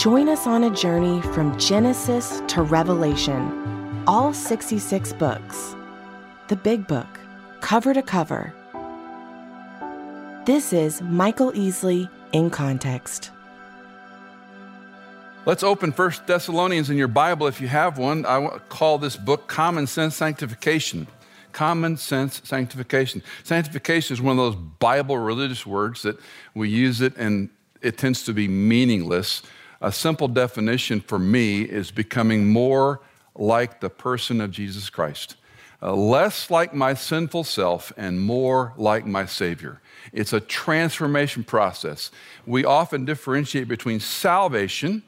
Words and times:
Join 0.00 0.30
us 0.30 0.46
on 0.46 0.64
a 0.64 0.70
journey 0.70 1.20
from 1.20 1.58
Genesis 1.58 2.40
to 2.48 2.62
Revelation, 2.62 4.02
all 4.06 4.32
66 4.32 5.12
books. 5.12 5.76
The 6.48 6.56
Big 6.56 6.86
Book, 6.86 7.20
cover 7.60 7.92
to 7.92 8.00
cover. 8.00 8.54
This 10.46 10.72
is 10.72 11.02
Michael 11.02 11.52
Easley 11.52 12.08
in 12.32 12.48
Context. 12.48 13.30
Let's 15.44 15.62
open 15.62 15.92
First 15.92 16.26
Thessalonians 16.26 16.88
in 16.88 16.96
your 16.96 17.06
Bible 17.06 17.46
if 17.46 17.60
you 17.60 17.68
have 17.68 17.98
one. 17.98 18.24
I 18.24 18.58
call 18.70 18.96
this 18.96 19.18
book 19.18 19.48
Common 19.48 19.86
Sense 19.86 20.16
Sanctification. 20.16 21.08
Common 21.52 21.98
sense 21.98 22.40
sanctification. 22.42 23.22
Sanctification 23.44 24.14
is 24.14 24.22
one 24.22 24.38
of 24.38 24.54
those 24.54 24.62
Bible 24.78 25.18
religious 25.18 25.66
words 25.66 26.00
that 26.04 26.18
we 26.54 26.70
use 26.70 27.02
it 27.02 27.14
and 27.18 27.50
it 27.82 27.98
tends 27.98 28.22
to 28.22 28.32
be 28.32 28.48
meaningless 28.48 29.42
a 29.80 29.92
simple 29.92 30.28
definition 30.28 31.00
for 31.00 31.18
me 31.18 31.62
is 31.62 31.90
becoming 31.90 32.52
more 32.52 33.00
like 33.34 33.80
the 33.80 33.90
person 33.90 34.40
of 34.40 34.50
Jesus 34.50 34.90
Christ, 34.90 35.36
uh, 35.82 35.94
less 35.94 36.50
like 36.50 36.74
my 36.74 36.94
sinful 36.94 37.44
self 37.44 37.92
and 37.96 38.20
more 38.20 38.74
like 38.76 39.06
my 39.06 39.24
Savior. 39.24 39.80
It's 40.12 40.32
a 40.32 40.40
transformation 40.40 41.44
process. 41.44 42.10
We 42.46 42.64
often 42.64 43.04
differentiate 43.04 43.68
between 43.68 44.00
salvation, 44.00 45.02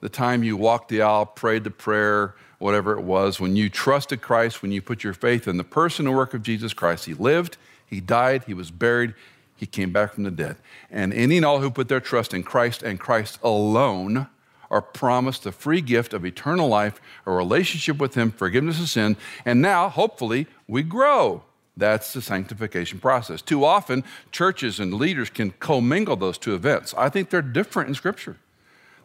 the 0.00 0.08
time 0.08 0.42
you 0.42 0.56
walked 0.56 0.88
the 0.88 1.02
aisle, 1.02 1.26
prayed 1.26 1.64
the 1.64 1.70
prayer, 1.70 2.34
whatever 2.58 2.96
it 2.98 3.02
was, 3.02 3.40
when 3.40 3.56
you 3.56 3.68
trusted 3.68 4.22
Christ, 4.22 4.62
when 4.62 4.72
you 4.72 4.80
put 4.80 5.04
your 5.04 5.14
faith 5.14 5.46
in 5.46 5.58
the 5.58 5.64
person 5.64 6.06
and 6.06 6.16
work 6.16 6.32
of 6.32 6.42
Jesus 6.42 6.72
Christ. 6.72 7.04
He 7.04 7.14
lived, 7.14 7.58
He 7.84 8.00
died, 8.00 8.44
He 8.44 8.54
was 8.54 8.70
buried, 8.70 9.14
he 9.56 9.66
came 9.66 9.92
back 9.92 10.14
from 10.14 10.24
the 10.24 10.30
dead. 10.30 10.56
And 10.90 11.12
any 11.12 11.36
and 11.36 11.46
all 11.46 11.60
who 11.60 11.70
put 11.70 11.88
their 11.88 12.00
trust 12.00 12.34
in 12.34 12.42
Christ 12.42 12.82
and 12.82 12.98
Christ 12.98 13.38
alone 13.42 14.28
are 14.70 14.82
promised 14.82 15.44
the 15.44 15.52
free 15.52 15.80
gift 15.80 16.12
of 16.12 16.24
eternal 16.24 16.68
life, 16.68 17.00
a 17.26 17.30
relationship 17.30 17.98
with 17.98 18.14
Him, 18.14 18.32
forgiveness 18.32 18.80
of 18.80 18.88
sin, 18.88 19.16
and 19.44 19.62
now, 19.62 19.88
hopefully, 19.88 20.46
we 20.66 20.82
grow. 20.82 21.44
That's 21.76 22.12
the 22.12 22.22
sanctification 22.22 22.98
process. 22.98 23.42
Too 23.42 23.64
often, 23.64 24.04
churches 24.32 24.80
and 24.80 24.94
leaders 24.94 25.30
can 25.30 25.52
commingle 25.60 26.16
those 26.16 26.38
two 26.38 26.54
events. 26.54 26.94
I 26.96 27.08
think 27.08 27.30
they're 27.30 27.42
different 27.42 27.88
in 27.88 27.94
Scripture. 27.94 28.36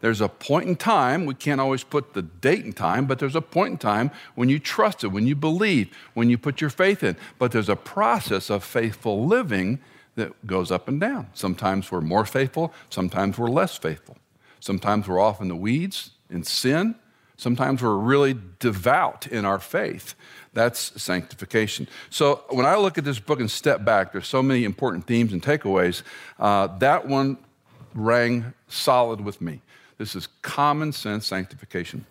There's 0.01 0.21
a 0.21 0.29
point 0.29 0.67
in 0.67 0.75
time, 0.75 1.25
we 1.25 1.33
can't 1.33 1.59
always 1.59 1.83
put 1.83 2.13
the 2.13 2.21
date 2.21 2.63
and 2.63 2.75
time, 2.75 3.05
but 3.05 3.19
there's 3.19 3.35
a 3.35 3.41
point 3.41 3.71
in 3.71 3.77
time 3.77 4.11
when 4.35 4.47
you 4.47 4.57
trust 4.57 5.03
it, 5.03 5.07
when 5.07 5.27
you 5.27 5.35
believe, 5.35 5.93
when 6.13 6.29
you 6.29 6.37
put 6.37 6.61
your 6.61 6.69
faith 6.69 7.03
in. 7.03 7.17
But 7.37 7.51
there's 7.51 7.69
a 7.69 7.75
process 7.75 8.49
of 8.49 8.63
faithful 8.63 9.25
living 9.25 9.79
that 10.19 10.45
goes 10.45 10.71
up 10.71 10.87
and 10.87 10.99
down. 10.99 11.27
Sometimes 11.33 11.91
we're 11.91 12.01
more 12.01 12.25
faithful, 12.25 12.73
sometimes 12.89 13.37
we're 13.37 13.49
less 13.49 13.77
faithful. 13.77 14.17
Sometimes 14.59 15.07
we're 15.07 15.19
off 15.19 15.41
in 15.41 15.47
the 15.47 15.55
weeds 15.55 16.11
in 16.29 16.43
sin, 16.43 16.95
sometimes 17.37 17.81
we're 17.81 17.95
really 17.95 18.37
devout 18.59 19.25
in 19.27 19.45
our 19.45 19.59
faith. 19.59 20.15
That's 20.53 21.01
sanctification. 21.01 21.87
So 22.09 22.43
when 22.49 22.65
I 22.65 22.75
look 22.75 22.97
at 22.97 23.05
this 23.05 23.19
book 23.19 23.39
and 23.39 23.49
step 23.49 23.85
back, 23.85 24.11
there's 24.11 24.27
so 24.27 24.43
many 24.43 24.63
important 24.63 25.05
themes 25.07 25.31
and 25.31 25.41
takeaways. 25.41 26.03
Uh, 26.37 26.67
that 26.79 27.07
one 27.07 27.37
rang 27.93 28.53
solid 28.67 29.21
with 29.21 29.41
me. 29.41 29.61
This 29.97 30.15
is 30.15 30.27
common 30.41 30.91
sense 30.91 31.25
sanctification. 31.25 32.05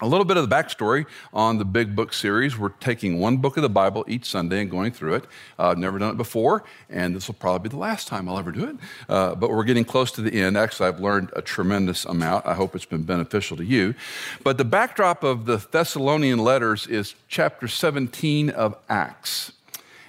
A 0.00 0.08
little 0.08 0.24
bit 0.24 0.36
of 0.36 0.48
the 0.48 0.52
backstory 0.52 1.06
on 1.32 1.58
the 1.58 1.64
Big 1.64 1.94
Book 1.94 2.12
series. 2.12 2.58
We're 2.58 2.70
taking 2.70 3.20
one 3.20 3.36
book 3.36 3.56
of 3.56 3.62
the 3.62 3.68
Bible 3.68 4.04
each 4.08 4.24
Sunday 4.28 4.60
and 4.60 4.68
going 4.68 4.90
through 4.90 5.14
it. 5.14 5.24
Uh, 5.56 5.68
I've 5.68 5.78
never 5.78 6.00
done 6.00 6.10
it 6.10 6.16
before, 6.16 6.64
and 6.90 7.14
this 7.14 7.28
will 7.28 7.36
probably 7.36 7.68
be 7.68 7.70
the 7.70 7.78
last 7.78 8.08
time 8.08 8.28
I'll 8.28 8.36
ever 8.36 8.50
do 8.50 8.64
it. 8.70 8.76
Uh, 9.08 9.36
but 9.36 9.50
we're 9.50 9.62
getting 9.62 9.84
close 9.84 10.10
to 10.12 10.20
the 10.20 10.32
end. 10.42 10.58
Actually, 10.58 10.88
I've 10.88 10.98
learned 10.98 11.30
a 11.36 11.42
tremendous 11.42 12.04
amount. 12.06 12.44
I 12.44 12.54
hope 12.54 12.74
it's 12.74 12.84
been 12.84 13.04
beneficial 13.04 13.56
to 13.56 13.64
you. 13.64 13.94
But 14.42 14.58
the 14.58 14.64
backdrop 14.64 15.22
of 15.22 15.46
the 15.46 15.58
Thessalonian 15.58 16.40
letters 16.40 16.88
is 16.88 17.14
chapter 17.28 17.68
17 17.68 18.50
of 18.50 18.76
Acts. 18.88 19.52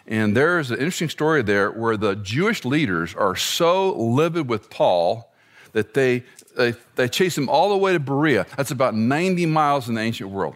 And 0.08 0.36
there's 0.36 0.72
an 0.72 0.78
interesting 0.78 1.10
story 1.10 1.44
there 1.44 1.70
where 1.70 1.96
the 1.96 2.16
Jewish 2.16 2.66
leaders 2.66 3.14
are 3.14 3.36
so 3.36 3.96
livid 3.96 4.50
with 4.50 4.72
Paul 4.72 5.32
that 5.74 5.94
they 5.94 6.24
they, 6.56 6.74
they 6.96 7.08
chase 7.08 7.38
him 7.38 7.50
all 7.50 7.70
the 7.70 7.78
way 7.78 7.94
to 7.94 8.00
Berea. 8.00 8.46
That's 8.58 8.72
about 8.72 8.96
90 8.96 9.46
miles 9.46 9.90
in 9.90 9.96
the 9.96 10.02
ancient 10.02 10.30
world. 10.30 10.56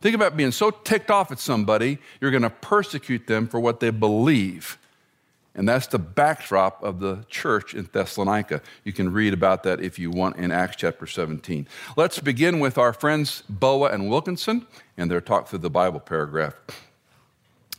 Think 0.00 0.16
about 0.16 0.36
being 0.36 0.50
so 0.50 0.70
ticked 0.70 1.10
off 1.10 1.30
at 1.30 1.38
somebody, 1.38 1.98
you're 2.20 2.32
going 2.32 2.42
to 2.42 2.50
persecute 2.50 3.28
them 3.28 3.46
for 3.46 3.60
what 3.60 3.78
they 3.78 3.90
believe. 3.90 4.76
And 5.54 5.68
that's 5.68 5.86
the 5.86 5.98
backdrop 5.98 6.82
of 6.82 6.98
the 6.98 7.24
church 7.28 7.74
in 7.74 7.88
Thessalonica. 7.92 8.62
You 8.84 8.92
can 8.92 9.12
read 9.12 9.34
about 9.34 9.62
that 9.64 9.80
if 9.80 9.98
you 9.98 10.10
want 10.10 10.36
in 10.36 10.50
Acts 10.50 10.76
chapter 10.76 11.06
17. 11.06 11.68
Let's 11.96 12.18
begin 12.18 12.58
with 12.58 12.78
our 12.78 12.92
friends 12.92 13.42
Boa 13.48 13.90
and 13.90 14.08
Wilkinson 14.08 14.66
and 14.96 15.10
their 15.10 15.20
talk 15.20 15.48
through 15.48 15.60
the 15.60 15.70
Bible 15.70 16.00
paragraph. 16.00 16.54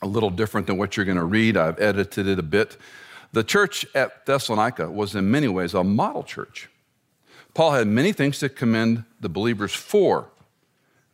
A 0.02 0.08
little 0.08 0.30
different 0.30 0.68
than 0.68 0.78
what 0.78 0.96
you're 0.96 1.06
going 1.06 1.18
to 1.18 1.24
read. 1.24 1.58
I've 1.58 1.80
edited 1.80 2.28
it 2.28 2.38
a 2.38 2.44
bit. 2.44 2.78
The 3.32 3.44
church 3.44 3.86
at 3.96 4.26
Thessalonica 4.28 4.92
was 4.92 5.16
in 5.16 5.32
many 5.32 5.48
ways 5.48 5.74
a 5.74 5.84
model 5.84 6.24
church. 6.24 6.70
Paul 7.54 7.72
had 7.72 7.88
many 7.88 8.12
things 8.12 8.40
to 8.40 8.50
commend 8.50 9.04
the 9.20 9.30
believers 9.30 9.74
for 9.74 10.30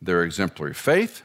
their 0.00 0.22
exemplary 0.22 0.74
faith, 0.74 1.22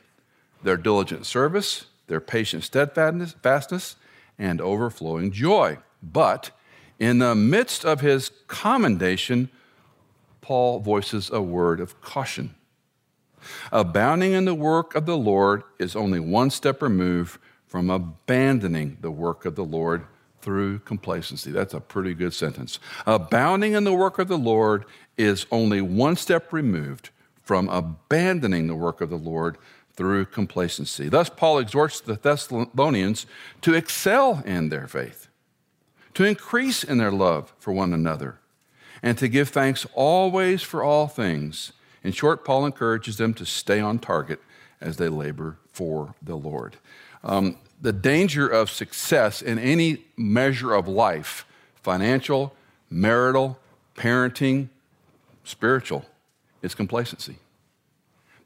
their 0.63 0.77
diligent 0.77 1.25
service, 1.25 1.85
their 2.07 2.19
patient 2.19 2.63
steadfastness, 2.63 3.95
and 4.37 4.59
overflowing 4.59 5.31
joy. 5.31 5.77
But 6.03 6.51
in 6.99 7.19
the 7.19 7.35
midst 7.35 7.85
of 7.85 8.01
his 8.01 8.31
commendation, 8.47 9.49
Paul 10.41 10.79
voices 10.79 11.29
a 11.29 11.41
word 11.41 11.79
of 11.79 12.01
caution. 12.01 12.55
Abounding 13.71 14.33
in 14.33 14.45
the 14.45 14.55
work 14.55 14.95
of 14.95 15.05
the 15.05 15.17
Lord 15.17 15.63
is 15.79 15.95
only 15.95 16.19
one 16.19 16.49
step 16.49 16.81
removed 16.81 17.39
from 17.67 17.89
abandoning 17.89 18.97
the 19.01 19.11
work 19.11 19.45
of 19.45 19.55
the 19.55 19.65
Lord 19.65 20.05
through 20.45 20.77
complacency. 20.79 21.51
That's 21.51 21.73
a 21.73 21.79
pretty 21.79 22.13
good 22.13 22.31
sentence. 22.31 22.79
Abounding 23.07 23.73
in 23.73 23.83
the 23.83 23.93
work 23.93 24.19
of 24.19 24.27
the 24.27 24.37
Lord 24.37 24.85
is 25.17 25.47
only 25.51 25.81
one 25.81 26.15
step 26.15 26.53
removed 26.53 27.09
from 27.41 27.67
abandoning 27.67 28.67
the 28.67 28.75
work 28.75 29.01
of 29.01 29.09
the 29.09 29.17
Lord 29.17 29.57
through 29.95 30.25
complacency. 30.25 31.09
Thus, 31.09 31.29
Paul 31.29 31.57
exhorts 31.57 31.99
the 31.99 32.13
Thessalonians 32.13 33.25
to 33.61 33.73
excel 33.73 34.43
in 34.45 34.69
their 34.69 34.87
faith, 34.87 35.29
to 36.13 36.23
increase 36.23 36.83
in 36.83 36.99
their 36.99 37.11
love 37.11 37.51
for 37.57 37.73
one 37.73 37.91
another, 37.91 38.37
and 39.01 39.17
to 39.17 39.27
give 39.27 39.49
thanks 39.49 39.87
always 39.95 40.61
for 40.61 40.83
all 40.83 41.07
things. 41.07 41.73
In 42.03 42.11
short, 42.11 42.45
Paul 42.45 42.67
encourages 42.67 43.17
them 43.17 43.33
to 43.33 43.47
stay 43.47 43.79
on 43.79 43.97
target 43.97 44.39
as 44.79 44.97
they 44.97 45.09
labor 45.09 45.57
for 45.71 46.13
the 46.21 46.35
Lord. 46.35 46.77
Um, 47.23 47.57
the 47.85 47.93
danger 47.93 48.47
of 48.47 48.71
success 48.71 49.43
in 49.43 49.59
any 49.59 49.99
measure 50.17 50.73
of 50.73 50.87
life 50.87 51.45
financial, 51.83 52.51
marital, 52.89 53.59
parenting, 53.95 54.69
spiritual 55.43 56.03
is 56.63 56.73
complacency. 56.73 57.35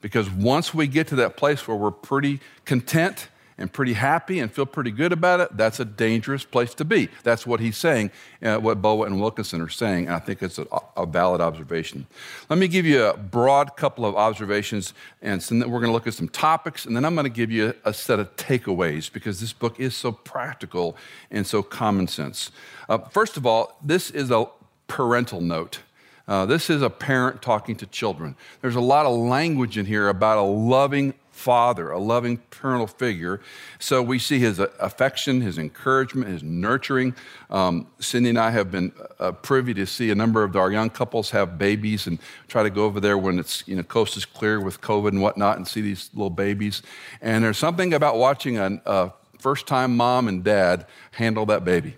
Because 0.02 0.30
once 0.30 0.74
we 0.74 0.88
get 0.88 1.08
to 1.08 1.16
that 1.16 1.38
place 1.38 1.66
where 1.66 1.78
we're 1.78 1.90
pretty 1.90 2.42
content 2.66 3.30
and 3.60 3.72
pretty 3.72 3.94
happy 3.94 4.40
and 4.40 4.52
feel 4.52 4.66
pretty 4.66 4.90
good 4.90 5.12
about 5.12 5.42
it, 5.42 5.56
that's 5.56 5.80
a 5.80 5.86
dangerous 5.86 6.46
place 6.46 6.74
to 6.76 6.86
be. 6.86 7.10
That's 7.24 7.46
what 7.46 7.60
he's 7.60 7.78
saying, 7.78 8.10
uh, 8.42 8.58
what 8.58 8.82
Boa 8.82 9.06
and 9.06 9.20
Wilkinson 9.20 9.62
are 9.62 9.70
saying, 9.70 10.08
and 10.08 10.16
I 10.16 10.20
think 10.20 10.42
it's 10.42 10.58
a, 10.58 10.66
a, 10.96 11.06
valid 11.06 11.42
observation. 11.42 12.08
Let 12.50 12.58
me 12.58 12.68
give 12.70 12.86
you 12.86 13.04
a 13.04 13.18
broad 13.18 13.76
couple 13.76 14.06
of 14.06 14.16
observations, 14.16 14.94
and 15.22 15.44
so 15.44 15.56
we're 15.56 15.80
going 15.80 15.90
to 15.90 15.92
look 15.92 16.08
at 16.08 16.14
some 16.14 16.30
topics, 16.30 16.86
and 16.86 16.96
then 16.96 17.04
I'm 17.04 17.14
going 17.14 17.26
to 17.26 17.30
give 17.30 17.52
you 17.52 17.74
a, 17.84 17.90
a 17.90 17.94
set 17.94 18.20
of 18.20 18.34
takeaways 18.38 19.12
because 19.12 19.42
this 19.42 19.54
book 19.54 19.80
is 19.80 19.96
so 19.96 20.14
practical 20.14 20.96
and 21.30 21.46
so 21.46 21.62
common 21.62 22.08
sense. 22.08 22.52
Uh, 22.88 22.98
first 22.98 23.36
of 23.36 23.46
all, 23.46 23.78
this 23.84 24.10
is 24.10 24.32
a 24.32 24.48
parental 24.88 25.42
note. 25.42 25.82
Uh, 26.30 26.46
this 26.46 26.70
is 26.70 26.82
a 26.84 26.90
parent 26.90 27.42
talking 27.42 27.76
to 27.76 27.88
children. 27.88 28.36
There's 28.62 28.76
a 28.76 28.82
lot 28.82 29.06
of 29.06 29.18
language 29.18 29.78
in 29.78 29.86
here 29.88 30.10
about 30.10 30.38
a 30.38 30.44
loving 30.44 31.16
father, 31.40 31.90
a 31.90 31.98
loving 31.98 32.38
parental 32.50 32.86
figure. 32.86 33.40
So 33.80 34.04
we 34.04 34.20
see 34.20 34.40
his 34.40 34.60
affection, 34.60 35.40
his 35.40 35.58
encouragement, 35.58 36.28
his 36.28 36.44
nurturing. 36.44 37.16
Um, 37.50 37.88
Cindy 38.00 38.30
and 38.30 38.38
I 38.38 38.52
have 38.52 38.70
been 38.70 38.92
uh, 39.20 39.32
privy 39.32 39.74
to 39.76 39.86
see 39.86 40.12
a 40.12 40.16
number 40.16 40.44
of 40.44 40.56
our 40.58 40.70
young 40.70 40.90
couples 40.90 41.32
have 41.32 41.58
babies 41.58 42.08
and 42.08 42.20
try 42.50 42.62
to 42.62 42.70
go 42.70 42.84
over 42.84 43.00
there 43.00 43.18
when 43.18 43.40
it's, 43.40 43.66
you 43.68 43.78
know, 43.78 43.84
coast 43.84 44.18
is 44.18 44.26
clear 44.26 44.60
with 44.60 44.82
COVID 44.82 45.10
and 45.10 45.22
whatnot 45.22 45.56
and 45.56 45.66
see 45.66 45.80
these 45.80 46.10
little 46.14 46.30
babies. 46.30 46.82
And 47.22 47.44
there's 47.44 47.58
something 47.58 47.94
about 47.94 48.18
watching 48.18 48.58
a, 48.58 48.82
a 48.86 49.14
first 49.40 49.66
time 49.66 49.96
mom 49.96 50.28
and 50.28 50.44
dad 50.44 50.86
handle 51.12 51.46
that 51.46 51.64
baby. 51.64 51.96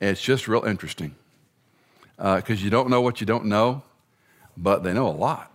it's 0.00 0.22
just 0.22 0.48
real 0.48 0.64
interesting 0.64 1.14
because 2.16 2.60
uh, 2.60 2.64
you 2.64 2.70
don't 2.70 2.88
know 2.88 3.02
what 3.02 3.20
you 3.20 3.26
don't 3.26 3.44
know, 3.44 3.82
but 4.56 4.82
they 4.82 4.94
know 4.94 5.06
a 5.06 5.10
lot 5.10 5.51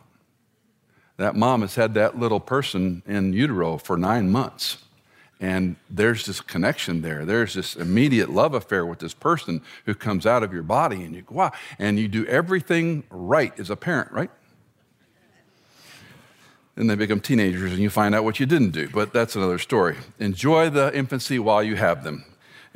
that 1.17 1.35
mom 1.35 1.61
has 1.61 1.75
had 1.75 1.93
that 1.95 2.19
little 2.19 2.39
person 2.39 3.03
in 3.07 3.33
utero 3.33 3.77
for 3.77 3.97
nine 3.97 4.31
months. 4.31 4.77
And 5.39 5.75
there's 5.89 6.25
this 6.25 6.41
connection 6.41 7.01
there. 7.01 7.23
There's 7.25 7.53
this 7.53 7.75
immediate 7.75 8.29
love 8.29 8.53
affair 8.55 8.85
with 8.85 8.99
this 8.99 9.13
person 9.13 9.61
who 9.85 9.93
comes 9.93 10.25
out 10.25 10.41
of 10.41 10.51
your 10.51 10.63
body, 10.63 11.03
and 11.03 11.13
you 11.13 11.21
go, 11.21 11.35
wow. 11.35 11.51
And 11.77 11.99
you 11.99 12.07
do 12.07 12.25
everything 12.25 13.03
right 13.11 13.57
as 13.59 13.69
a 13.69 13.75
parent, 13.75 14.11
right? 14.11 14.31
Then 16.77 16.85
they 16.85 16.95
become 16.95 17.19
teenagers 17.19 17.71
and 17.71 17.81
you 17.81 17.89
find 17.89 18.13
out 18.13 18.23
what 18.23 18.39
you 18.39 18.45
didn't 18.45 18.69
do, 18.69 18.87
but 18.89 19.11
that's 19.11 19.35
another 19.35 19.57
story. 19.57 19.95
Enjoy 20.19 20.69
the 20.69 20.95
infancy 20.95 21.39
while 21.39 21.63
you 21.63 21.75
have 21.75 22.03
them. 22.03 22.23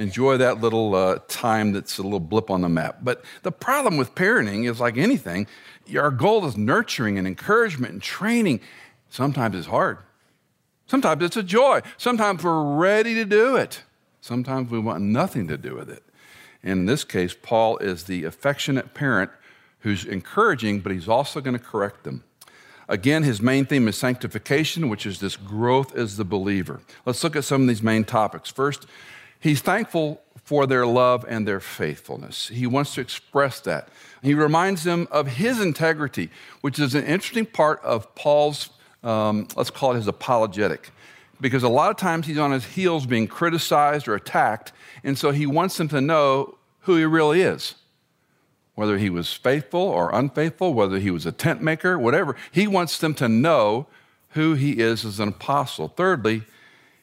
Enjoy 0.01 0.35
that 0.37 0.59
little 0.59 0.95
uh, 0.95 1.19
time 1.27 1.73
that's 1.73 1.99
a 1.99 2.01
little 2.01 2.19
blip 2.19 2.49
on 2.49 2.61
the 2.61 2.69
map. 2.69 3.01
But 3.03 3.23
the 3.43 3.51
problem 3.51 3.97
with 3.97 4.15
parenting 4.15 4.67
is 4.67 4.79
like 4.79 4.97
anything, 4.97 5.45
our 5.95 6.09
goal 6.09 6.43
is 6.47 6.57
nurturing 6.57 7.19
and 7.19 7.27
encouragement 7.27 7.93
and 7.93 8.01
training. 8.01 8.61
Sometimes 9.11 9.55
it's 9.55 9.67
hard. 9.67 9.99
Sometimes 10.87 11.23
it's 11.23 11.37
a 11.37 11.43
joy. 11.43 11.81
Sometimes 11.97 12.43
we're 12.43 12.77
ready 12.77 13.13
to 13.13 13.25
do 13.25 13.55
it. 13.57 13.83
Sometimes 14.21 14.71
we 14.71 14.79
want 14.79 15.03
nothing 15.03 15.47
to 15.49 15.57
do 15.57 15.75
with 15.75 15.89
it. 15.91 16.01
In 16.63 16.87
this 16.87 17.03
case, 17.03 17.35
Paul 17.39 17.77
is 17.77 18.05
the 18.05 18.23
affectionate 18.23 18.95
parent 18.95 19.29
who's 19.81 20.03
encouraging, 20.03 20.79
but 20.79 20.91
he's 20.91 21.07
also 21.07 21.41
going 21.41 21.57
to 21.57 21.63
correct 21.63 22.05
them. 22.05 22.23
Again, 22.89 23.21
his 23.21 23.39
main 23.39 23.65
theme 23.65 23.87
is 23.87 23.97
sanctification, 23.97 24.89
which 24.89 25.05
is 25.05 25.19
this 25.19 25.37
growth 25.37 25.95
as 25.95 26.17
the 26.17 26.25
believer. 26.25 26.81
Let's 27.05 27.23
look 27.23 27.35
at 27.35 27.43
some 27.43 27.61
of 27.61 27.67
these 27.67 27.83
main 27.83 28.03
topics. 28.03 28.49
First, 28.49 28.87
he's 29.41 29.59
thankful 29.61 30.21
for 30.43 30.65
their 30.65 30.85
love 30.85 31.25
and 31.27 31.47
their 31.47 31.59
faithfulness. 31.59 32.47
He 32.47 32.67
wants 32.67 32.95
to 32.95 33.01
express 33.01 33.59
that. 33.61 33.89
He 34.21 34.33
reminds 34.33 34.83
them 34.83 35.07
of 35.11 35.27
his 35.27 35.61
integrity, 35.61 36.29
which 36.61 36.79
is 36.79 36.95
an 36.95 37.05
interesting 37.05 37.45
part 37.45 37.81
of 37.83 38.13
Paul's, 38.15 38.69
um, 39.03 39.47
let's 39.55 39.69
call 39.69 39.93
it 39.93 39.95
his 39.95 40.07
apologetic. 40.07 40.89
Because 41.39 41.63
a 41.63 41.69
lot 41.69 41.89
of 41.89 41.97
times 41.97 42.27
he's 42.27 42.37
on 42.37 42.51
his 42.51 42.65
heels 42.65 43.05
being 43.05 43.27
criticized 43.27 44.07
or 44.07 44.15
attacked, 44.15 44.73
and 45.03 45.17
so 45.17 45.31
he 45.31 45.45
wants 45.45 45.77
them 45.77 45.87
to 45.89 46.01
know 46.01 46.57
who 46.81 46.97
he 46.97 47.05
really 47.05 47.41
is. 47.41 47.75
Whether 48.75 48.97
he 48.97 49.09
was 49.09 49.33
faithful 49.33 49.81
or 49.81 50.13
unfaithful, 50.13 50.73
whether 50.73 50.99
he 50.99 51.11
was 51.11 51.25
a 51.25 51.31
tent 51.31 51.61
maker, 51.61 51.97
whatever, 51.97 52.35
he 52.51 52.67
wants 52.67 52.97
them 52.97 53.13
to 53.15 53.27
know 53.27 53.87
who 54.29 54.53
he 54.53 54.79
is 54.79 55.03
as 55.03 55.19
an 55.19 55.29
apostle. 55.29 55.87
Thirdly, 55.87 56.43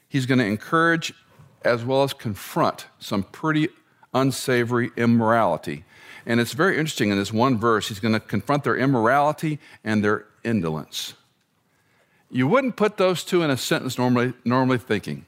he's 0.09 0.27
going 0.27 0.39
to 0.39 0.45
encourage 0.45 1.15
as 1.63 1.85
well 1.85 2.03
as 2.03 2.13
confront 2.13 2.87
some 2.99 3.23
pretty 3.23 3.69
unsavory 4.15 4.91
immorality 4.97 5.85
and 6.29 6.41
it's 6.41 6.53
very 6.53 6.79
interesting 6.79 7.11
in 7.11 7.17
this 7.17 7.33
one 7.33 7.59
verse, 7.59 7.89
he's 7.89 8.01
going 8.01 8.13
to 8.13 8.21
confront 8.21 8.63
their 8.63 8.77
immorality 8.77 9.59
and 9.83 10.05
their 10.05 10.27
indolence. 10.45 11.15
You 12.31 12.47
wouldn't 12.47 12.77
put 12.77 12.99
those 12.99 13.25
two 13.25 13.43
in 13.43 13.51
a 13.51 13.57
sentence 13.57 13.97
normally, 13.97 14.35
normally 14.45 14.77
thinking. 14.77 15.25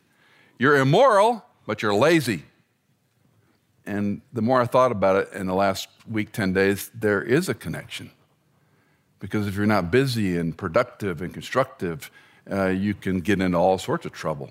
You're 0.58 0.76
immoral, 0.76 1.42
but 1.66 1.80
you're 1.80 1.94
lazy. 1.94 2.44
And 3.86 4.20
the 4.34 4.42
more 4.42 4.60
I 4.60 4.66
thought 4.66 4.92
about 4.92 5.16
it 5.16 5.32
in 5.32 5.46
the 5.46 5.54
last 5.54 5.88
week, 6.06 6.32
10 6.32 6.52
days, 6.52 6.90
there 6.94 7.22
is 7.22 7.48
a 7.48 7.54
connection. 7.54 8.10
Because 9.20 9.46
if 9.46 9.56
you're 9.56 9.64
not 9.64 9.90
busy 9.90 10.36
and 10.36 10.54
productive 10.54 11.22
and 11.22 11.32
constructive, 11.32 12.10
uh, 12.50 12.66
you 12.66 12.92
can 12.92 13.20
get 13.20 13.40
into 13.40 13.56
all 13.56 13.78
sorts 13.78 14.04
of 14.04 14.12
trouble. 14.12 14.50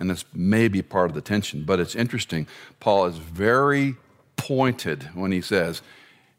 And 0.00 0.10
this 0.10 0.24
may 0.34 0.66
be 0.66 0.82
part 0.82 1.10
of 1.10 1.14
the 1.14 1.20
tension, 1.20 1.62
but 1.64 1.78
it's 1.78 1.94
interesting. 1.94 2.48
Paul 2.80 3.06
is 3.06 3.18
very 3.18 3.96
pointed 4.36 5.04
when 5.14 5.30
he 5.30 5.42
says, 5.42 5.82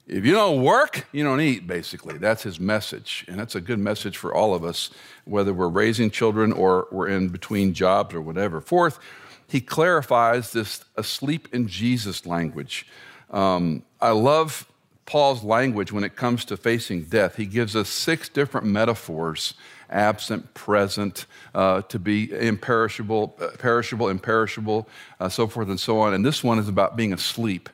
if 0.07 0.25
you 0.25 0.33
don't 0.33 0.61
work, 0.61 1.07
you 1.13 1.23
don't 1.23 1.39
eat, 1.39 1.67
basically. 1.67 2.17
That's 2.17 2.43
his 2.43 2.59
message. 2.59 3.23
And 3.29 3.39
that's 3.39 3.55
a 3.55 3.61
good 3.61 3.79
message 3.79 4.17
for 4.17 4.33
all 4.33 4.53
of 4.53 4.65
us, 4.65 4.89
whether 5.23 5.53
we're 5.53 5.69
raising 5.69 6.09
children 6.09 6.51
or 6.51 6.87
we're 6.91 7.07
in 7.07 7.29
between 7.29 7.73
jobs 7.73 8.13
or 8.13 8.19
whatever. 8.19 8.59
Fourth, 8.59 8.99
he 9.47 9.61
clarifies 9.61 10.51
this 10.51 10.83
asleep 10.97 11.47
in 11.53 11.67
Jesus 11.67 12.25
language. 12.25 12.87
Um, 13.29 13.83
I 14.01 14.11
love 14.11 14.67
Paul's 15.05 15.43
language 15.43 15.91
when 15.91 16.03
it 16.03 16.15
comes 16.15 16.45
to 16.45 16.57
facing 16.57 17.03
death. 17.03 17.35
He 17.35 17.45
gives 17.45 17.75
us 17.75 17.87
six 17.87 18.27
different 18.27 18.67
metaphors 18.67 19.53
absent, 19.91 20.53
present, 20.53 21.25
uh, 21.53 21.81
to 21.83 21.99
be 21.99 22.31
imperishable, 22.31 23.29
perishable, 23.59 24.09
imperishable, 24.09 24.87
uh, 25.19 25.29
so 25.29 25.47
forth 25.47 25.69
and 25.69 25.79
so 25.79 25.99
on. 25.99 26.13
And 26.13 26.25
this 26.25 26.43
one 26.43 26.59
is 26.59 26.67
about 26.67 26.95
being 26.95 27.13
asleep. 27.13 27.69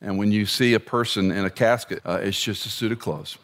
And 0.00 0.16
when 0.18 0.30
you 0.30 0.46
see 0.46 0.74
a 0.74 0.80
person 0.80 1.30
in 1.30 1.44
a 1.44 1.50
casket, 1.50 2.00
uh, 2.06 2.20
it's 2.22 2.40
just 2.40 2.64
a 2.66 2.68
suit 2.68 2.92
of 2.92 2.98
clothes. 2.98 3.38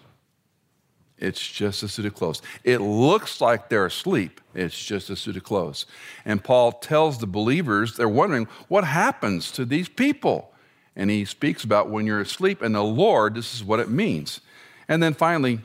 It's 1.18 1.46
just 1.46 1.82
a 1.82 1.88
suit 1.88 2.06
of 2.06 2.14
clothes. 2.14 2.42
It 2.64 2.78
looks 2.78 3.40
like 3.40 3.68
they're 3.68 3.86
asleep. 3.86 4.40
It's 4.54 4.84
just 4.84 5.10
a 5.10 5.16
suit 5.16 5.36
of 5.36 5.44
clothes. 5.44 5.86
And 6.24 6.42
Paul 6.42 6.72
tells 6.72 7.18
the 7.18 7.26
believers, 7.26 7.96
they're 7.96 8.08
wondering, 8.08 8.48
what 8.68 8.84
happens 8.84 9.50
to 9.52 9.64
these 9.64 9.88
people? 9.88 10.52
And 10.96 11.10
he 11.10 11.24
speaks 11.24 11.64
about 11.64 11.88
when 11.88 12.06
you're 12.06 12.20
asleep 12.20 12.62
and 12.62 12.74
the 12.74 12.82
Lord, 12.82 13.34
this 13.34 13.54
is 13.54 13.64
what 13.64 13.80
it 13.80 13.88
means. 13.88 14.40
And 14.88 15.02
then 15.02 15.14
finally, 15.14 15.60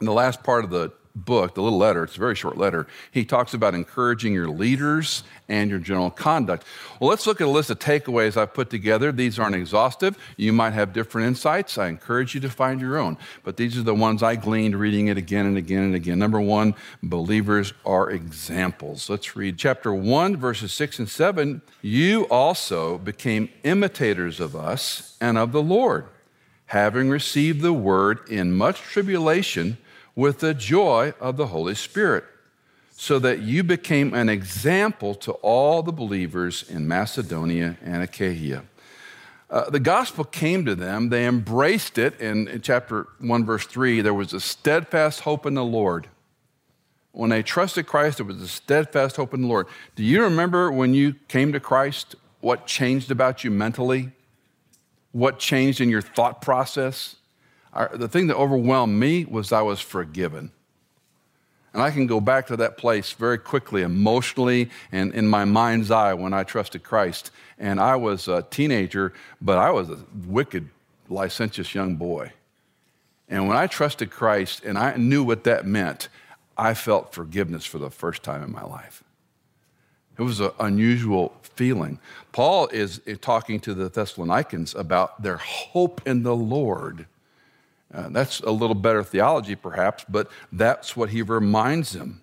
in 0.00 0.06
the 0.06 0.12
last 0.12 0.42
part 0.42 0.64
of 0.64 0.70
the 0.70 0.92
book, 1.14 1.54
the 1.54 1.62
little 1.62 1.78
letter, 1.78 2.04
it's 2.04 2.16
a 2.16 2.20
very 2.20 2.34
short 2.34 2.56
letter, 2.56 2.86
he 3.12 3.24
talks 3.24 3.54
about 3.54 3.74
encouraging 3.74 4.32
your 4.32 4.48
leaders 4.48 5.22
and 5.48 5.70
your 5.70 5.78
general 5.78 6.10
conduct. 6.10 6.66
Well, 6.98 7.10
let's 7.10 7.26
look 7.26 7.40
at 7.40 7.46
a 7.46 7.50
list 7.50 7.70
of 7.70 7.78
takeaways 7.78 8.36
I've 8.36 8.54
put 8.54 8.70
together. 8.70 9.12
These 9.12 9.38
aren't 9.38 9.54
exhaustive. 9.54 10.18
You 10.36 10.52
might 10.52 10.72
have 10.72 10.92
different 10.92 11.28
insights. 11.28 11.78
I 11.78 11.88
encourage 11.88 12.34
you 12.34 12.40
to 12.40 12.50
find 12.50 12.80
your 12.80 12.98
own. 12.98 13.16
But 13.44 13.56
these 13.56 13.78
are 13.78 13.82
the 13.82 13.94
ones 13.94 14.22
I 14.22 14.36
gleaned 14.36 14.74
reading 14.74 15.08
it 15.08 15.18
again 15.18 15.46
and 15.46 15.56
again 15.56 15.82
and 15.84 15.94
again. 15.94 16.18
Number 16.18 16.40
one, 16.40 16.74
believers 17.02 17.74
are 17.84 18.10
examples. 18.10 19.08
Let's 19.08 19.36
read 19.36 19.58
chapter 19.58 19.94
1, 19.94 20.36
verses 20.36 20.72
6 20.72 20.98
and 20.98 21.08
7. 21.08 21.62
You 21.82 22.24
also 22.24 22.98
became 22.98 23.50
imitators 23.62 24.40
of 24.40 24.56
us 24.56 25.16
and 25.20 25.38
of 25.38 25.52
the 25.52 25.62
Lord, 25.62 26.06
having 26.66 27.10
received 27.10 27.60
the 27.60 27.72
word 27.72 28.18
in 28.28 28.52
much 28.52 28.80
tribulation 28.80 29.76
with 30.16 30.40
the 30.40 30.54
joy 30.54 31.12
of 31.20 31.36
the 31.36 31.48
Holy 31.48 31.74
Spirit, 31.74 32.24
so 32.92 33.18
that 33.18 33.40
you 33.40 33.64
became 33.64 34.14
an 34.14 34.28
example 34.28 35.14
to 35.16 35.32
all 35.32 35.82
the 35.82 35.92
believers 35.92 36.64
in 36.68 36.86
Macedonia 36.86 37.76
and 37.82 38.02
Achaia. 38.02 38.62
Uh, 39.50 39.68
the 39.70 39.80
gospel 39.80 40.24
came 40.24 40.64
to 40.64 40.74
them, 40.74 41.10
they 41.10 41.26
embraced 41.26 41.98
it. 41.98 42.20
In, 42.20 42.48
in 42.48 42.60
chapter 42.60 43.08
1, 43.20 43.44
verse 43.44 43.66
3, 43.66 44.00
there 44.00 44.14
was 44.14 44.32
a 44.32 44.40
steadfast 44.40 45.20
hope 45.20 45.46
in 45.46 45.54
the 45.54 45.64
Lord. 45.64 46.08
When 47.12 47.30
they 47.30 47.42
trusted 47.42 47.86
Christ, 47.86 48.18
there 48.18 48.26
was 48.26 48.42
a 48.42 48.48
steadfast 48.48 49.16
hope 49.16 49.34
in 49.34 49.42
the 49.42 49.46
Lord. 49.46 49.68
Do 49.94 50.02
you 50.02 50.22
remember 50.22 50.72
when 50.72 50.94
you 50.94 51.14
came 51.28 51.52
to 51.52 51.60
Christ, 51.60 52.16
what 52.40 52.66
changed 52.66 53.10
about 53.10 53.44
you 53.44 53.50
mentally? 53.50 54.10
What 55.12 55.38
changed 55.38 55.80
in 55.80 55.88
your 55.88 56.02
thought 56.02 56.42
process? 56.42 57.16
The 57.94 58.08
thing 58.08 58.28
that 58.28 58.36
overwhelmed 58.36 58.98
me 58.98 59.24
was 59.24 59.52
I 59.52 59.62
was 59.62 59.80
forgiven. 59.80 60.52
And 61.72 61.82
I 61.82 61.90
can 61.90 62.06
go 62.06 62.20
back 62.20 62.46
to 62.46 62.56
that 62.58 62.76
place 62.76 63.12
very 63.12 63.36
quickly, 63.38 63.82
emotionally, 63.82 64.70
and 64.92 65.12
in 65.12 65.26
my 65.26 65.44
mind's 65.44 65.90
eye 65.90 66.14
when 66.14 66.32
I 66.32 66.44
trusted 66.44 66.84
Christ. 66.84 67.32
And 67.58 67.80
I 67.80 67.96
was 67.96 68.28
a 68.28 68.42
teenager, 68.42 69.12
but 69.40 69.58
I 69.58 69.70
was 69.70 69.90
a 69.90 69.98
wicked, 70.26 70.68
licentious 71.08 71.74
young 71.74 71.96
boy. 71.96 72.32
And 73.28 73.48
when 73.48 73.56
I 73.56 73.66
trusted 73.66 74.10
Christ 74.10 74.64
and 74.64 74.78
I 74.78 74.96
knew 74.96 75.24
what 75.24 75.42
that 75.44 75.66
meant, 75.66 76.08
I 76.56 76.74
felt 76.74 77.12
forgiveness 77.12 77.64
for 77.64 77.78
the 77.78 77.90
first 77.90 78.22
time 78.22 78.44
in 78.44 78.52
my 78.52 78.62
life. 78.62 79.02
It 80.16 80.22
was 80.22 80.38
an 80.38 80.52
unusual 80.60 81.34
feeling. 81.42 81.98
Paul 82.30 82.68
is 82.68 83.00
talking 83.20 83.58
to 83.60 83.74
the 83.74 83.88
Thessalonians 83.88 84.76
about 84.76 85.22
their 85.22 85.38
hope 85.38 86.06
in 86.06 86.22
the 86.22 86.36
Lord. 86.36 87.06
Uh, 87.94 88.08
that's 88.10 88.40
a 88.40 88.50
little 88.50 88.74
better 88.74 89.04
theology, 89.04 89.54
perhaps, 89.54 90.04
but 90.08 90.28
that's 90.50 90.96
what 90.96 91.10
he 91.10 91.22
reminds 91.22 91.92
them. 91.92 92.20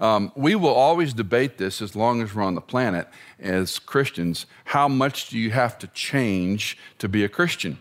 Um, 0.00 0.32
we 0.34 0.54
will 0.54 0.74
always 0.74 1.14
debate 1.14 1.56
this 1.56 1.80
as 1.80 1.96
long 1.96 2.20
as 2.20 2.34
we're 2.34 2.42
on 2.42 2.54
the 2.54 2.60
planet 2.60 3.08
as 3.38 3.78
Christians. 3.78 4.46
How 4.64 4.88
much 4.88 5.30
do 5.30 5.38
you 5.38 5.50
have 5.50 5.78
to 5.78 5.86
change 5.88 6.76
to 6.98 7.08
be 7.08 7.24
a 7.24 7.28
Christian? 7.28 7.78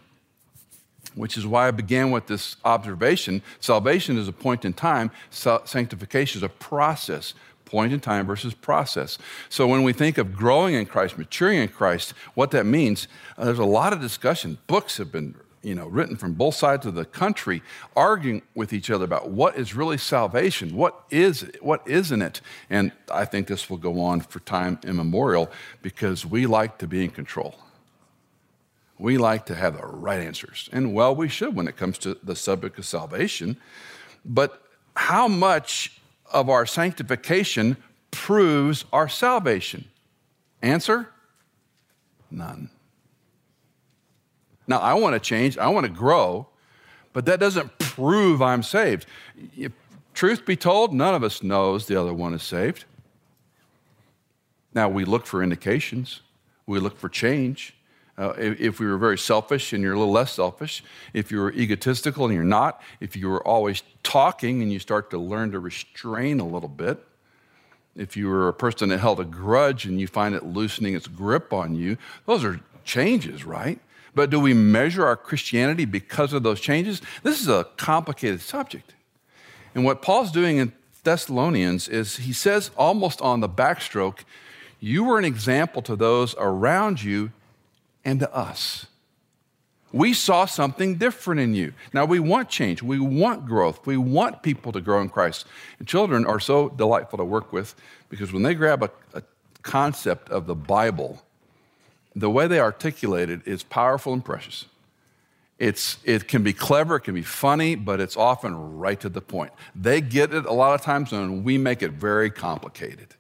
which 1.16 1.38
is 1.38 1.46
why 1.46 1.68
I 1.68 1.72
began 1.72 2.12
with 2.12 2.28
this 2.28 2.56
observation. 2.66 3.42
Salvation 3.60 4.18
is 4.18 4.28
a 4.28 4.34
point 4.34 4.66
in 4.66 4.74
time, 4.74 5.12
sanctification 5.30 6.40
is 6.40 6.44
a 6.44 6.50
process. 6.50 7.34
Point 7.66 7.94
in 7.94 8.00
time 8.00 8.28
versus 8.28 8.54
process. 8.54 9.18
So, 9.50 9.68
when 9.68 9.82
we 9.82 9.94
think 9.94 10.20
of 10.20 10.36
growing 10.36 10.76
in 10.76 10.86
Christ, 10.86 11.18
maturing 11.18 11.60
in 11.60 11.70
Christ, 11.70 12.14
what 12.36 12.52
that 12.52 12.66
means, 12.66 13.08
uh, 13.38 13.46
there's 13.46 13.58
a 13.58 13.66
lot 13.66 13.94
of 13.94 14.00
discussion. 14.00 14.60
Books 14.68 14.98
have 14.98 15.12
been 15.12 15.34
you 15.64 15.74
know, 15.74 15.88
written 15.88 16.18
from 16.18 16.34
both 16.34 16.56
sides 16.56 16.86
of 16.86 16.94
the 16.94 17.06
country, 17.06 17.64
arguing 17.96 18.42
with 18.54 18.74
each 18.74 18.92
other 18.92 19.06
about 19.06 19.30
what 19.30 19.56
is 19.56 19.74
really 19.74 19.98
salvation, 19.98 20.76
what 20.76 21.04
is 21.10 21.44
it, 21.44 21.64
what 21.64 21.82
isn't 21.88 22.22
it. 22.22 22.42
And 22.70 22.92
I 23.10 23.26
think 23.26 23.48
this 23.48 23.70
will 23.70 23.78
go 23.78 24.02
on 24.02 24.22
for 24.22 24.40
time 24.42 24.80
immemorial 24.84 25.50
because 25.82 26.26
we 26.26 26.46
like 26.46 26.78
to 26.80 26.88
be 26.88 27.04
in 27.04 27.12
control. 27.12 27.56
We 29.00 29.18
like 29.18 29.46
to 29.48 29.56
have 29.56 29.78
the 29.78 29.86
right 29.88 30.20
answers. 30.20 30.70
And 30.72 30.94
well, 30.94 31.16
we 31.16 31.30
should 31.30 31.56
when 31.56 31.68
it 31.68 31.78
comes 31.78 31.98
to 32.00 32.18
the 32.22 32.36
subject 32.36 32.78
of 32.78 32.86
salvation. 32.86 33.58
But 34.24 34.62
how 34.96 35.28
much 35.28 36.00
of 36.32 36.50
our 36.50 36.66
sanctification 36.66 37.78
proves 38.12 38.86
our 38.94 39.08
salvation? 39.08 39.86
Answer? 40.62 41.10
None. 42.30 42.70
Now, 44.68 44.80
I 44.80 44.94
want 44.94 45.14
to 45.16 45.20
change, 45.20 45.58
I 45.58 45.68
want 45.68 45.86
to 45.86 45.92
grow, 45.92 46.48
but 47.12 47.26
that 47.26 47.40
doesn't 47.40 47.78
prove 47.80 48.42
I'm 48.42 48.64
saved. 48.64 49.06
Truth 50.14 50.46
be 50.46 50.56
told, 50.56 50.94
none 50.94 51.16
of 51.16 51.24
us 51.24 51.44
knows 51.44 51.88
the 51.88 52.00
other 52.00 52.14
one 52.14 52.34
is 52.34 52.44
saved. 52.44 52.86
Now, 54.74 54.90
we 54.90 55.06
look 55.06 55.26
for 55.26 55.44
indications, 55.44 56.22
we 56.66 56.80
look 56.80 56.98
for 56.98 57.10
change. 57.10 57.76
Uh, 58.16 58.34
if, 58.38 58.62
if, 58.62 58.80
we 58.80 58.86
were 58.86 58.98
very 58.98 59.18
selfish 59.18 59.74
and 59.74 59.82
you're 59.82 59.94
a 59.94 59.98
little 59.98 60.14
less 60.14 60.34
selfish, 60.34 60.84
if 61.16 61.32
you 61.32 61.40
were 61.40 61.52
egotistical 61.54 62.26
and 62.26 62.34
you're 62.34 62.44
not, 62.44 62.80
if 63.00 63.16
you 63.16 63.28
were 63.28 63.46
always 63.46 63.82
talking 64.04 64.62
and 64.62 64.72
you 64.72 64.78
start 64.78 65.10
to 65.10 65.18
learn 65.18 65.52
to 65.52 65.60
restrain 65.60 66.40
a 66.40 66.46
little 66.46 66.70
bit, 66.70 67.04
if 67.96 68.16
you 68.16 68.28
were 68.28 68.48
a 68.48 68.54
person 68.54 68.90
that 68.90 69.00
held 69.00 69.20
a 69.20 69.26
grudge 69.26 69.86
and 69.86 70.00
you 70.00 70.06
find 70.06 70.36
it 70.36 70.46
loosening 70.46 70.96
its 70.96 71.08
grip 71.08 71.52
on 71.52 71.74
you, 71.74 71.98
those 72.28 72.44
are 72.44 72.60
changes, 72.84 73.46
right? 73.46 73.80
But 74.16 74.30
do 74.30 74.40
we 74.40 74.54
measure 74.54 75.06
our 75.06 75.18
Christianity 75.18 75.86
because 75.86 76.34
of 76.34 76.44
those 76.44 76.60
changes? 76.60 77.02
This 77.24 77.42
is 77.42 77.48
a 77.48 77.66
complicated 77.78 78.42
subject. 78.42 78.94
And 79.74 79.84
what 79.84 80.02
Paul's 80.02 80.32
doing 80.32 80.58
in 80.58 80.72
Thessalonians 81.04 81.88
is 81.88 82.18
he 82.18 82.34
says 82.34 82.72
almost 82.78 83.22
on 83.22 83.40
the 83.40 83.50
backstroke, 83.50 84.20
you 84.80 85.04
were 85.04 85.18
an 85.18 85.26
example 85.26 85.82
to 85.84 85.96
those 85.96 86.36
around 86.38 87.02
you 87.02 87.32
and 88.06 88.20
to 88.20 88.34
us. 88.34 88.86
We 89.92 90.14
saw 90.14 90.46
something 90.46 90.96
different 90.96 91.40
in 91.40 91.54
you. 91.54 91.74
Now, 91.94 92.06
we 92.06 92.20
want 92.20 92.50
change. 92.50 92.82
We 92.82 93.00
want 93.00 93.46
growth. 93.46 93.86
We 93.86 93.96
want 93.96 94.42
people 94.42 94.72
to 94.72 94.82
grow 94.82 95.00
in 95.02 95.10
Christ. 95.10 95.46
And 95.78 95.88
children 95.88 96.26
are 96.26 96.40
so 96.40 96.70
delightful 96.70 97.18
to 97.18 97.24
work 97.24 97.54
with 97.54 97.76
because 98.10 98.34
when 98.34 98.42
they 98.42 98.56
grab 98.56 98.82
a, 98.84 98.90
a 99.14 99.22
concept 99.62 100.30
of 100.30 100.48
the 100.48 100.56
Bible 100.56 101.22
the 102.16 102.30
way 102.30 102.48
they 102.48 102.60
articulate 102.60 103.30
it 103.30 103.42
is 103.46 103.64
powerful 103.64 104.14
and 104.14 104.24
precious. 104.24 104.66
It's, 105.60 105.98
it 106.04 106.28
can 106.28 106.44
be 106.44 106.54
clever, 106.54 106.98
it 106.98 107.02
can 107.02 107.14
be 107.14 107.22
funny, 107.22 107.76
but 107.76 108.02
it's 108.02 108.18
often 108.18 108.78
right 108.78 109.00
to 109.00 109.10
the 109.10 109.22
point. 109.22 109.54
They 109.76 110.02
get 110.02 110.34
it 110.34 110.46
a 110.46 110.54
lot 110.54 110.74
of 110.74 110.82
times, 110.82 111.14
and 111.14 111.46
we 111.46 111.58
make 111.58 111.82
it 111.82 111.92
very 111.92 112.30
complicated. 112.30 113.16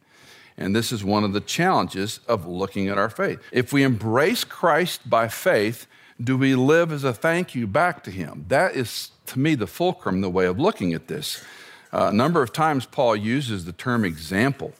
And 0.57 0.75
this 0.75 0.91
is 0.91 1.03
one 1.03 1.23
of 1.23 1.33
the 1.33 1.41
challenges 1.41 2.19
of 2.27 2.45
looking 2.45 2.87
at 2.87 2.97
our 2.97 3.09
faith. 3.09 3.39
If 3.51 3.73
we 3.73 3.83
embrace 3.83 4.43
Christ 4.43 5.09
by 5.09 5.27
faith, 5.27 5.87
do 6.21 6.37
we 6.37 6.55
live 6.55 6.91
as 6.91 7.03
a 7.03 7.13
thank 7.13 7.55
you 7.55 7.65
back 7.65 8.03
to 8.03 8.11
Him? 8.11 8.45
That 8.49 8.75
is, 8.75 9.11
to 9.27 9.39
me, 9.39 9.55
the 9.55 9.67
fulcrum, 9.67 10.21
the 10.21 10.29
way 10.29 10.45
of 10.45 10.59
looking 10.59 10.93
at 10.93 11.07
this. 11.07 11.43
Uh, 11.91 12.09
a 12.11 12.13
number 12.13 12.41
of 12.41 12.51
times, 12.51 12.85
Paul 12.85 13.15
uses 13.15 13.65
the 13.65 13.71
term 13.71 14.03
example. 14.03 14.73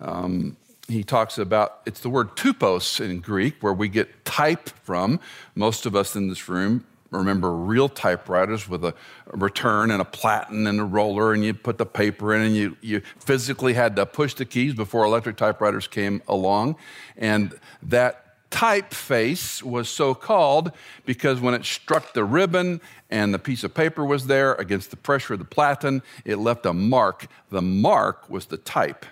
Um, 0.00 0.56
he 0.88 1.04
talks 1.04 1.36
about 1.36 1.80
it's 1.84 2.00
the 2.00 2.08
word 2.08 2.34
tupos 2.34 2.98
in 2.98 3.20
Greek, 3.20 3.62
where 3.62 3.74
we 3.74 3.88
get 3.88 4.24
type 4.24 4.70
from. 4.82 5.20
Most 5.54 5.86
of 5.86 5.94
us 5.94 6.16
in 6.16 6.28
this 6.28 6.48
room 6.48 6.84
remember 7.10 7.54
real 7.54 7.88
typewriters 7.88 8.68
with 8.68 8.84
a 8.84 8.94
return 9.32 9.90
and 9.90 10.00
a 10.00 10.04
platen 10.04 10.66
and 10.66 10.80
a 10.80 10.84
roller, 10.84 11.32
and 11.32 11.44
you 11.44 11.54
put 11.54 11.78
the 11.78 11.86
paper 11.86 12.34
in, 12.34 12.42
and 12.42 12.56
you, 12.56 12.76
you 12.80 13.02
physically 13.18 13.74
had 13.74 13.96
to 13.96 14.06
push 14.06 14.34
the 14.34 14.44
keys 14.44 14.74
before 14.74 15.04
electric 15.04 15.36
typewriters 15.36 15.86
came 15.86 16.22
along. 16.26 16.76
And 17.16 17.58
that 17.82 18.50
typeface 18.50 19.62
was 19.62 19.90
so 19.90 20.14
called 20.14 20.72
because 21.04 21.38
when 21.38 21.52
it 21.52 21.64
struck 21.64 22.14
the 22.14 22.24
ribbon 22.24 22.80
and 23.10 23.32
the 23.32 23.38
piece 23.38 23.62
of 23.62 23.74
paper 23.74 24.04
was 24.04 24.26
there 24.26 24.54
against 24.54 24.90
the 24.90 24.96
pressure 24.96 25.34
of 25.34 25.38
the 25.38 25.44
platen, 25.44 26.02
it 26.24 26.36
left 26.36 26.64
a 26.64 26.72
mark. 26.72 27.26
The 27.50 27.62
mark 27.62 28.28
was 28.30 28.46
the 28.46 28.56
type. 28.56 29.04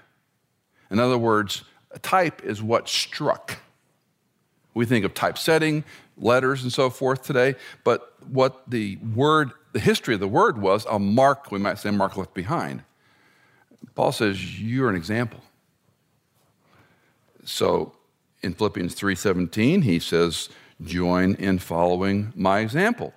In 0.91 0.99
other 0.99 1.19
words, 1.19 1.65
a 1.91 1.99
type 1.99 2.45
is 2.45 2.63
what 2.63 2.89
struck. 2.89 3.59
We 4.75 4.85
think 4.85 5.05
of 5.05 5.15
typesetting, 5.15 5.85
letters, 6.19 6.63
and 6.63 6.73
so 6.73 6.91
forth 6.91 7.23
today, 7.23 7.55
but 7.85 8.15
what 8.29 8.69
the 8.69 8.97
word, 8.97 9.53
the 9.73 9.81
history 9.81 10.15
of 10.15 10.21
the 10.21 10.29
word 10.29 10.61
was 10.61 10.87
a 10.91 10.99
mark, 10.99 11.51
we 11.51 11.59
might 11.59 11.79
say, 11.79 11.89
a 11.89 11.93
mark 11.93 12.17
left 12.17 12.35
behind. 12.35 12.83
Paul 13.95 14.13
says, 14.13 14.61
You're 14.61 14.91
an 14.91 14.97
example. 14.97 15.41
So 17.45 17.95
in 18.43 18.55
Philippians 18.55 18.95
3:17, 18.95 19.83
he 19.83 19.99
says, 19.99 20.49
Join 20.83 21.35
in 21.37 21.59
following 21.59 22.33
my 22.37 22.59
example. 22.59 23.15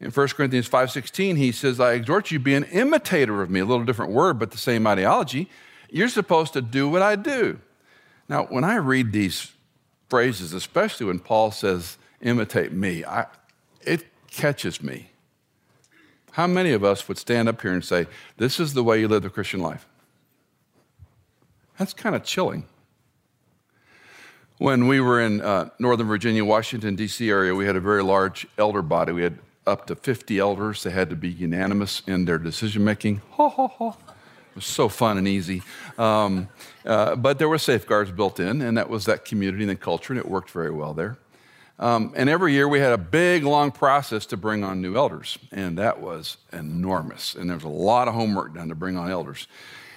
In 0.00 0.10
1 0.10 0.28
Corinthians 0.28 0.68
5:16, 0.68 1.36
he 1.36 1.52
says, 1.52 1.80
I 1.80 1.92
exhort 1.92 2.30
you 2.30 2.38
be 2.38 2.54
an 2.54 2.64
imitator 2.64 3.42
of 3.42 3.50
me, 3.50 3.60
a 3.60 3.64
little 3.64 3.84
different 3.84 4.12
word, 4.12 4.38
but 4.38 4.50
the 4.50 4.58
same 4.58 4.86
ideology. 4.86 5.48
You're 5.90 6.08
supposed 6.08 6.52
to 6.54 6.62
do 6.62 6.88
what 6.88 7.02
I 7.02 7.16
do. 7.16 7.58
Now, 8.28 8.44
when 8.44 8.64
I 8.64 8.76
read 8.76 9.12
these 9.12 9.52
phrases, 10.08 10.52
especially 10.52 11.06
when 11.06 11.18
Paul 11.18 11.50
says, 11.50 11.98
imitate 12.20 12.72
me, 12.72 13.04
I, 13.04 13.26
it 13.82 14.06
catches 14.30 14.82
me. 14.82 15.10
How 16.32 16.46
many 16.46 16.70
of 16.72 16.84
us 16.84 17.08
would 17.08 17.18
stand 17.18 17.48
up 17.48 17.60
here 17.60 17.72
and 17.72 17.84
say, 17.84 18.06
This 18.36 18.60
is 18.60 18.74
the 18.74 18.84
way 18.84 19.00
you 19.00 19.08
live 19.08 19.22
the 19.22 19.30
Christian 19.30 19.60
life? 19.60 19.86
That's 21.76 21.92
kind 21.92 22.14
of 22.14 22.22
chilling. 22.22 22.66
When 24.58 24.86
we 24.86 25.00
were 25.00 25.20
in 25.20 25.40
uh, 25.40 25.70
Northern 25.78 26.06
Virginia, 26.06 26.44
Washington, 26.44 26.94
D.C. 26.94 27.28
area, 27.30 27.54
we 27.54 27.64
had 27.64 27.76
a 27.76 27.80
very 27.80 28.02
large 28.02 28.46
elder 28.58 28.82
body. 28.82 29.12
We 29.12 29.22
had 29.22 29.38
up 29.66 29.86
to 29.86 29.96
50 29.96 30.38
elders. 30.38 30.82
They 30.82 30.90
had 30.90 31.08
to 31.10 31.16
be 31.16 31.30
unanimous 31.30 32.02
in 32.06 32.26
their 32.26 32.38
decision 32.38 32.84
making. 32.84 33.22
Ha, 33.32 33.48
ha, 33.48 33.68
ha. 33.68 33.96
It 34.50 34.56
was 34.56 34.64
so 34.64 34.88
fun 34.88 35.16
and 35.16 35.28
easy. 35.28 35.62
Um, 35.96 36.48
uh, 36.84 37.14
but 37.16 37.38
there 37.38 37.48
were 37.48 37.58
safeguards 37.58 38.10
built 38.10 38.40
in, 38.40 38.60
and 38.62 38.76
that 38.76 38.90
was 38.90 39.04
that 39.04 39.24
community 39.24 39.62
and 39.62 39.70
the 39.70 39.76
culture, 39.76 40.12
and 40.12 40.18
it 40.18 40.28
worked 40.28 40.50
very 40.50 40.70
well 40.70 40.92
there. 40.92 41.18
Um, 41.78 42.12
and 42.14 42.28
every 42.28 42.52
year 42.52 42.68
we 42.68 42.78
had 42.80 42.92
a 42.92 42.98
big, 42.98 43.42
long 43.44 43.70
process 43.70 44.26
to 44.26 44.36
bring 44.36 44.64
on 44.64 44.82
new 44.82 44.96
elders, 44.96 45.38
and 45.50 45.78
that 45.78 46.00
was 46.00 46.36
enormous. 46.52 47.34
And 47.34 47.48
there 47.48 47.56
was 47.56 47.64
a 47.64 47.68
lot 47.68 48.06
of 48.06 48.14
homework 48.14 48.54
done 48.54 48.68
to 48.68 48.74
bring 48.74 48.98
on 48.98 49.10
elders. 49.10 49.46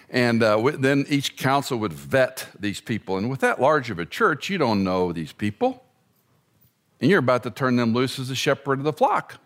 And 0.10 0.43
uh, 0.43 0.72
then 0.77 1.05
each 1.10 1.36
council 1.36 1.79
would 1.79 1.91
vet 1.91 2.48
these 2.57 2.79
people. 2.79 3.17
And 3.17 3.29
with 3.29 3.39
that 3.41 3.60
large 3.60 3.89
of 3.89 3.98
a 4.00 4.05
church, 4.05 4.50
you 4.50 4.60
don't 4.60 4.83
know 4.83 5.12
these 5.12 5.33
people. 5.33 5.83
And 7.01 7.10
you're 7.10 7.19
about 7.19 7.43
to 7.43 7.50
turn 7.50 7.75
them 7.75 7.93
loose 7.93 8.19
as 8.19 8.29
the 8.29 8.36
shepherd 8.36 8.77
of 8.77 8.86
the 8.86 8.93
flock. 8.93 9.39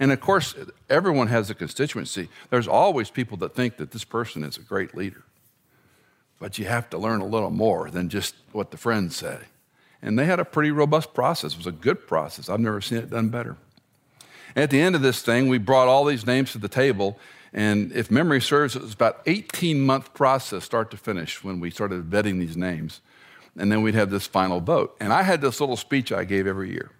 And 0.00 0.10
of 0.10 0.20
course, 0.20 0.54
everyone 0.88 1.28
has 1.28 1.50
a 1.50 1.54
constituency. 1.54 2.30
There's 2.48 2.66
always 2.66 3.10
people 3.10 3.36
that 3.38 3.54
think 3.54 3.76
that 3.76 3.90
this 3.90 4.02
person 4.02 4.42
is 4.42 4.56
a 4.56 4.62
great 4.62 4.96
leader. 4.96 5.22
But 6.38 6.58
you 6.58 6.64
have 6.64 6.88
to 6.90 6.98
learn 6.98 7.20
a 7.20 7.26
little 7.26 7.50
more 7.50 7.90
than 7.90 8.08
just 8.08 8.34
what 8.52 8.70
the 8.70 8.78
friends 8.78 9.14
say. 9.14 9.40
And 10.00 10.18
they 10.18 10.24
had 10.24 10.40
a 10.40 10.44
pretty 10.46 10.70
robust 10.70 11.12
process. 11.12 11.52
It 11.52 11.58
was 11.58 11.66
a 11.66 11.72
good 11.72 12.06
process. 12.06 12.48
I've 12.48 12.60
never 12.60 12.80
seen 12.80 12.96
it 12.96 13.10
done 13.10 13.28
better. 13.28 13.58
At 14.56 14.70
the 14.70 14.80
end 14.80 14.94
of 14.94 15.02
this 15.02 15.20
thing, 15.20 15.48
we 15.48 15.58
brought 15.58 15.86
all 15.86 16.06
these 16.06 16.26
names 16.26 16.52
to 16.52 16.58
the 16.58 16.68
table. 16.68 17.18
And 17.52 17.92
if 17.92 18.10
memory 18.10 18.40
serves, 18.40 18.74
it 18.74 18.82
was 18.82 18.94
about 18.94 19.20
18 19.26 19.82
month 19.82 20.14
process, 20.14 20.64
start 20.64 20.90
to 20.92 20.96
finish, 20.96 21.44
when 21.44 21.60
we 21.60 21.70
started 21.70 22.08
vetting 22.08 22.38
these 22.38 22.56
names. 22.56 23.02
And 23.54 23.70
then 23.70 23.82
we'd 23.82 23.94
have 23.94 24.08
this 24.08 24.26
final 24.26 24.60
vote. 24.60 24.96
And 24.98 25.12
I 25.12 25.24
had 25.24 25.42
this 25.42 25.60
little 25.60 25.76
speech 25.76 26.10
I 26.10 26.24
gave 26.24 26.46
every 26.46 26.70
year 26.70 26.90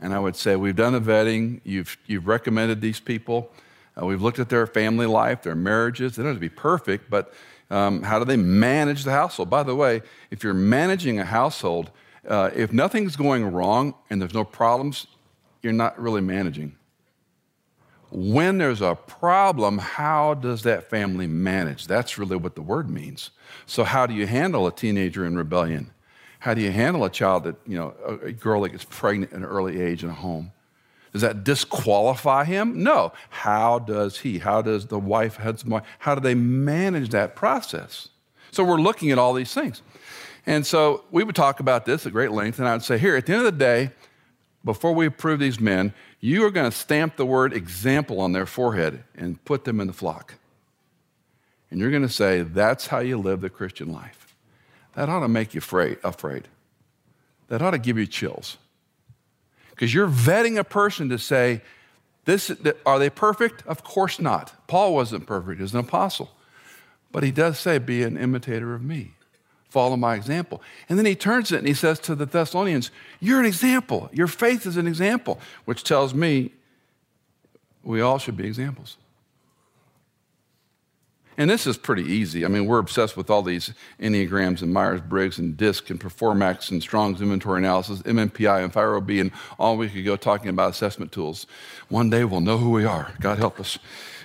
and 0.00 0.14
I 0.14 0.18
would 0.18 0.36
say, 0.36 0.56
We've 0.56 0.76
done 0.76 0.92
the 0.92 1.00
vetting, 1.00 1.60
you've, 1.64 1.96
you've 2.06 2.26
recommended 2.26 2.80
these 2.80 3.00
people, 3.00 3.50
uh, 4.00 4.06
we've 4.06 4.22
looked 4.22 4.38
at 4.38 4.48
their 4.48 4.66
family 4.66 5.06
life, 5.06 5.42
their 5.42 5.54
marriages. 5.54 6.16
They 6.16 6.22
don't 6.22 6.32
have 6.32 6.36
to 6.36 6.40
be 6.40 6.48
perfect, 6.48 7.10
but 7.10 7.32
um, 7.70 8.02
how 8.02 8.18
do 8.18 8.24
they 8.24 8.36
manage 8.36 9.04
the 9.04 9.12
household? 9.12 9.50
By 9.50 9.62
the 9.62 9.74
way, 9.74 10.02
if 10.30 10.42
you're 10.42 10.54
managing 10.54 11.18
a 11.18 11.24
household, 11.24 11.90
uh, 12.28 12.50
if 12.54 12.72
nothing's 12.72 13.16
going 13.16 13.44
wrong 13.52 13.94
and 14.08 14.20
there's 14.20 14.34
no 14.34 14.44
problems, 14.44 15.06
you're 15.62 15.72
not 15.72 15.98
really 16.00 16.20
managing. 16.20 16.76
When 18.10 18.58
there's 18.58 18.80
a 18.80 18.96
problem, 18.96 19.78
how 19.78 20.34
does 20.34 20.62
that 20.62 20.90
family 20.90 21.28
manage? 21.28 21.86
That's 21.86 22.18
really 22.18 22.36
what 22.36 22.56
the 22.56 22.62
word 22.62 22.90
means. 22.90 23.30
So, 23.66 23.84
how 23.84 24.06
do 24.06 24.14
you 24.14 24.26
handle 24.26 24.66
a 24.66 24.72
teenager 24.72 25.24
in 25.24 25.36
rebellion? 25.36 25.92
How 26.40 26.54
do 26.54 26.60
you 26.60 26.72
handle 26.72 27.04
a 27.04 27.10
child 27.10 27.44
that, 27.44 27.56
you 27.66 27.76
know, 27.78 27.94
a 28.22 28.32
girl 28.32 28.62
that 28.62 28.70
gets 28.70 28.84
pregnant 28.84 29.32
at 29.32 29.38
an 29.38 29.44
early 29.44 29.80
age 29.80 30.02
in 30.02 30.10
a 30.10 30.14
home? 30.14 30.52
Does 31.12 31.22
that 31.22 31.44
disqualify 31.44 32.44
him? 32.44 32.82
No. 32.82 33.12
How 33.28 33.78
does 33.78 34.20
he, 34.20 34.38
how 34.38 34.62
does 34.62 34.86
the 34.86 34.98
wife, 34.98 35.36
husband, 35.36 35.82
how 35.98 36.14
do 36.14 36.20
they 36.20 36.34
manage 36.34 37.10
that 37.10 37.36
process? 37.36 38.08
So 38.52 38.64
we're 38.64 38.80
looking 38.80 39.10
at 39.10 39.18
all 39.18 39.32
these 39.32 39.52
things. 39.52 39.82
And 40.46 40.66
so 40.66 41.04
we 41.10 41.24
would 41.24 41.36
talk 41.36 41.60
about 41.60 41.84
this 41.84 42.06
at 42.06 42.12
great 42.12 42.32
length, 42.32 42.58
and 42.58 42.66
I 42.66 42.72
would 42.72 42.82
say, 42.82 42.96
here, 42.96 43.16
at 43.16 43.26
the 43.26 43.34
end 43.34 43.46
of 43.46 43.52
the 43.52 43.58
day, 43.58 43.90
before 44.64 44.92
we 44.92 45.06
approve 45.06 45.40
these 45.40 45.60
men, 45.60 45.92
you 46.20 46.44
are 46.44 46.50
going 46.50 46.70
to 46.70 46.76
stamp 46.76 47.16
the 47.16 47.26
word 47.26 47.52
example 47.52 48.20
on 48.20 48.32
their 48.32 48.46
forehead 48.46 49.04
and 49.14 49.42
put 49.44 49.64
them 49.64 49.80
in 49.80 49.86
the 49.86 49.92
flock. 49.92 50.34
And 51.70 51.80
you're 51.80 51.90
going 51.90 52.02
to 52.02 52.08
say, 52.08 52.42
that's 52.42 52.88
how 52.88 52.98
you 52.98 53.18
live 53.18 53.40
the 53.42 53.50
Christian 53.50 53.92
life. 53.92 54.19
That 54.94 55.08
ought 55.08 55.20
to 55.20 55.28
make 55.28 55.54
you 55.54 55.58
afraid. 55.58 55.98
afraid. 56.02 56.48
That 57.48 57.62
ought 57.62 57.72
to 57.72 57.78
give 57.78 57.98
you 57.98 58.06
chills. 58.06 58.58
Because 59.70 59.94
you're 59.94 60.08
vetting 60.08 60.58
a 60.58 60.64
person 60.64 61.08
to 61.08 61.18
say, 61.18 61.62
this, 62.24 62.52
are 62.84 62.98
they 62.98 63.10
perfect? 63.10 63.66
Of 63.66 63.82
course 63.82 64.20
not. 64.20 64.52
Paul 64.66 64.94
wasn't 64.94 65.26
perfect 65.26 65.60
as 65.60 65.72
an 65.72 65.80
apostle. 65.80 66.30
But 67.12 67.22
he 67.22 67.30
does 67.30 67.58
say, 67.58 67.78
be 67.78 68.02
an 68.02 68.16
imitator 68.16 68.74
of 68.74 68.82
me. 68.82 69.12
Follow 69.68 69.96
my 69.96 70.16
example. 70.16 70.60
And 70.88 70.98
then 70.98 71.06
he 71.06 71.14
turns 71.14 71.52
it 71.52 71.58
and 71.58 71.66
he 71.66 71.74
says 71.74 71.98
to 72.00 72.14
the 72.14 72.26
Thessalonians, 72.26 72.90
You're 73.20 73.38
an 73.38 73.46
example. 73.46 74.10
Your 74.12 74.26
faith 74.26 74.66
is 74.66 74.76
an 74.76 74.88
example, 74.88 75.38
which 75.64 75.84
tells 75.84 76.12
me 76.12 76.52
we 77.84 78.00
all 78.00 78.18
should 78.18 78.36
be 78.36 78.46
examples. 78.46 78.96
And 81.40 81.48
this 81.48 81.66
is 81.66 81.78
pretty 81.78 82.02
easy. 82.02 82.44
I 82.44 82.48
mean, 82.48 82.66
we're 82.66 82.80
obsessed 82.80 83.16
with 83.16 83.30
all 83.30 83.40
these 83.40 83.72
Enneagrams 83.98 84.60
and 84.60 84.74
Myers 84.74 85.00
Briggs 85.00 85.38
and 85.38 85.56
DISC 85.56 85.88
and 85.88 85.98
Performax 85.98 86.70
and 86.70 86.82
Strong's 86.82 87.22
inventory 87.22 87.60
analysis, 87.60 88.02
MMPI 88.02 88.62
and 88.62 88.70
FIRO-B, 88.70 89.20
and 89.20 89.30
all 89.58 89.78
we 89.78 89.88
could 89.88 90.04
go 90.04 90.16
talking 90.16 90.50
about 90.50 90.72
assessment 90.72 91.12
tools. 91.12 91.46
One 91.88 92.10
day 92.10 92.24
we'll 92.24 92.42
know 92.42 92.58
who 92.58 92.68
we 92.68 92.84
are. 92.84 93.14
God 93.20 93.38
help 93.38 93.58
us. 93.58 93.78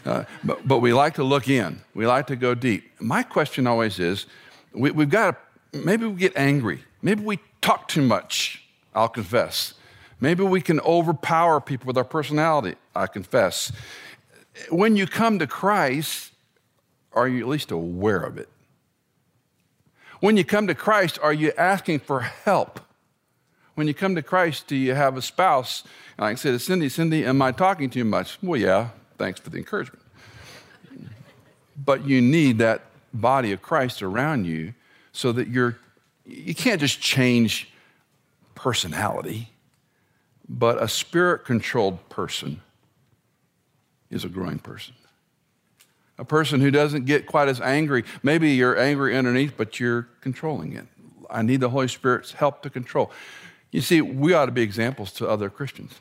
Uh, 0.06 0.26
but, 0.44 0.68
but 0.68 0.80
we 0.80 0.92
like 0.92 1.14
to 1.14 1.24
look 1.24 1.48
in, 1.48 1.80
we 1.94 2.06
like 2.06 2.28
to 2.28 2.36
go 2.36 2.54
deep. 2.54 2.92
My 3.00 3.24
question 3.24 3.66
always 3.66 3.98
is 3.98 4.26
we, 4.74 4.92
we've 4.92 5.10
got 5.10 5.40
to, 5.72 5.78
maybe 5.78 6.06
we 6.06 6.16
get 6.20 6.36
angry, 6.36 6.84
maybe 7.02 7.24
we 7.24 7.40
talk 7.62 7.88
too 7.88 8.02
much, 8.02 8.62
I'll 8.94 9.08
confess. 9.08 9.74
Maybe 10.20 10.44
we 10.44 10.60
can 10.60 10.82
overpower 10.82 11.62
people 11.62 11.88
with 11.88 11.98
our 11.98 12.04
personality, 12.04 12.76
I 12.94 13.08
confess. 13.08 13.72
When 14.70 14.98
you 14.98 15.08
come 15.08 15.40
to 15.40 15.48
Christ, 15.48 16.34
are 17.16 17.28
you 17.28 17.42
at 17.42 17.48
least 17.48 17.72
aware 17.72 18.22
of 18.22 18.38
it? 18.38 18.50
When 20.20 20.38
you 20.38 20.44
come 20.44 20.68
to 20.68 20.76
Christ, 20.76 21.20
are 21.22 21.34
you 21.34 21.52
asking 21.58 22.00
for 22.00 22.22
help? 22.22 22.80
When 23.76 23.88
you 23.88 23.94
come 23.94 24.16
to 24.16 24.22
Christ, 24.22 24.68
do 24.68 24.76
you 24.76 24.94
have 24.94 25.18
a 25.18 25.22
spouse? 25.22 25.84
And 26.18 26.26
I 26.26 26.30
can 26.32 26.38
say 26.38 26.52
to 26.52 26.60
Cindy, 26.60 26.90
Cindy, 26.90 27.26
am 27.26 27.42
I 27.42 27.52
talking 27.52 27.90
too 27.90 28.06
much? 28.06 28.38
Well, 28.42 28.60
yeah, 28.60 28.90
thanks 29.18 29.40
for 29.40 29.50
the 29.50 29.58
encouragement. 29.58 30.02
But 31.78 32.06
you 32.06 32.22
need 32.22 32.58
that 32.60 32.84
body 33.14 33.52
of 33.52 33.62
Christ 33.62 34.02
around 34.02 34.46
you 34.46 34.74
so 35.12 35.32
that 35.34 35.50
you're, 35.50 35.78
you 36.26 36.56
can't 36.56 36.80
just 36.80 37.02
change 37.02 37.70
personality, 38.56 39.50
but 40.48 40.82
a 40.82 40.88
spirit 40.88 41.44
controlled 41.44 42.08
person 42.10 42.62
is 44.10 44.24
a 44.24 44.30
growing 44.30 44.60
person 44.60 44.96
a 46.18 46.26
person 46.26 46.62
who 46.62 46.72
doesn't 46.72 47.06
get 47.06 47.26
quite 47.26 47.48
as 47.48 47.60
angry. 47.60 48.04
Maybe 48.24 48.52
you're 48.52 48.78
angry 48.78 49.18
underneath, 49.18 49.54
but 49.58 49.80
you're 49.80 50.08
controlling 50.22 50.74
it. 50.74 50.86
I 51.30 51.42
need 51.42 51.60
the 51.60 51.70
Holy 51.70 51.88
Spirit's 51.88 52.34
help 52.34 52.62
to 52.64 52.70
control. 52.70 53.12
You 53.72 53.82
see, 53.82 54.02
we 54.02 54.34
ought 54.34 54.46
to 54.46 54.52
be 54.52 54.62
examples 54.62 55.12
to 55.14 55.28
other 55.28 55.50
Christians. 55.50 56.00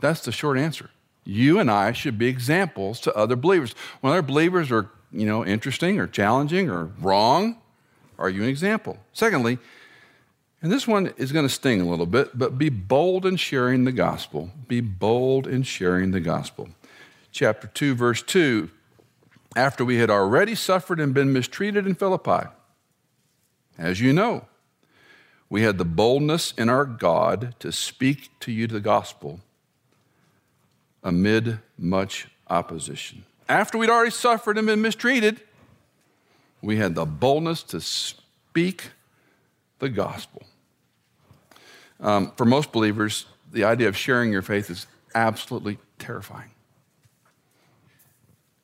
That's 0.00 0.22
the 0.22 0.32
short 0.32 0.58
answer. 0.58 0.90
You 1.24 1.58
and 1.58 1.70
I 1.70 1.92
should 1.92 2.18
be 2.18 2.26
examples 2.26 3.00
to 3.00 3.14
other 3.14 3.36
believers. 3.36 3.74
When 4.00 4.12
other 4.12 4.22
believers 4.22 4.72
are, 4.72 4.90
you 5.12 5.26
know, 5.26 5.44
interesting 5.44 6.00
or 6.00 6.06
challenging 6.06 6.70
or 6.70 6.86
wrong, 7.00 7.58
are 8.18 8.30
you 8.30 8.42
an 8.42 8.48
example? 8.48 8.98
Secondly, 9.12 9.58
and 10.62 10.70
this 10.70 10.86
one 10.86 11.12
is 11.16 11.32
going 11.32 11.46
to 11.46 11.52
sting 11.52 11.80
a 11.80 11.88
little 11.88 12.06
bit, 12.06 12.38
but 12.38 12.56
be 12.56 12.68
bold 12.68 13.26
in 13.26 13.36
sharing 13.36 13.84
the 13.84 13.92
gospel. 13.92 14.50
Be 14.68 14.80
bold 14.80 15.46
in 15.46 15.64
sharing 15.64 16.12
the 16.12 16.20
gospel. 16.20 16.68
Chapter 17.32 17.66
2, 17.66 17.94
verse 17.94 18.22
2 18.22 18.70
after 19.54 19.84
we 19.84 19.96
had 19.96 20.10
already 20.10 20.54
suffered 20.54 21.00
and 21.00 21.12
been 21.12 21.32
mistreated 21.32 21.86
in 21.86 21.94
Philippi. 21.94 22.48
As 23.78 24.00
you 24.00 24.12
know, 24.12 24.46
we 25.48 25.62
had 25.62 25.78
the 25.78 25.84
boldness 25.84 26.52
in 26.56 26.68
our 26.68 26.84
God 26.84 27.54
to 27.58 27.72
speak 27.72 28.30
to 28.40 28.52
you 28.52 28.66
the 28.66 28.80
gospel 28.80 29.40
amid 31.02 31.58
much 31.76 32.28
opposition. 32.48 33.24
After 33.48 33.76
we'd 33.76 33.90
already 33.90 34.10
suffered 34.10 34.56
and 34.56 34.66
been 34.66 34.80
mistreated, 34.80 35.40
we 36.62 36.76
had 36.76 36.94
the 36.94 37.04
boldness 37.04 37.62
to 37.64 37.80
speak 37.80 38.90
the 39.78 39.88
gospel. 39.88 40.42
Um, 42.00 42.32
for 42.36 42.44
most 42.44 42.72
believers, 42.72 43.26
the 43.50 43.64
idea 43.64 43.88
of 43.88 43.96
sharing 43.96 44.32
your 44.32 44.42
faith 44.42 44.70
is 44.70 44.86
absolutely 45.14 45.78
terrifying. 45.98 46.50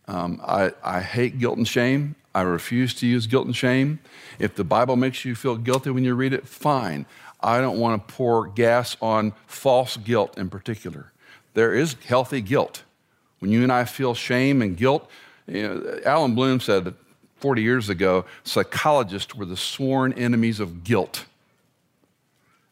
Um, 0.09 0.41
I, 0.43 0.73
I 0.83 1.01
hate 1.01 1.39
guilt 1.39 1.59
and 1.59 1.69
shame. 1.69 2.17
I 2.35 2.43
refuse 2.43 2.95
to 2.95 3.07
use 3.07 3.27
guilt 3.27 3.47
and 3.47 3.55
shame. 3.55 4.01
If 4.39 4.55
the 4.55 4.65
Bible 4.65 4.97
makes 4.97 5.25
you 5.25 5.35
feel 5.35 5.57
guilty 5.57 5.91
when 5.91 6.05
you 6.05 6.15
read 6.15 6.33
it, 6.33 6.49
fine. 6.49 7.07
I 7.41 7.61
don't 7.61 7.79
want 7.79 8.07
to 8.09 8.15
pour 8.15 8.49
gas 8.49 8.97
on 9.01 9.33
false 9.47 9.97
guilt 9.97 10.37
in 10.39 10.51
particular. 10.51 11.13
There 11.55 11.75
is 11.75 11.95
healthy 12.07 12.41
guilt. 12.41 12.83
When 13.39 13.53
you 13.53 13.63
and 13.63 13.71
I 13.71 13.85
feel 13.85 14.15
shame 14.15 14.63
and 14.63 14.77
guilt, 14.77 15.09
you 15.47 15.63
know, 15.63 16.01
Allan 16.05 16.35
Bloom 16.35 16.59
said 16.59 16.95
40 17.37 17.63
years 17.63 17.89
ago 17.89 18.25
psychologists 18.45 19.35
were 19.35 19.45
the 19.45 19.57
sworn 19.57 20.13
enemies 20.15 20.59
of 20.59 20.83
guilt. 20.85 21.27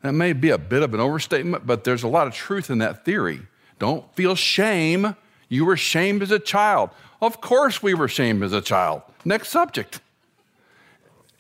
That 0.02 0.12
may 0.12 0.32
be 0.32 0.50
a 0.50 0.58
bit 0.58 0.82
of 0.82 0.94
an 0.94 1.00
overstatement, 1.00 1.66
but 1.66 1.84
there's 1.84 2.02
a 2.02 2.08
lot 2.08 2.26
of 2.26 2.34
truth 2.34 2.70
in 2.70 2.78
that 2.78 3.04
theory. 3.04 3.42
Don't 3.78 4.12
feel 4.14 4.34
shame. 4.34 5.16
You 5.48 5.64
were 5.64 5.76
shamed 5.76 6.22
as 6.22 6.30
a 6.30 6.38
child. 6.38 6.90
Of 7.20 7.40
course, 7.40 7.82
we 7.82 7.94
were 7.94 8.08
shamed 8.08 8.42
as 8.42 8.52
a 8.52 8.60
child. 8.60 9.02
Next 9.24 9.48
subject. 9.48 10.00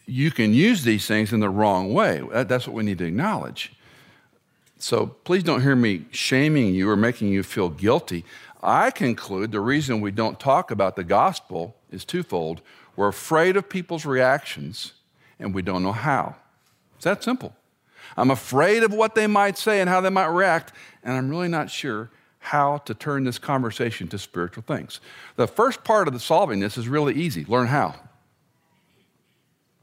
You 0.06 0.30
can 0.30 0.54
use 0.54 0.84
these 0.84 1.06
things 1.06 1.32
in 1.32 1.40
the 1.40 1.50
wrong 1.50 1.92
way. 1.92 2.22
Uh, 2.32 2.44
that's 2.44 2.66
what 2.66 2.74
we 2.74 2.84
need 2.84 2.98
to 2.98 3.04
acknowledge. 3.04 3.72
So 4.78 5.06
please 5.06 5.42
don't 5.42 5.62
hear 5.62 5.76
me 5.76 6.04
shaming 6.10 6.74
you 6.74 6.88
or 6.88 6.96
making 6.96 7.28
you 7.28 7.42
feel 7.42 7.68
guilty. 7.68 8.24
I 8.62 8.90
conclude 8.90 9.52
the 9.52 9.60
reason 9.60 10.00
we 10.00 10.10
don't 10.10 10.38
talk 10.38 10.70
about 10.70 10.96
the 10.96 11.04
gospel 11.04 11.76
is 11.90 12.04
twofold. 12.04 12.60
We're 12.94 13.08
afraid 13.08 13.56
of 13.56 13.68
people's 13.68 14.06
reactions 14.06 14.92
and 15.38 15.54
we 15.54 15.62
don't 15.62 15.82
know 15.82 15.92
how. 15.92 16.36
It's 16.96 17.04
that 17.04 17.22
simple. 17.22 17.54
I'm 18.16 18.30
afraid 18.30 18.82
of 18.82 18.92
what 18.92 19.14
they 19.14 19.26
might 19.26 19.58
say 19.58 19.80
and 19.80 19.88
how 19.88 20.00
they 20.00 20.10
might 20.10 20.26
react, 20.26 20.72
and 21.02 21.14
I'm 21.14 21.28
really 21.28 21.48
not 21.48 21.70
sure 21.70 22.10
how 22.46 22.78
to 22.78 22.94
turn 22.94 23.24
this 23.24 23.38
conversation 23.38 24.06
to 24.06 24.16
spiritual 24.16 24.62
things. 24.62 25.00
The 25.34 25.48
first 25.48 25.82
part 25.82 26.06
of 26.06 26.14
the 26.14 26.20
solving 26.20 26.60
this 26.60 26.78
is 26.78 26.88
really 26.88 27.12
easy. 27.12 27.44
Learn 27.44 27.66
how. 27.66 27.96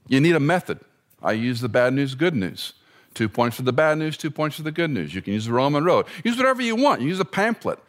You 0.08 0.21
need 0.21 0.36
a 0.36 0.39
method. 0.39 0.80
I 1.21 1.34
use 1.34 1.60
the 1.60 1.67
bad 1.67 1.93
news, 1.93 2.15
good 2.15 2.34
news. 2.34 2.71
Two 3.13 3.28
points 3.28 3.58
for 3.58 3.63
the 3.63 3.73
bad 3.73 3.97
news, 3.97 4.15
two 4.15 4.32
points 4.32 4.56
for 4.56 4.63
the 4.63 4.71
good 4.71 4.91
news. 4.91 5.13
You 5.13 5.21
can 5.21 5.34
use 5.34 5.45
the 5.45 5.52
Roman 5.52 5.84
road. 5.84 6.06
Use 6.23 6.38
whatever 6.38 6.62
you 6.62 6.78
want. 6.78 7.02
Use 7.02 7.19
a 7.19 7.26
pamphlet. 7.26 7.80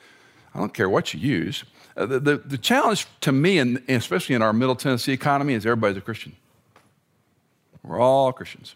I 0.53 0.59
don't 0.59 0.75
care 0.75 0.89
what 0.89 1.15
you 1.15 1.21
use. 1.21 1.63
Uh, 1.97 2.07
the, 2.07 2.19
the, 2.19 2.37
the, 2.39 2.59
challenge 2.59 3.07
to 3.21 3.31
me, 3.31 3.59
and 3.59 3.81
especially 3.89 4.35
in 4.35 4.43
our 4.43 4.53
Middle 4.53 4.75
Tennessee 4.75 5.13
economy, 5.13 5.55
is 5.55 5.65
everybody's 5.65 5.99
a 5.99 6.01
Christian. 6.01 6.35
We're 7.85 8.01
all 8.01 8.33
Christians. 8.33 8.75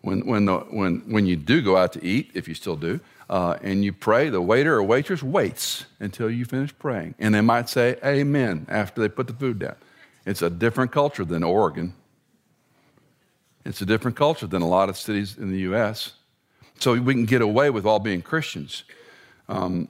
When, 0.00 0.26
when, 0.26 0.46
the, 0.46 0.58
when, 0.70 1.02
when 1.06 1.26
you 1.26 1.36
do 1.36 1.60
go 1.60 1.76
out 1.76 1.92
to 1.92 2.04
eat, 2.04 2.30
if 2.32 2.48
you 2.48 2.54
still 2.54 2.76
do, 2.76 2.98
uh, 3.30 3.56
and 3.62 3.84
you 3.84 3.92
pray, 3.92 4.28
the 4.28 4.40
waiter 4.40 4.74
or 4.74 4.82
waitress 4.82 5.22
waits 5.22 5.86
until 6.00 6.30
you 6.30 6.44
finish 6.44 6.76
praying. 6.78 7.14
And 7.18 7.34
they 7.34 7.40
might 7.40 7.68
say 7.68 7.96
amen 8.04 8.66
after 8.68 9.00
they 9.00 9.08
put 9.08 9.26
the 9.26 9.32
food 9.32 9.58
down. 9.58 9.76
It's 10.24 10.42
a 10.42 10.50
different 10.50 10.92
culture 10.92 11.24
than 11.24 11.42
Oregon. 11.42 11.94
It's 13.64 13.80
a 13.80 13.86
different 13.86 14.16
culture 14.16 14.46
than 14.46 14.62
a 14.62 14.68
lot 14.68 14.88
of 14.88 14.96
cities 14.96 15.36
in 15.36 15.50
the 15.50 15.58
U.S. 15.60 16.12
So 16.78 17.00
we 17.00 17.14
can 17.14 17.26
get 17.26 17.42
away 17.42 17.70
with 17.70 17.86
all 17.86 18.00
being 18.00 18.22
Christians. 18.22 18.84
Um, 19.48 19.88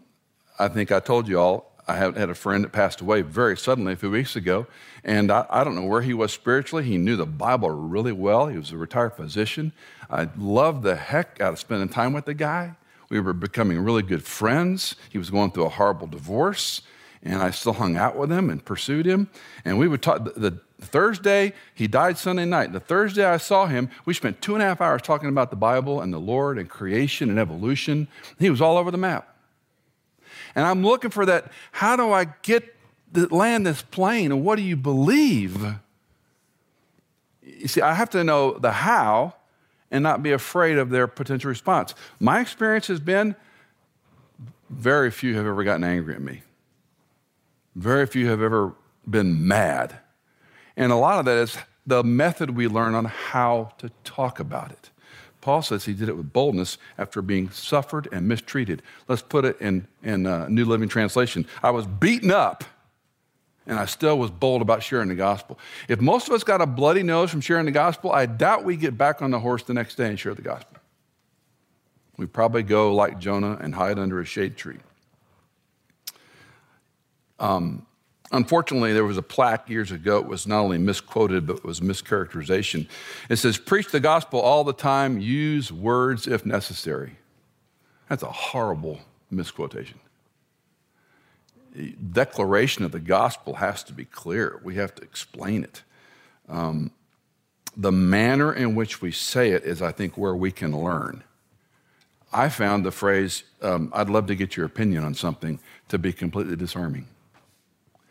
I 0.58 0.68
think 0.68 0.92
I 0.92 1.00
told 1.00 1.28
you 1.28 1.40
all, 1.40 1.72
I 1.88 1.96
had 1.96 2.30
a 2.30 2.34
friend 2.34 2.62
that 2.62 2.70
passed 2.70 3.00
away 3.00 3.22
very 3.22 3.56
suddenly 3.56 3.94
a 3.94 3.96
few 3.96 4.10
weeks 4.10 4.36
ago, 4.36 4.66
and 5.02 5.32
I, 5.32 5.46
I, 5.50 5.64
don't 5.64 5.74
know 5.74 5.84
where 5.84 6.02
he 6.02 6.14
was 6.14 6.32
spiritually. 6.32 6.84
He 6.84 6.96
knew 6.96 7.16
the 7.16 7.26
Bible 7.26 7.70
really 7.70 8.12
well. 8.12 8.46
He 8.46 8.56
was 8.56 8.70
a 8.70 8.76
retired 8.76 9.14
physician. 9.14 9.72
I 10.08 10.28
loved 10.36 10.84
the 10.84 10.94
heck 10.94 11.40
out 11.40 11.54
of 11.54 11.58
spending 11.58 11.88
time 11.88 12.12
with 12.12 12.26
the 12.26 12.34
guy. 12.34 12.76
We 13.12 13.20
were 13.20 13.34
becoming 13.34 13.78
really 13.80 14.02
good 14.02 14.24
friends. 14.24 14.96
He 15.10 15.18
was 15.18 15.28
going 15.28 15.50
through 15.50 15.66
a 15.66 15.68
horrible 15.68 16.06
divorce, 16.06 16.80
and 17.22 17.42
I 17.42 17.50
still 17.50 17.74
hung 17.74 17.94
out 17.94 18.16
with 18.16 18.32
him 18.32 18.48
and 18.48 18.64
pursued 18.64 19.04
him. 19.04 19.28
And 19.66 19.78
we 19.78 19.86
would 19.86 20.00
talk. 20.00 20.24
The, 20.24 20.30
the 20.30 20.60
Thursday, 20.80 21.52
he 21.74 21.86
died 21.86 22.16
Sunday 22.16 22.46
night. 22.46 22.72
The 22.72 22.80
Thursday 22.80 23.26
I 23.26 23.36
saw 23.36 23.66
him, 23.66 23.90
we 24.06 24.14
spent 24.14 24.40
two 24.40 24.54
and 24.54 24.62
a 24.62 24.66
half 24.66 24.80
hours 24.80 25.02
talking 25.02 25.28
about 25.28 25.50
the 25.50 25.56
Bible 25.56 26.00
and 26.00 26.10
the 26.10 26.18
Lord 26.18 26.56
and 26.56 26.70
creation 26.70 27.28
and 27.28 27.38
evolution. 27.38 28.08
He 28.38 28.48
was 28.48 28.62
all 28.62 28.78
over 28.78 28.90
the 28.90 28.96
map. 28.96 29.36
And 30.54 30.64
I'm 30.64 30.82
looking 30.82 31.10
for 31.10 31.26
that. 31.26 31.52
How 31.70 31.96
do 31.96 32.12
I 32.12 32.24
get 32.40 32.74
land 33.12 33.66
this 33.66 33.82
plane? 33.82 34.32
And 34.32 34.42
what 34.42 34.56
do 34.56 34.62
you 34.62 34.76
believe? 34.76 35.62
You 37.42 37.68
see, 37.68 37.82
I 37.82 37.92
have 37.92 38.08
to 38.08 38.24
know 38.24 38.56
the 38.58 38.72
how 38.72 39.34
and 39.92 40.02
not 40.02 40.22
be 40.22 40.32
afraid 40.32 40.78
of 40.78 40.90
their 40.90 41.06
potential 41.06 41.50
response. 41.50 41.94
My 42.18 42.40
experience 42.40 42.88
has 42.88 42.98
been 42.98 43.36
very 44.70 45.10
few 45.10 45.36
have 45.36 45.46
ever 45.46 45.62
gotten 45.62 45.84
angry 45.84 46.14
at 46.14 46.22
me. 46.22 46.42
Very 47.76 48.06
few 48.06 48.28
have 48.28 48.42
ever 48.42 48.74
been 49.08 49.46
mad. 49.46 49.98
And 50.76 50.90
a 50.90 50.96
lot 50.96 51.18
of 51.18 51.26
that 51.26 51.36
is 51.36 51.58
the 51.86 52.02
method 52.02 52.56
we 52.56 52.66
learn 52.66 52.94
on 52.94 53.04
how 53.04 53.72
to 53.78 53.90
talk 54.02 54.40
about 54.40 54.72
it. 54.72 54.90
Paul 55.42 55.60
says 55.60 55.84
he 55.84 55.92
did 55.92 56.08
it 56.08 56.16
with 56.16 56.32
boldness 56.32 56.78
after 56.96 57.20
being 57.20 57.50
suffered 57.50 58.08
and 58.12 58.26
mistreated. 58.26 58.80
Let's 59.08 59.22
put 59.22 59.44
it 59.44 59.60
in, 59.60 59.88
in 60.02 60.26
uh, 60.26 60.48
New 60.48 60.64
Living 60.64 60.88
Translation. 60.88 61.46
I 61.62 61.70
was 61.70 61.86
beaten 61.86 62.30
up 62.30 62.64
and 63.66 63.78
I 63.78 63.86
still 63.86 64.18
was 64.18 64.30
bold 64.30 64.62
about 64.62 64.82
sharing 64.82 65.08
the 65.08 65.14
gospel. 65.14 65.58
If 65.88 66.00
most 66.00 66.28
of 66.28 66.34
us 66.34 66.44
got 66.44 66.60
a 66.60 66.66
bloody 66.66 67.02
nose 67.02 67.30
from 67.30 67.40
sharing 67.40 67.64
the 67.64 67.72
gospel, 67.72 68.12
I 68.12 68.26
doubt 68.26 68.64
we 68.64 68.76
get 68.76 68.98
back 68.98 69.22
on 69.22 69.30
the 69.30 69.38
horse 69.38 69.62
the 69.62 69.74
next 69.74 69.96
day 69.96 70.08
and 70.08 70.18
share 70.18 70.34
the 70.34 70.42
gospel. 70.42 70.78
We 72.16 72.26
probably 72.26 72.62
go 72.62 72.94
like 72.94 73.18
Jonah 73.18 73.58
and 73.60 73.74
hide 73.74 73.98
under 73.98 74.20
a 74.20 74.24
shade 74.24 74.56
tree. 74.56 74.78
Um, 77.38 77.86
Unfortunately, 78.32 78.94
there 78.94 79.04
was 79.04 79.18
a 79.18 79.22
plaque 79.22 79.68
years 79.68 79.92
ago. 79.92 80.18
It 80.18 80.26
was 80.26 80.46
not 80.46 80.60
only 80.60 80.78
misquoted, 80.78 81.46
but 81.46 81.56
it 81.56 81.64
was 81.64 81.80
mischaracterization. 81.80 82.88
It 83.28 83.36
says, 83.36 83.58
Preach 83.58 83.88
the 83.90 84.00
gospel 84.00 84.40
all 84.40 84.64
the 84.64 84.72
time, 84.72 85.20
use 85.20 85.70
words 85.70 86.26
if 86.26 86.46
necessary. 86.46 87.18
That's 88.08 88.22
a 88.22 88.32
horrible 88.32 89.00
misquotation. 89.30 90.00
Declaration 92.12 92.84
of 92.84 92.92
the 92.92 93.00
gospel 93.00 93.54
has 93.54 93.82
to 93.84 93.92
be 93.92 94.04
clear, 94.04 94.60
we 94.62 94.74
have 94.74 94.94
to 94.96 95.02
explain 95.02 95.64
it. 95.64 95.82
Um, 96.48 96.90
the 97.76 97.92
manner 97.92 98.52
in 98.52 98.74
which 98.74 99.00
we 99.00 99.10
say 99.10 99.50
it 99.50 99.64
is, 99.64 99.80
I 99.80 99.92
think, 99.92 100.18
where 100.18 100.34
we 100.34 100.50
can 100.50 100.76
learn. 100.76 101.24
I 102.32 102.48
found 102.48 102.84
the 102.84 102.90
phrase, 102.90 103.44
um, 103.62 103.90
I'd 103.94 104.10
love 104.10 104.26
to 104.26 104.34
get 104.34 104.56
your 104.56 104.66
opinion 104.66 105.04
on 105.04 105.14
something, 105.14 105.58
to 105.88 105.98
be 105.98 106.12
completely 106.12 106.56
disarming. 106.56 107.08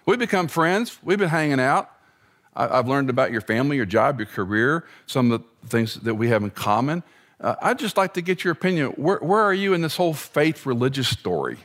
We 0.06 0.18
become 0.18 0.48
friends. 0.48 0.98
We've 1.04 1.20
been 1.20 1.30
hanging 1.30 1.60
out. 1.60 1.92
I've 2.56 2.88
learned 2.88 3.10
about 3.10 3.32
your 3.32 3.42
family, 3.42 3.78
your 3.78 3.86
job, 3.86 4.20
your 4.20 4.26
career, 4.26 4.86
some 5.06 5.32
of 5.32 5.44
the 5.62 5.68
things 5.68 5.96
that 5.96 6.16
we 6.16 6.28
have 6.28 6.44
in 6.44 6.50
common. 6.50 7.02
Uh, 7.40 7.56
I'd 7.62 7.80
just 7.80 7.96
like 7.96 8.14
to 8.16 8.22
get 8.22 8.44
your 8.44 8.52
opinion. 8.52 8.90
Where, 8.92 9.20
where 9.20 9.42
are 9.42 9.54
you 9.54 9.74
in 9.74 9.82
this 9.82 9.96
whole 9.96 10.14
faith 10.14 10.66
religious 10.66 11.08
story? 11.08 11.58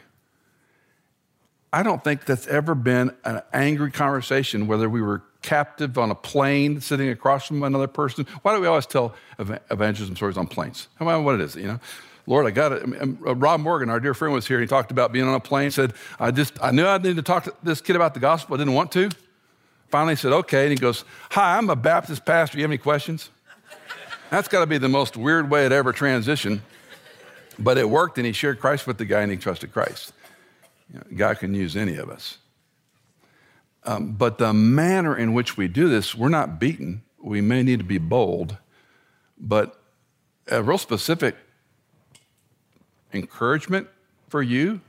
I 1.77 1.83
don't 1.83 2.03
think 2.03 2.25
that's 2.25 2.47
ever 2.47 2.75
been 2.75 3.15
an 3.27 3.43
angry 3.53 3.91
conversation, 3.91 4.67
whether 4.67 4.89
we 4.89 5.03
were 5.03 5.21
captive 5.43 5.99
on 5.99 6.11
a 6.11 6.15
plane 6.15 6.81
sitting 6.81 7.11
across 7.11 7.49
from 7.49 7.63
another 7.63 7.87
person. 7.87 8.27
Why 8.41 8.55
do 8.55 8.63
we 8.63 8.67
always 8.67 8.87
tell 8.87 9.15
evangelism 9.39 10.17
stories 10.17 10.39
on 10.39 10.47
planes? 10.47 10.89
How 10.95 11.05
about 11.07 11.23
what 11.23 11.35
it 11.35 11.43
is, 11.43 11.55
you 11.55 11.67
know? 11.67 11.79
Lord, 12.27 12.47
I 12.47 12.51
got 12.51 12.73
it. 12.73 12.83
Uh, 12.83 13.35
Rob 13.35 13.61
Morgan, 13.61 13.91
our 13.91 14.01
dear 14.01 14.15
friend, 14.15 14.33
was 14.33 14.49
here. 14.49 14.59
He 14.59 14.67
talked 14.67 14.91
about 14.91 15.13
being 15.13 15.29
on 15.29 15.35
a 15.35 15.41
plane. 15.41 15.71
Said, 15.71 15.93
I 16.19 16.31
just, 16.31 16.55
I 16.63 16.71
knew 16.71 16.87
I 16.87 16.97
needed 16.97 17.17
to 17.17 17.23
talk 17.23 17.45
to 17.45 17.53
this 17.63 17.83
kid 17.83 17.95
about 17.95 18.15
the 18.15 18.21
gospel. 18.21 18.55
I 18.55 18.59
didn't 18.59 18.73
want 18.73 18.91
to. 18.93 19.11
Finally, 19.91 20.17
said, 20.17 20.33
okay. 20.33 20.63
And 20.63 20.71
he 20.71 20.77
goes, 20.77 21.05
Hi, 21.33 21.59
I'm 21.59 21.69
a 21.69 21.77
Baptist 21.77 22.25
pastor. 22.25 22.57
You 22.57 22.65
have 22.65 22.71
any 22.71 22.79
questions? 22.79 23.29
That's 24.31 24.49
got 24.49 24.61
to 24.61 24.67
be 24.67 24.79
the 24.79 24.89
most 24.89 25.15
weird 25.15 25.51
way 25.51 25.67
it 25.67 25.73
ever 25.73 25.93
transitioned. 25.93 26.61
But 27.59 27.77
it 27.77 27.91
worked, 27.91 28.17
and 28.17 28.27
he 28.27 28.33
shared 28.33 28.61
Christ 28.61 28.87
with 28.87 28.97
the 28.97 29.05
guy, 29.05 29.21
and 29.21 29.31
he 29.31 29.37
trusted 29.37 29.75
Christ. 29.75 30.15
You 30.93 30.99
know, 30.99 31.05
God 31.17 31.39
can 31.39 31.55
use 31.55 31.77
any 31.77 31.97
of 31.97 32.11
us. 32.11 32.39
Um, 33.85 34.13
but 34.13 34.39
the 34.39 34.53
manner 34.53 35.17
in 35.17 35.33
which 35.33 35.57
we 35.57 35.69
do 35.69 35.89
this, 35.89 36.15
we're 36.15 36.29
not 36.29 36.59
beaten. 36.59 37.03
We 37.19 37.41
may 37.41 37.63
need 37.63 37.79
to 37.79 37.85
be 37.85 37.99
bold, 37.99 38.57
but 39.39 39.81
a 40.49 40.63
real 40.63 40.79
specific 40.79 41.37
encouragement 43.13 43.89
for 44.29 44.43
you, 44.43 44.81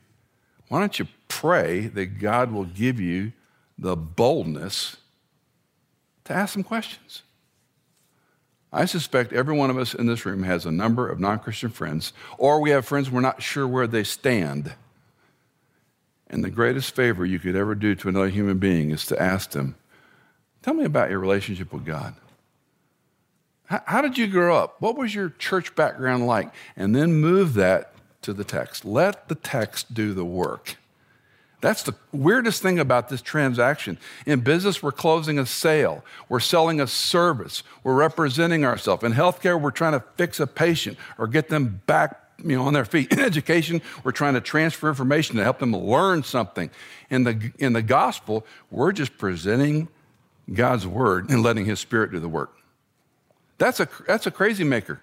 why 0.68 0.80
don't 0.80 1.00
you 1.00 1.08
pray 1.28 1.88
that 1.88 2.20
God 2.20 2.52
will 2.52 2.66
give 2.66 3.00
you 3.00 3.34
the 3.78 3.96
boldness 3.96 4.98
to 6.26 6.34
ask 6.34 6.54
some 6.54 6.64
questions? 6.64 7.24
I 8.72 8.86
suspect 8.86 9.32
every 9.32 9.56
one 9.56 9.70
of 9.70 9.78
us 9.78 9.94
in 9.94 10.08
this 10.08 10.26
room 10.26 10.44
has 10.44 10.66
a 10.66 10.72
number 10.72 11.08
of 11.08 11.20
non 11.20 11.40
Christian 11.40 11.70
friends, 11.70 12.12
or 12.38 12.60
we 12.60 12.72
have 12.72 12.86
friends 12.86 13.10
we're 13.10 13.22
not 13.22 13.42
sure 13.42 13.68
where 13.68 13.88
they 13.88 14.04
stand. 14.04 14.74
And 16.30 16.44
the 16.44 16.50
greatest 16.50 16.96
favor 16.96 17.26
you 17.26 17.40
could 17.40 17.56
ever 17.56 17.74
do 17.76 17.96
to 17.96 18.10
another 18.10 18.30
human 18.30 18.58
being 18.58 18.92
is 18.92 19.06
to 19.08 19.22
ask 19.22 19.52
them, 19.52 19.76
Tell 20.62 20.74
me 20.74 20.84
about 20.84 21.10
your 21.10 21.20
relationship 21.20 21.72
with 21.72 21.86
God. 21.86 22.16
How, 23.68 23.82
how 23.86 24.02
did 24.02 24.18
you 24.18 24.28
grow 24.28 24.58
up? 24.58 24.76
What 24.82 24.98
was 24.98 25.16
your 25.16 25.30
church 25.30 25.76
background 25.76 26.28
like? 26.28 26.54
And 26.76 26.94
then 26.94 27.14
move 27.14 27.54
that 27.54 27.94
to 28.24 28.34
the 28.34 28.44
text. 28.44 28.84
Let 28.84 29.30
the 29.30 29.36
text 29.36 29.94
do 29.94 30.14
the 30.14 30.26
work. 30.26 30.76
That's 31.60 31.84
the 31.84 31.96
weirdest 32.12 32.62
thing 32.62 32.80
about 32.80 33.10
this 33.10 33.22
transaction. 33.22 33.98
In 34.26 34.42
business, 34.42 34.84
we're 34.84 34.92
closing 34.92 35.40
a 35.40 35.46
sale, 35.46 36.04
we're 36.30 36.40
selling 36.40 36.80
a 36.80 36.88
service, 36.88 37.64
we're 37.84 37.96
representing 37.96 38.64
ourselves. 38.64 39.04
In 39.04 39.14
healthcare, 39.14 39.60
we're 39.60 39.72
trying 39.72 39.94
to 39.94 40.04
fix 40.18 40.40
a 40.40 40.46
patient 40.46 40.98
or 41.18 41.28
get 41.28 41.50
them 41.50 41.82
back 41.88 42.27
you 42.44 42.58
know, 42.58 42.64
on 42.64 42.74
their 42.74 42.86
feet. 42.86 43.12
In 43.14 43.20
education, 43.20 43.82
we're 44.04 44.12
trying 44.12 44.34
to 44.36 44.42
transfer 44.42 44.90
information 44.90 45.38
to 45.38 45.44
help 45.44 45.60
them 45.60 45.76
learn 45.76 46.24
something. 46.24 46.70
In 47.10 47.24
the, 47.24 47.52
in 47.58 47.74
the 47.74 47.82
gospel, 47.82 48.46
we're 48.70 48.92
just 48.92 49.18
presenting 49.18 49.88
God's 50.54 50.88
word 50.88 51.30
and 51.30 51.44
letting 51.44 51.66
His 51.66 51.80
Spirit 51.80 52.12
do 52.12 52.20
the 52.20 52.30
work. 52.30 52.54
That's 53.58 53.80
a, 53.80 53.88
that's 54.06 54.28
a 54.28 54.32
crazy 54.32 54.64
maker 54.64 55.02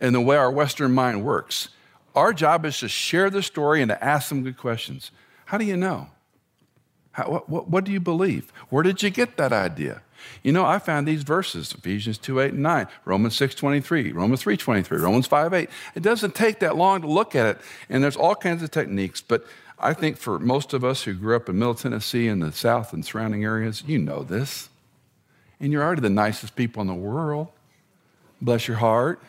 in 0.00 0.12
the 0.12 0.20
way 0.20 0.36
our 0.36 0.50
Western 0.50 0.92
mind 0.92 1.24
works. 1.24 1.68
Our 2.14 2.32
job 2.32 2.64
is 2.64 2.78
to 2.78 2.88
share 2.88 3.30
the 3.30 3.42
story 3.42 3.82
and 3.82 3.88
to 3.88 4.04
ask 4.04 4.28
some 4.28 4.42
good 4.42 4.56
questions. 4.56 5.10
How 5.46 5.58
do 5.58 5.64
you 5.64 5.76
know? 5.76 6.08
How, 7.12 7.30
what, 7.30 7.48
what, 7.48 7.68
what, 7.68 7.84
do 7.84 7.92
you 7.92 8.00
believe? 8.00 8.50
Where 8.70 8.82
did 8.82 9.02
you 9.02 9.10
get 9.10 9.36
that 9.36 9.52
idea? 9.52 10.02
You 10.42 10.52
know, 10.52 10.64
I 10.64 10.78
found 10.78 11.06
these 11.06 11.22
verses, 11.22 11.72
Ephesians 11.72 12.18
2, 12.18 12.40
8, 12.40 12.52
and 12.52 12.62
9, 12.62 12.86
Romans 13.04 13.36
6, 13.36 13.54
23, 13.54 14.12
Romans 14.12 14.42
3, 14.42 14.56
23, 14.56 14.98
Romans 14.98 15.26
5, 15.26 15.54
8. 15.54 15.70
It 15.94 16.02
doesn't 16.02 16.34
take 16.34 16.60
that 16.60 16.76
long 16.76 17.02
to 17.02 17.08
look 17.08 17.34
at 17.34 17.46
it, 17.46 17.60
and 17.88 18.02
there's 18.02 18.16
all 18.16 18.34
kinds 18.34 18.62
of 18.62 18.70
techniques, 18.70 19.20
but 19.20 19.46
I 19.78 19.92
think 19.92 20.16
for 20.16 20.38
most 20.38 20.72
of 20.72 20.84
us 20.84 21.02
who 21.02 21.14
grew 21.14 21.36
up 21.36 21.48
in 21.48 21.58
Middle 21.58 21.74
Tennessee 21.74 22.28
and 22.28 22.42
the 22.42 22.52
South 22.52 22.92
and 22.92 23.04
surrounding 23.04 23.44
areas, 23.44 23.82
you 23.86 23.98
know 23.98 24.22
this. 24.22 24.68
And 25.60 25.72
you're 25.72 25.82
already 25.82 26.00
the 26.00 26.10
nicest 26.10 26.56
people 26.56 26.80
in 26.82 26.88
the 26.88 26.94
world. 26.94 27.48
Bless 28.40 28.68
your 28.68 28.76
heart. 28.76 29.20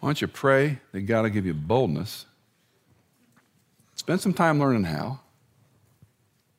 Why 0.00 0.08
don't 0.08 0.20
you 0.20 0.28
pray 0.28 0.78
that 0.92 1.02
God 1.02 1.22
will 1.22 1.30
give 1.30 1.46
you 1.46 1.54
boldness? 1.54 2.26
Spend 3.94 4.20
some 4.20 4.32
time 4.32 4.58
learning 4.58 4.84
how, 4.84 5.20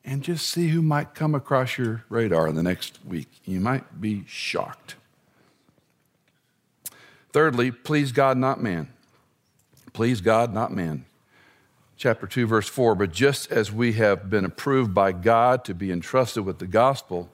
and 0.04 0.24
just 0.24 0.48
see 0.50 0.70
who 0.70 0.82
might 0.82 1.14
come 1.14 1.36
across 1.36 1.78
your 1.78 2.04
radar 2.10 2.48
in 2.48 2.56
the 2.56 2.64
next 2.64 3.00
week. 3.06 3.28
You 3.46 3.60
might 3.60 4.02
be 4.02 4.24
shocked. 4.28 4.96
Thirdly, 7.32 7.72
please 7.72 8.12
God, 8.12 8.38
not 8.38 8.62
man. 8.62 8.90
Please 9.94 10.22
God, 10.22 10.54
not 10.54 10.72
man. 10.72 11.06
Chapter 11.98 12.26
2, 12.26 12.48
verse 12.48 12.68
4 12.68 12.96
But 12.96 13.12
just 13.12 13.52
as 13.52 13.72
we 13.72 13.94
have 13.94 14.30
been 14.30 14.46
approved 14.46 14.94
by 14.94 15.12
God 15.12 15.64
to 15.66 15.74
be 15.74 15.92
entrusted 15.92 16.46
with 16.46 16.60
the 16.60 16.68
gospel, 16.68 17.30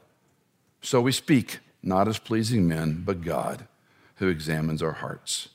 so 0.81 1.01
we 1.01 1.11
speak, 1.11 1.59
not 1.81 2.07
as 2.07 2.19
pleasing 2.19 2.67
men, 2.67 3.03
but 3.05 3.21
God, 3.21 3.67
who 4.15 4.27
examines 4.27 4.83
our 4.83 4.93
hearts. 4.93 5.49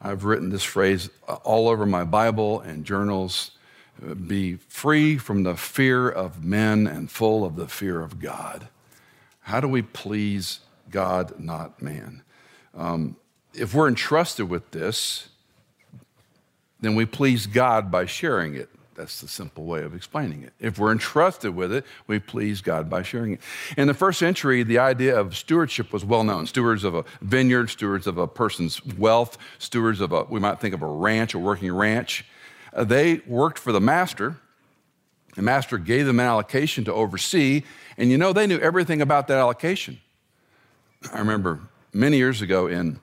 I've 0.00 0.24
written 0.24 0.50
this 0.50 0.64
phrase 0.64 1.08
all 1.44 1.68
over 1.68 1.86
my 1.86 2.04
Bible 2.04 2.60
and 2.60 2.84
journals 2.84 3.52
be 4.26 4.56
free 4.68 5.16
from 5.16 5.42
the 5.42 5.56
fear 5.56 6.08
of 6.08 6.44
men 6.44 6.86
and 6.86 7.10
full 7.10 7.44
of 7.44 7.56
the 7.56 7.68
fear 7.68 8.00
of 8.00 8.20
God. 8.20 8.68
How 9.40 9.60
do 9.60 9.68
we 9.68 9.82
please 9.82 10.60
God, 10.90 11.38
not 11.38 11.80
man? 11.80 12.22
Um, 12.74 13.16
if 13.54 13.74
we're 13.74 13.88
entrusted 13.88 14.48
with 14.48 14.70
this, 14.70 15.28
then 16.80 16.94
we 16.94 17.06
please 17.06 17.46
God 17.46 17.90
by 17.90 18.06
sharing 18.06 18.54
it. 18.54 18.68
That's 18.94 19.20
the 19.20 19.28
simple 19.28 19.64
way 19.64 19.82
of 19.82 19.94
explaining 19.94 20.42
it. 20.42 20.52
If 20.58 20.78
we're 20.78 20.90
entrusted 20.90 21.54
with 21.54 21.70
it, 21.70 21.84
we 22.06 22.18
please 22.18 22.62
God 22.62 22.88
by 22.88 23.02
sharing 23.02 23.34
it. 23.34 23.40
In 23.76 23.88
the 23.88 23.94
first 23.94 24.18
century, 24.18 24.62
the 24.62 24.78
idea 24.78 25.18
of 25.18 25.36
stewardship 25.36 25.92
was 25.92 26.04
well 26.04 26.24
known. 26.24 26.46
Stewards 26.46 26.82
of 26.82 26.94
a 26.94 27.04
vineyard, 27.20 27.68
stewards 27.68 28.06
of 28.06 28.16
a 28.16 28.26
person's 28.26 28.84
wealth, 28.84 29.36
stewards 29.58 30.00
of 30.00 30.12
a, 30.12 30.24
we 30.24 30.40
might 30.40 30.60
think 30.60 30.74
of 30.74 30.82
a 30.82 30.86
ranch, 30.86 31.34
a 31.34 31.38
working 31.38 31.72
ranch. 31.72 32.24
Uh, 32.76 32.84
they 32.84 33.22
worked 33.26 33.58
for 33.58 33.72
the 33.72 33.80
master. 33.80 34.36
The 35.34 35.42
master 35.42 35.78
gave 35.78 36.06
them 36.06 36.20
an 36.20 36.26
allocation 36.26 36.84
to 36.84 36.92
oversee, 36.92 37.64
and 37.98 38.10
you 38.10 38.18
know, 38.18 38.32
they 38.32 38.46
knew 38.46 38.58
everything 38.58 39.02
about 39.02 39.26
that 39.28 39.38
allocation. 39.38 39.98
I 41.12 41.18
remember 41.18 41.60
many 41.92 42.18
years 42.18 42.42
ago 42.42 42.68
in 42.68 43.00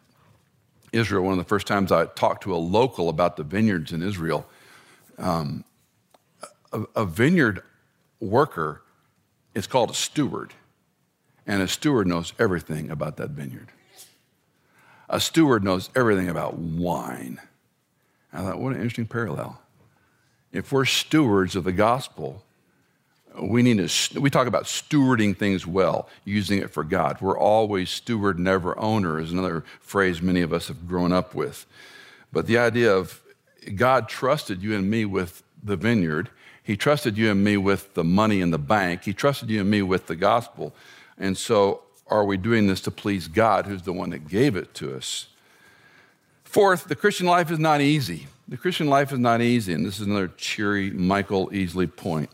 Israel, 0.91 1.23
one 1.23 1.33
of 1.33 1.39
the 1.39 1.49
first 1.49 1.67
times 1.67 1.91
I 1.91 2.05
talked 2.05 2.43
to 2.43 2.53
a 2.53 2.57
local 2.57 3.09
about 3.09 3.35
the 3.35 3.43
vineyards 3.43 3.91
in 3.91 4.01
Israel 4.01 4.45
Um, 5.17 5.63
a, 6.71 6.81
a 6.95 7.05
vineyard 7.05 7.61
worker 8.19 8.81
is 9.53 9.67
called 9.67 9.91
a 9.91 9.93
steward, 9.93 10.53
and 11.45 11.61
a 11.61 11.67
steward 11.67 12.07
knows 12.07 12.33
everything 12.39 12.89
about 12.89 13.17
that 13.17 13.31
vineyard. 13.31 13.69
A 15.09 15.19
steward 15.19 15.63
knows 15.63 15.89
everything 15.95 16.29
about 16.29 16.57
wine. 16.57 17.39
I 18.31 18.41
thought, 18.41 18.59
what 18.59 18.69
an 18.71 18.77
interesting 18.77 19.05
parallel. 19.05 19.61
If 20.53 20.71
we're 20.71 20.85
stewards 20.85 21.55
of 21.55 21.63
the 21.63 21.71
gospel, 21.71 22.43
we 23.41 23.63
need 23.63 23.89
to 23.89 24.19
we 24.19 24.29
talk 24.29 24.47
about 24.47 24.65
stewarding 24.65 25.35
things 25.35 25.65
well 25.65 26.07
using 26.23 26.59
it 26.59 26.69
for 26.69 26.83
god. 26.83 27.19
We're 27.19 27.37
always 27.37 27.89
steward 27.89 28.37
never 28.37 28.77
owner 28.79 29.19
is 29.19 29.31
another 29.31 29.65
phrase 29.81 30.21
many 30.21 30.41
of 30.41 30.53
us 30.53 30.67
have 30.67 30.87
grown 30.87 31.11
up 31.11 31.33
with. 31.33 31.65
But 32.31 32.45
the 32.45 32.59
idea 32.59 32.95
of 32.95 33.21
god 33.75 34.07
trusted 34.07 34.61
you 34.61 34.75
and 34.75 34.89
me 34.89 35.05
with 35.05 35.41
the 35.63 35.75
vineyard. 35.75 36.29
He 36.61 36.77
trusted 36.77 37.17
you 37.17 37.31
and 37.31 37.43
me 37.43 37.57
with 37.57 37.95
the 37.95 38.03
money 38.03 38.39
in 38.39 38.51
the 38.51 38.59
bank. 38.59 39.03
He 39.03 39.13
trusted 39.13 39.49
you 39.49 39.61
and 39.61 39.71
me 39.71 39.81
with 39.81 40.05
the 40.05 40.15
gospel. 40.15 40.73
And 41.17 41.35
so 41.35 41.81
are 42.07 42.23
we 42.23 42.37
doing 42.37 42.67
this 42.67 42.81
to 42.81 42.91
please 42.91 43.27
god 43.27 43.65
who's 43.65 43.81
the 43.81 43.93
one 43.93 44.11
that 44.11 44.27
gave 44.27 44.55
it 44.55 44.75
to 44.75 44.95
us 44.95 45.27
fourth 46.53 46.85
the 46.85 46.95
christian 46.95 47.25
life 47.25 47.51
is 47.51 47.59
not 47.59 47.81
easy 47.81 48.27
the 48.47 48.57
christian 48.57 48.87
life 48.87 49.11
is 49.11 49.19
not 49.19 49.41
easy 49.41 49.73
and 49.73 49.85
this 49.85 49.99
is 49.99 50.07
another 50.07 50.29
cheery 50.37 50.91
michael 50.91 51.49
easley 51.49 51.93
point 51.93 52.29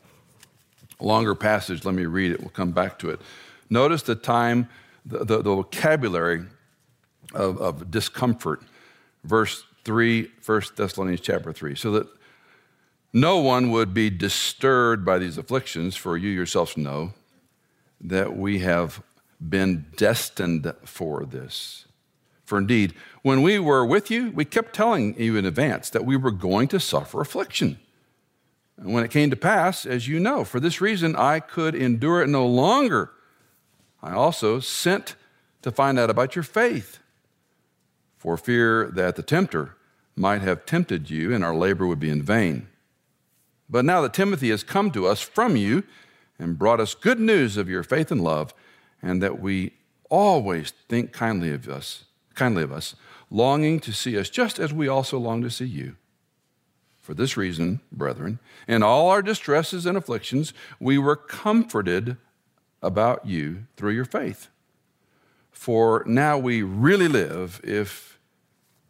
longer 1.00 1.36
passage. 1.36 1.86
Let 1.86 1.96
me 1.96 2.06
read 2.06 2.32
it. 2.32 2.40
We'll 2.40 2.50
come 2.50 2.72
back 2.72 3.00
to 3.00 3.10
it. 3.10 3.22
Notice 3.70 4.04
the 4.04 4.16
time, 4.16 4.70
the, 5.06 5.20
the, 5.20 5.38
the 5.38 5.56
vocabulary 5.56 6.46
of, 7.34 7.60
of, 7.60 7.92
discomfort. 7.92 8.62
Verse 9.24 9.64
3, 9.86 10.30
1 10.46 10.62
Thessalonians 10.76 11.22
chapter 11.22 11.54
3. 11.54 11.76
So 11.76 11.92
that 11.92 12.08
no 13.14 13.38
one 13.38 13.72
would 13.72 13.94
be 13.94 14.10
disturbed 14.10 15.06
by 15.06 15.20
these 15.20 15.38
afflictions, 15.38 15.96
for 15.96 16.18
you 16.18 16.30
yourselves 16.30 16.78
know 16.78 17.14
that 18.02 18.36
we 18.36 18.60
have 18.60 19.02
been 19.48 19.86
destined 19.96 20.72
for 20.86 21.26
this. 21.26 21.86
For 22.50 22.58
indeed, 22.58 22.96
when 23.22 23.44
we 23.44 23.60
were 23.60 23.86
with 23.86 24.10
you, 24.10 24.32
we 24.32 24.44
kept 24.44 24.74
telling 24.74 25.14
you 25.22 25.38
in 25.38 25.46
advance 25.46 25.92
that 25.92 26.04
we 26.04 26.18
were 26.18 26.32
going 26.32 26.68
to 26.70 26.80
suffer 26.80 27.22
affliction. 27.22 27.80
And 28.76 28.92
when 28.92 29.04
it 29.04 29.12
came 29.12 29.30
to 29.30 29.36
pass, 29.36 29.86
as 29.86 30.08
you 30.08 30.20
know, 30.20 30.44
for 30.44 30.60
this 30.60 30.82
reason 30.82 31.16
I 31.16 31.42
could 31.42 31.76
endure 31.76 32.24
it 32.24 32.28
no 32.28 32.48
longer. 32.48 33.12
I 34.02 34.14
also 34.14 34.60
sent 34.60 35.16
to 35.62 35.72
find 35.72 36.00
out 36.00 36.10
about 36.10 36.36
your 36.36 36.42
faith, 36.42 36.98
for 38.18 38.36
fear 38.36 38.90
that 38.96 39.16
the 39.16 39.22
tempter 39.22 39.76
might 40.16 40.42
have 40.42 40.66
tempted 40.66 41.12
you 41.12 41.32
and 41.32 41.44
our 41.44 41.56
labor 41.56 41.86
would 41.86 42.00
be 42.00 42.10
in 42.10 42.24
vain. 42.24 42.68
But 43.70 43.86
now 43.86 44.02
that 44.02 44.16
Timothy 44.16 44.50
has 44.50 44.64
come 44.64 44.90
to 44.92 45.06
us 45.06 45.22
from 45.22 45.56
you 45.56 45.84
and 46.40 46.58
brought 46.58 46.80
us 46.80 46.96
good 46.96 47.20
news 47.20 47.58
of 47.58 47.70
your 47.70 47.84
faith 47.84 48.12
and 48.12 48.24
love, 48.24 48.56
and 49.04 49.22
that 49.22 49.40
we 49.40 49.74
always 50.10 50.74
think 50.88 51.12
kindly 51.14 51.52
of 51.52 51.70
us, 51.70 52.06
kindly 52.40 52.64
of 52.64 52.72
us, 52.72 52.96
longing 53.30 53.82
to 53.82 53.92
see 53.92 54.18
us 54.18 54.30
just 54.30 54.60
as 54.60 54.72
we 54.72 54.88
also 54.88 55.20
long 55.20 55.42
to 55.42 55.50
see 55.50 55.66
you. 55.66 55.98
For 57.02 57.14
this 57.14 57.36
reason, 57.36 57.82
brethren, 57.92 58.40
in 58.66 58.82
all 58.82 59.10
our 59.10 59.22
distresses 59.22 59.86
and 59.86 59.98
afflictions, 59.98 60.54
we 60.80 60.98
were 60.98 61.18
comforted 61.18 62.16
about 62.82 63.26
you 63.26 63.66
through 63.76 63.92
your 63.92 64.06
faith. 64.06 64.48
For 65.52 66.04
now 66.08 66.38
we 66.38 66.62
really 66.62 67.10
live 67.10 67.60
if, 67.64 68.18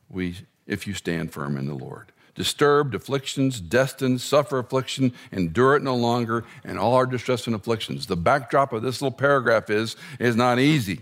we, 0.10 0.36
if 0.68 0.86
you 0.86 0.94
stand 0.94 1.32
firm 1.34 1.58
in 1.58 1.66
the 1.66 1.74
Lord. 1.74 2.12
Disturbed, 2.36 2.94
afflictions, 2.94 3.60
destined, 3.60 4.22
suffer 4.22 4.60
affliction, 4.60 5.12
endure 5.32 5.76
it 5.76 5.82
no 5.82 5.96
longer, 5.96 6.46
and 6.64 6.78
all 6.78 6.94
our 6.94 7.08
distress 7.08 7.48
and 7.48 7.56
afflictions. 7.56 8.06
The 8.06 8.16
backdrop 8.16 8.72
of 8.74 8.84
this 8.84 9.02
little 9.02 9.18
paragraph 9.18 9.72
is, 9.72 9.96
is 10.20 10.36
not 10.36 10.60
easy. 10.60 11.02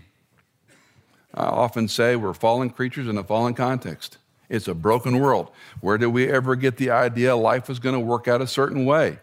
I 1.34 1.44
often 1.44 1.88
say 1.88 2.16
we're 2.16 2.34
fallen 2.34 2.70
creatures 2.70 3.08
in 3.08 3.18
a 3.18 3.24
fallen 3.24 3.54
context. 3.54 4.18
It's 4.48 4.66
a 4.66 4.74
broken 4.74 5.18
world. 5.18 5.50
Where 5.80 5.98
did 5.98 6.06
we 6.08 6.28
ever 6.28 6.56
get 6.56 6.78
the 6.78 6.90
idea 6.90 7.36
life 7.36 7.68
was 7.68 7.78
going 7.78 7.94
to 7.94 8.00
work 8.00 8.28
out 8.28 8.40
a 8.40 8.46
certain 8.46 8.86
way? 8.86 9.18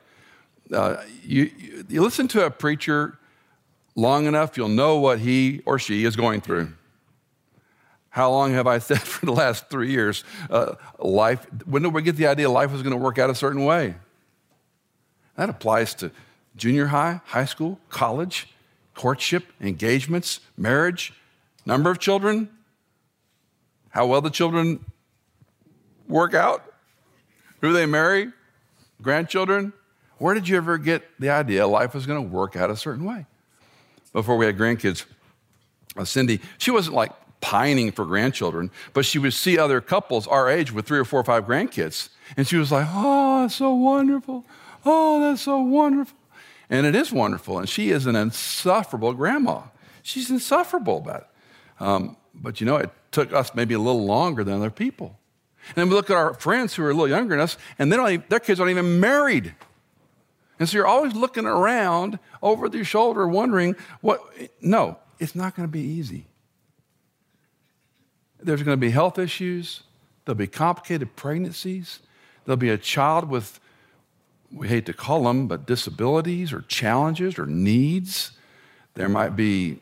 Uh, 0.72 0.98
you, 1.24 1.52
you 1.90 2.02
listen 2.02 2.28
to 2.30 2.46
a 2.46 2.52
preacher 2.52 3.18
long 3.96 4.26
enough, 4.26 4.58
you'll 4.58 4.68
know 4.68 4.98
what 4.98 5.20
he 5.20 5.62
or 5.66 5.80
she 5.80 6.06
is 6.06 6.16
going 6.16 6.42
through. 6.42 6.74
How 8.10 8.30
long 8.30 8.54
have 8.54 8.68
I 8.68 8.80
said 8.80 9.02
for 9.02 9.26
the 9.26 9.34
last 9.34 9.70
three 9.70 9.92
years? 9.92 10.24
Uh, 10.50 10.76
life, 11.00 11.46
when 11.66 11.82
did 11.82 11.94
we 11.94 12.02
get 12.02 12.16
the 12.16 12.28
idea 12.28 12.50
life 12.50 12.72
was 12.72 12.82
going 12.82 12.96
to 12.96 13.02
work 13.02 13.18
out 13.18 13.30
a 13.30 13.36
certain 13.36 13.66
way? 13.66 13.96
That 15.36 15.50
applies 15.50 15.94
to 15.96 16.12
junior 16.56 16.88
high, 16.88 17.22
high 17.26 17.46
school, 17.46 17.80
college, 17.90 18.48
courtship, 18.94 19.52
engagements, 19.60 20.40
marriage, 20.58 21.14
number 21.66 21.92
of 21.92 22.00
children, 22.00 22.50
how 23.90 24.08
well 24.08 24.22
the 24.22 24.30
children 24.30 24.86
work 26.08 26.34
out? 26.34 26.64
Who 27.62 27.74
they 27.74 27.86
marry? 27.86 28.32
Grandchildren? 29.02 29.74
Where 30.18 30.34
did 30.34 30.48
you 30.48 30.58
ever 30.58 30.78
get 30.78 31.04
the 31.20 31.30
idea 31.30 31.68
life 31.68 31.94
was 31.94 32.06
going 32.06 32.24
to 32.24 32.30
work 32.30 32.56
out 32.56 32.70
a 32.70 32.76
certain 32.76 33.06
way? 33.06 33.26
Before 34.14 34.38
we 34.38 34.46
had 34.46 34.58
grandkids, 34.58 35.06
uh, 35.98 36.06
Cindy, 36.06 36.40
she 36.58 36.72
wasn't 36.72 36.96
like 36.96 37.12
pining 37.42 37.92
for 37.92 38.06
grandchildren, 38.06 38.72
but 38.94 39.06
she 39.06 39.20
would 39.20 39.34
see 39.34 39.58
other 39.58 39.82
couples 39.82 40.26
our 40.28 40.50
age 40.50 40.72
with 40.72 40.88
three 40.88 41.00
or 41.00 41.06
four 41.06 41.20
or 41.20 41.24
five 41.24 41.46
grandkids. 41.46 42.10
And 42.38 42.48
she 42.48 42.56
was 42.56 42.72
like, 42.72 42.88
oh, 42.90 43.42
that's 43.42 43.56
so 43.56 43.74
wonderful. 43.74 44.46
Oh, 44.86 45.20
that's 45.20 45.42
so 45.42 45.60
wonderful. 45.60 46.18
And 46.70 46.86
it 46.86 46.96
is 46.96 47.12
wonderful. 47.12 47.60
And 47.60 47.70
she 47.70 47.92
is 47.92 48.06
an 48.06 48.16
insufferable 48.16 49.14
grandma. 49.14 49.64
She's 50.02 50.32
insufferable 50.32 50.98
about 50.98 51.22
it. 51.22 51.28
Um, 51.80 52.18
but 52.34 52.60
you 52.60 52.66
know, 52.66 52.78
it 52.78 52.90
took 53.12 53.34
us 53.34 53.54
maybe 53.56 53.74
a 53.74 53.80
little 53.80 54.06
longer 54.06 54.44
than 54.44 54.56
other 54.56 54.72
people. 54.72 55.18
And 55.70 55.76
then 55.76 55.90
we 55.90 55.96
look 55.96 56.10
at 56.10 56.16
our 56.16 56.34
friends 56.36 56.76
who 56.76 56.84
are 56.84 56.92
a 56.92 56.94
little 56.94 57.08
younger 57.08 57.36
than 57.36 57.40
us, 57.40 57.58
and 57.80 57.92
they 57.92 57.98
even, 57.98 58.24
their 58.30 58.40
kids 58.40 58.60
aren't 58.60 58.72
even 58.72 59.00
married. 59.00 59.56
And 60.60 60.70
so 60.70 60.78
you're 60.78 60.88
always 60.88 61.14
looking 61.14 61.46
around 61.46 62.20
over 62.42 62.70
their 62.70 62.84
shoulder, 62.84 63.28
wondering 63.28 63.76
what. 64.02 64.22
No, 64.62 65.00
it's 65.20 65.36
not 65.36 65.56
going 65.56 65.68
to 65.68 65.72
be 65.72 65.82
easy. 65.82 66.26
There's 68.40 68.64
going 68.64 68.78
to 68.78 68.82
be 68.82 68.92
health 68.92 69.18
issues, 69.18 69.84
there'll 70.24 70.38
be 70.38 70.48
complicated 70.48 71.16
pregnancies, 71.16 72.00
there'll 72.46 72.58
be 72.58 72.70
a 72.70 72.78
child 72.78 73.28
with, 73.28 73.60
we 74.52 74.68
hate 74.68 74.86
to 74.86 74.94
call 74.94 75.24
them, 75.24 75.48
but 75.48 75.66
disabilities 75.66 76.54
or 76.54 76.62
challenges 76.62 77.40
or 77.40 77.48
needs. 77.48 78.32
There 78.94 79.10
might 79.10 79.36
be 79.36 79.80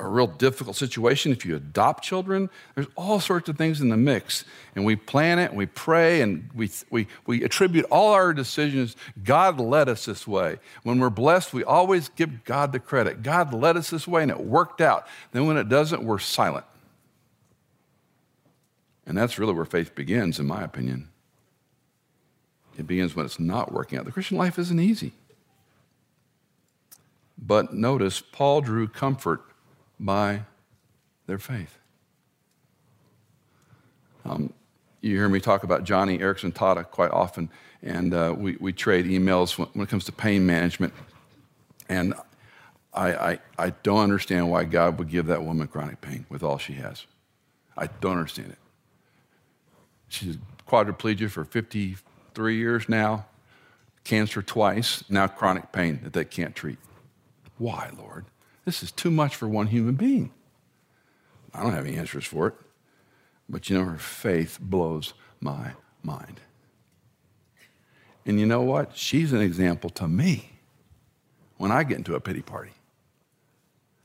a 0.00 0.08
real 0.08 0.26
difficult 0.26 0.76
situation 0.76 1.32
if 1.32 1.44
you 1.44 1.56
adopt 1.56 2.02
children. 2.02 2.50
There's 2.74 2.86
all 2.96 3.20
sorts 3.20 3.48
of 3.48 3.56
things 3.56 3.80
in 3.80 3.88
the 3.88 3.96
mix. 3.96 4.44
And 4.74 4.84
we 4.84 4.96
plan 4.96 5.38
it 5.38 5.50
and 5.50 5.56
we 5.56 5.66
pray 5.66 6.22
and 6.22 6.48
we, 6.54 6.70
we, 6.90 7.06
we 7.26 7.44
attribute 7.44 7.84
all 7.90 8.12
our 8.12 8.32
decisions. 8.32 8.96
God 9.22 9.60
led 9.60 9.88
us 9.88 10.04
this 10.06 10.26
way. 10.26 10.58
When 10.82 10.98
we're 10.98 11.10
blessed, 11.10 11.52
we 11.52 11.64
always 11.64 12.08
give 12.08 12.44
God 12.44 12.72
the 12.72 12.80
credit. 12.80 13.22
God 13.22 13.52
led 13.52 13.76
us 13.76 13.90
this 13.90 14.08
way 14.08 14.22
and 14.22 14.30
it 14.30 14.40
worked 14.40 14.80
out. 14.80 15.06
Then 15.32 15.46
when 15.46 15.56
it 15.56 15.68
doesn't, 15.68 16.02
we're 16.02 16.18
silent. 16.18 16.64
And 19.06 19.18
that's 19.18 19.38
really 19.38 19.54
where 19.54 19.64
faith 19.64 19.94
begins, 19.94 20.38
in 20.38 20.46
my 20.46 20.62
opinion. 20.62 21.08
It 22.78 22.86
begins 22.86 23.14
when 23.14 23.26
it's 23.26 23.40
not 23.40 23.72
working 23.72 23.98
out. 23.98 24.04
The 24.04 24.12
Christian 24.12 24.38
life 24.38 24.58
isn't 24.58 24.80
easy. 24.80 25.12
But 27.36 27.74
notice, 27.74 28.20
Paul 28.20 28.60
drew 28.60 28.86
comfort 28.86 29.42
by 30.00 30.42
their 31.26 31.38
faith. 31.38 31.78
Um, 34.24 34.52
you 35.00 35.16
hear 35.16 35.28
me 35.28 35.40
talk 35.40 35.62
about 35.62 35.84
Joni 35.84 36.20
Eareckson 36.20 36.52
Tada 36.52 36.84
quite 36.84 37.10
often, 37.10 37.50
and 37.82 38.12
uh, 38.12 38.34
we, 38.36 38.56
we 38.60 38.72
trade 38.72 39.06
emails 39.06 39.56
when, 39.56 39.68
when, 39.72 39.84
it 39.84 39.90
comes 39.90 40.04
to 40.06 40.12
pain 40.12 40.44
management. 40.44 40.92
And 41.88 42.14
I, 42.92 43.12
I, 43.12 43.38
I 43.58 43.70
don't 43.82 44.00
understand 44.00 44.50
why 44.50 44.64
God 44.64 44.98
would 44.98 45.08
give 45.08 45.26
that 45.26 45.44
woman 45.44 45.68
chronic 45.68 46.00
pain 46.00 46.26
with 46.28 46.42
all 46.42 46.58
she 46.58 46.74
has. 46.74 47.06
I 47.76 47.86
don't 48.00 48.12
understand 48.12 48.50
it. 48.50 48.58
She's 50.08 50.38
quadriplegic 50.68 51.30
for 51.30 51.44
53 51.44 52.56
years 52.56 52.88
now, 52.88 53.26
cancer 54.04 54.42
twice, 54.42 55.04
now 55.08 55.26
chronic 55.26 55.72
pain 55.72 56.00
that 56.02 56.12
they 56.12 56.24
can't 56.24 56.54
treat. 56.54 56.78
Why, 57.58 57.90
Lord? 57.96 58.26
This 58.64 58.82
is 58.82 58.92
too 58.92 59.10
much 59.10 59.36
for 59.36 59.48
one 59.48 59.68
human 59.68 59.94
being. 59.94 60.32
I 61.54 61.62
don't 61.62 61.72
have 61.72 61.86
any 61.86 61.96
answers 61.96 62.24
for 62.24 62.48
it. 62.48 62.54
But 63.48 63.68
you 63.68 63.78
know, 63.78 63.84
her 63.84 63.98
faith 63.98 64.58
blows 64.60 65.12
my 65.40 65.72
mind. 66.02 66.40
And 68.24 68.38
you 68.38 68.46
know 68.46 68.62
what? 68.62 68.96
She's 68.96 69.32
an 69.32 69.40
example 69.40 69.90
to 69.90 70.06
me 70.06 70.50
when 71.56 71.72
I 71.72 71.82
get 71.82 71.98
into 71.98 72.14
a 72.14 72.20
pity 72.20 72.42
party. 72.42 72.70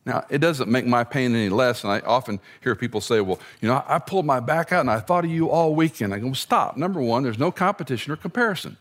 Now, 0.05 0.23
it 0.29 0.37
doesn't 0.37 0.69
make 0.69 0.85
my 0.85 1.03
pain 1.03 1.33
any 1.33 1.49
less. 1.49 1.83
And 1.83 1.91
I 1.91 1.99
often 2.01 2.39
hear 2.61 2.75
people 2.75 3.01
say, 3.01 3.21
well, 3.21 3.39
you 3.59 3.67
know, 3.67 3.83
I 3.87 3.99
pulled 3.99 4.25
my 4.25 4.39
back 4.39 4.71
out 4.71 4.81
and 4.81 4.89
I 4.89 4.99
thought 4.99 5.25
of 5.25 5.31
you 5.31 5.49
all 5.49 5.73
weekend. 5.73 6.13
I 6.13 6.19
go, 6.19 6.33
stop. 6.33 6.77
Number 6.77 7.01
one, 7.01 7.23
there's 7.23 7.39
no 7.39 7.51
competition 7.51 8.13
or 8.13 8.15
comparison. 8.15 8.77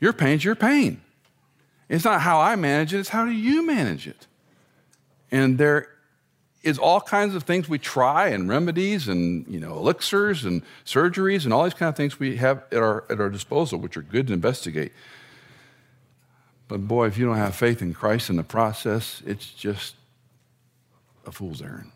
Your 0.00 0.12
pain's 0.12 0.44
your 0.44 0.54
pain. 0.54 1.00
It's 1.88 2.04
not 2.04 2.20
how 2.22 2.40
I 2.40 2.56
manage 2.56 2.94
it, 2.94 3.00
it's 3.00 3.10
how 3.10 3.24
do 3.24 3.32
you 3.32 3.66
manage 3.66 4.06
it. 4.06 4.26
And 5.32 5.58
there 5.58 5.88
is 6.62 6.78
all 6.78 7.00
kinds 7.00 7.34
of 7.34 7.42
things 7.42 7.68
we 7.68 7.78
try 7.78 8.28
and 8.28 8.48
remedies 8.48 9.08
and 9.08 9.44
you 9.48 9.58
know 9.58 9.72
elixirs 9.72 10.44
and 10.44 10.62
surgeries 10.84 11.44
and 11.44 11.52
all 11.52 11.64
these 11.64 11.74
kind 11.74 11.88
of 11.88 11.96
things 11.96 12.20
we 12.20 12.36
have 12.36 12.62
at 12.70 12.78
our, 12.78 13.04
at 13.10 13.20
our 13.20 13.30
disposal, 13.30 13.80
which 13.80 13.96
are 13.96 14.02
good 14.02 14.28
to 14.28 14.32
investigate. 14.32 14.92
But 16.68 16.86
boy, 16.86 17.06
if 17.06 17.18
you 17.18 17.26
don't 17.26 17.36
have 17.36 17.56
faith 17.56 17.82
in 17.82 17.92
Christ 17.92 18.30
in 18.30 18.36
the 18.36 18.44
process, 18.44 19.22
it's 19.26 19.46
just 19.52 19.96
a 21.26 21.32
fool's 21.32 21.60
errand. 21.60 21.90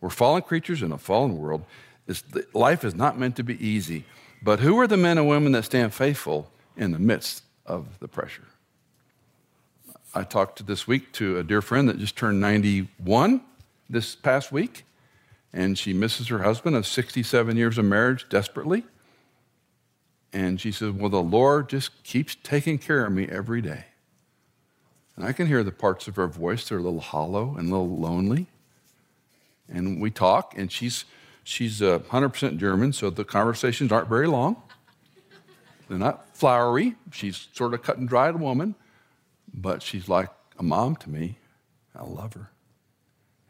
We're 0.00 0.10
fallen 0.10 0.42
creatures 0.42 0.82
in 0.82 0.92
a 0.92 0.98
fallen 0.98 1.38
world. 1.38 1.64
It's, 2.06 2.22
life 2.52 2.84
is 2.84 2.94
not 2.94 3.18
meant 3.18 3.36
to 3.36 3.42
be 3.42 3.66
easy. 3.66 4.04
But 4.42 4.60
who 4.60 4.78
are 4.80 4.86
the 4.86 4.98
men 4.98 5.16
and 5.16 5.26
women 5.26 5.52
that 5.52 5.64
stand 5.64 5.94
faithful 5.94 6.50
in 6.76 6.92
the 6.92 6.98
midst 6.98 7.42
of 7.64 7.98
the 7.98 8.08
pressure? 8.08 8.44
I 10.16 10.22
talked 10.22 10.64
this 10.68 10.86
week 10.86 11.12
to 11.14 11.38
a 11.38 11.42
dear 11.42 11.60
friend 11.60 11.88
that 11.88 11.98
just 11.98 12.16
turned 12.16 12.40
91 12.40 13.40
this 13.90 14.14
past 14.14 14.52
week, 14.52 14.84
and 15.52 15.76
she 15.76 15.92
misses 15.92 16.28
her 16.28 16.38
husband 16.38 16.76
of 16.76 16.86
67 16.86 17.56
years 17.56 17.78
of 17.78 17.84
marriage 17.84 18.28
desperately. 18.28 18.84
And 20.32 20.60
she 20.60 20.70
says, 20.70 20.92
Well, 20.92 21.10
the 21.10 21.20
Lord 21.20 21.68
just 21.68 22.04
keeps 22.04 22.36
taking 22.44 22.78
care 22.78 23.04
of 23.04 23.12
me 23.12 23.26
every 23.28 23.60
day. 23.60 23.86
And 25.16 25.24
I 25.24 25.32
can 25.32 25.48
hear 25.48 25.64
the 25.64 25.72
parts 25.72 26.06
of 26.06 26.14
her 26.14 26.28
voice, 26.28 26.68
they're 26.68 26.78
a 26.78 26.82
little 26.82 27.00
hollow 27.00 27.56
and 27.56 27.68
a 27.68 27.76
little 27.76 27.98
lonely. 27.98 28.46
And 29.68 30.00
we 30.00 30.12
talk, 30.12 30.54
and 30.56 30.70
she's, 30.70 31.06
she's 31.42 31.82
uh, 31.82 32.00
100% 32.10 32.58
German, 32.58 32.92
so 32.92 33.10
the 33.10 33.24
conversations 33.24 33.90
aren't 33.90 34.08
very 34.08 34.28
long. 34.28 34.62
They're 35.88 35.98
not 35.98 36.36
flowery. 36.36 36.94
She's 37.10 37.48
sort 37.52 37.74
of 37.74 37.82
cut 37.82 37.98
and 37.98 38.08
dried 38.08 38.36
woman, 38.36 38.76
but 39.54 39.82
she's 39.82 40.08
like 40.08 40.28
a 40.58 40.62
mom 40.62 40.96
to 40.96 41.10
me. 41.10 41.38
I 41.94 42.04
love 42.04 42.34
her. 42.34 42.50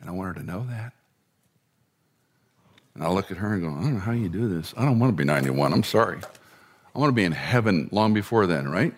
And 0.01 0.11
I 0.11 0.13
want 0.13 0.37
her 0.37 0.43
to 0.43 0.47
know 0.47 0.67
that. 0.69 0.93
And 2.95 3.03
I 3.03 3.09
look 3.09 3.31
at 3.31 3.39
her 3.39 3.55
and 3.55 3.63
go, 3.63 3.71
I 3.71 3.83
don't 3.83 3.95
know 3.95 4.01
how 4.01 4.13
you 4.13 4.29
do 4.29 4.49
this. 4.49 4.75
I 4.77 4.85
don't 4.85 4.99
want 4.99 5.13
to 5.13 5.17
be 5.17 5.25
91. 5.25 5.73
I'm 5.73 5.83
sorry. 5.83 6.19
I 6.95 6.99
want 6.99 7.09
to 7.09 7.15
be 7.15 7.25
in 7.25 7.33
heaven 7.33 7.89
long 7.91 8.15
before 8.15 8.47
then, 8.47 8.69
right? 8.69 8.95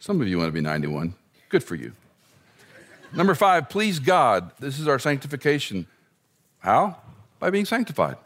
Some 0.00 0.20
of 0.20 0.26
you 0.26 0.38
want 0.38 0.48
to 0.48 0.52
be 0.52 0.60
91. 0.60 1.14
Good 1.48 1.62
for 1.62 1.76
you. 1.76 1.92
Number 3.12 3.34
five, 3.34 3.68
please 3.68 4.00
God. 4.00 4.50
This 4.58 4.80
is 4.80 4.88
our 4.88 4.98
sanctification. 4.98 5.86
How? 6.58 6.96
By 7.38 7.50
being 7.50 7.64
sanctified. 7.64 8.16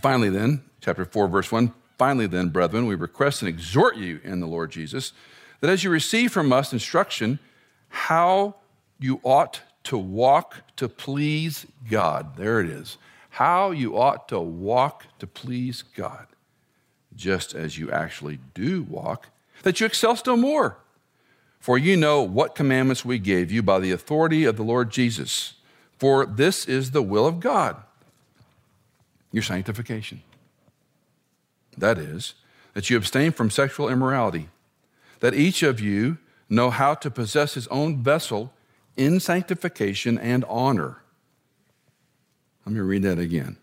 Finally, 0.00 0.30
then, 0.30 0.62
chapter 0.80 1.04
4, 1.04 1.26
verse 1.28 1.50
1 1.50 1.72
Finally, 1.98 2.28
then, 2.28 2.48
brethren, 2.48 2.86
we 2.86 2.94
request 2.94 3.42
and 3.42 3.48
exhort 3.48 3.96
you 3.96 4.20
in 4.22 4.40
the 4.40 4.46
Lord 4.46 4.70
Jesus 4.70 5.12
that 5.60 5.70
as 5.70 5.84
you 5.84 5.90
receive 5.90 6.32
from 6.32 6.52
us 6.52 6.72
instruction, 6.72 7.38
how 7.88 8.56
you 8.98 9.20
ought 9.22 9.60
to 9.84 9.98
walk 9.98 10.56
to 10.76 10.88
please 10.88 11.66
God. 11.90 12.36
There 12.36 12.60
it 12.60 12.68
is. 12.68 12.98
How 13.30 13.70
you 13.70 13.96
ought 13.96 14.28
to 14.28 14.40
walk 14.40 15.06
to 15.18 15.26
please 15.26 15.82
God, 15.82 16.26
just 17.14 17.54
as 17.54 17.78
you 17.78 17.90
actually 17.90 18.38
do 18.54 18.82
walk, 18.82 19.28
that 19.62 19.80
you 19.80 19.86
excel 19.86 20.16
still 20.16 20.36
more. 20.36 20.78
For 21.60 21.76
you 21.76 21.96
know 21.96 22.22
what 22.22 22.54
commandments 22.54 23.04
we 23.04 23.18
gave 23.18 23.52
you 23.52 23.62
by 23.62 23.78
the 23.78 23.92
authority 23.92 24.44
of 24.44 24.56
the 24.56 24.62
Lord 24.62 24.90
Jesus. 24.90 25.54
For 25.98 26.24
this 26.24 26.64
is 26.66 26.90
the 26.90 27.02
will 27.02 27.26
of 27.26 27.40
God, 27.40 27.76
your 29.30 29.42
sanctification. 29.42 30.22
That 31.76 31.98
is, 31.98 32.34
that 32.72 32.88
you 32.88 32.96
abstain 32.96 33.32
from 33.32 33.50
sexual 33.50 33.88
immorality, 33.90 34.48
that 35.20 35.34
each 35.34 35.62
of 35.62 35.80
you 35.80 36.18
know 36.48 36.70
how 36.70 36.94
to 36.94 37.10
possess 37.10 37.54
his 37.54 37.66
own 37.68 38.02
vessel 38.02 38.52
in 38.96 39.20
sanctification 39.20 40.18
and 40.18 40.44
honor. 40.48 40.98
Let 42.66 42.74
me 42.74 42.80
read 42.80 43.02
that 43.02 43.18
again. 43.18 43.56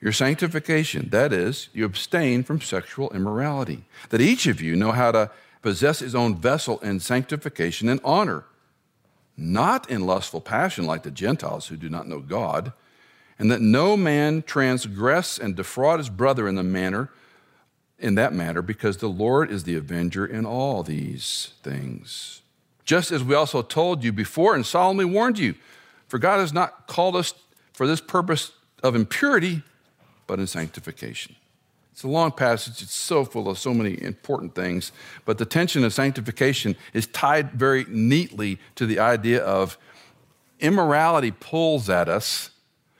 Your 0.00 0.12
sanctification, 0.12 1.10
that 1.10 1.32
is, 1.32 1.68
you 1.74 1.84
abstain 1.84 2.42
from 2.42 2.60
sexual 2.60 3.10
immorality, 3.10 3.84
that 4.08 4.20
each 4.20 4.46
of 4.46 4.62
you 4.62 4.74
know 4.76 4.92
how 4.92 5.12
to 5.12 5.30
possess 5.60 5.98
his 5.98 6.14
own 6.14 6.36
vessel 6.36 6.78
in 6.78 7.00
sanctification 7.00 7.88
and 7.88 8.00
honor 8.02 8.44
not 9.40 9.90
in 9.90 10.06
lustful 10.06 10.40
passion 10.40 10.86
like 10.86 11.02
the 11.02 11.10
Gentiles 11.10 11.68
who 11.68 11.76
do 11.76 11.88
not 11.88 12.06
know 12.06 12.20
God, 12.20 12.72
and 13.38 13.50
that 13.50 13.62
no 13.62 13.96
man 13.96 14.42
transgress 14.42 15.38
and 15.38 15.56
defraud 15.56 15.98
his 15.98 16.10
brother 16.10 16.46
in 16.46 16.56
the 16.56 16.62
manner 16.62 17.08
in 18.00 18.16
that 18.16 18.32
matter, 18.32 18.62
because 18.62 18.96
the 18.96 19.08
Lord 19.08 19.50
is 19.50 19.64
the 19.64 19.76
avenger 19.76 20.26
in 20.26 20.44
all 20.44 20.82
these 20.82 21.52
things. 21.62 22.42
Just 22.84 23.12
as 23.12 23.22
we 23.22 23.34
also 23.34 23.62
told 23.62 24.02
you 24.02 24.12
before 24.12 24.54
and 24.54 24.66
solemnly 24.66 25.04
warned 25.04 25.38
you, 25.38 25.54
for 26.08 26.18
God 26.18 26.38
has 26.38 26.52
not 26.52 26.86
called 26.88 27.14
us 27.14 27.34
for 27.72 27.86
this 27.86 28.00
purpose 28.00 28.52
of 28.82 28.96
impurity, 28.96 29.62
but 30.26 30.38
in 30.38 30.46
sanctification. 30.46 31.36
It's 31.92 32.02
a 32.02 32.08
long 32.08 32.32
passage. 32.32 32.82
It's 32.82 32.94
so 32.94 33.24
full 33.24 33.48
of 33.48 33.58
so 33.58 33.74
many 33.74 34.00
important 34.02 34.54
things. 34.54 34.92
But 35.24 35.38
the 35.38 35.44
tension 35.44 35.84
of 35.84 35.92
sanctification 35.92 36.76
is 36.92 37.06
tied 37.06 37.52
very 37.52 37.84
neatly 37.88 38.58
to 38.76 38.86
the 38.86 38.98
idea 38.98 39.42
of 39.44 39.76
immorality 40.60 41.30
pulls 41.30 41.88
at 41.88 42.08
us, 42.08 42.50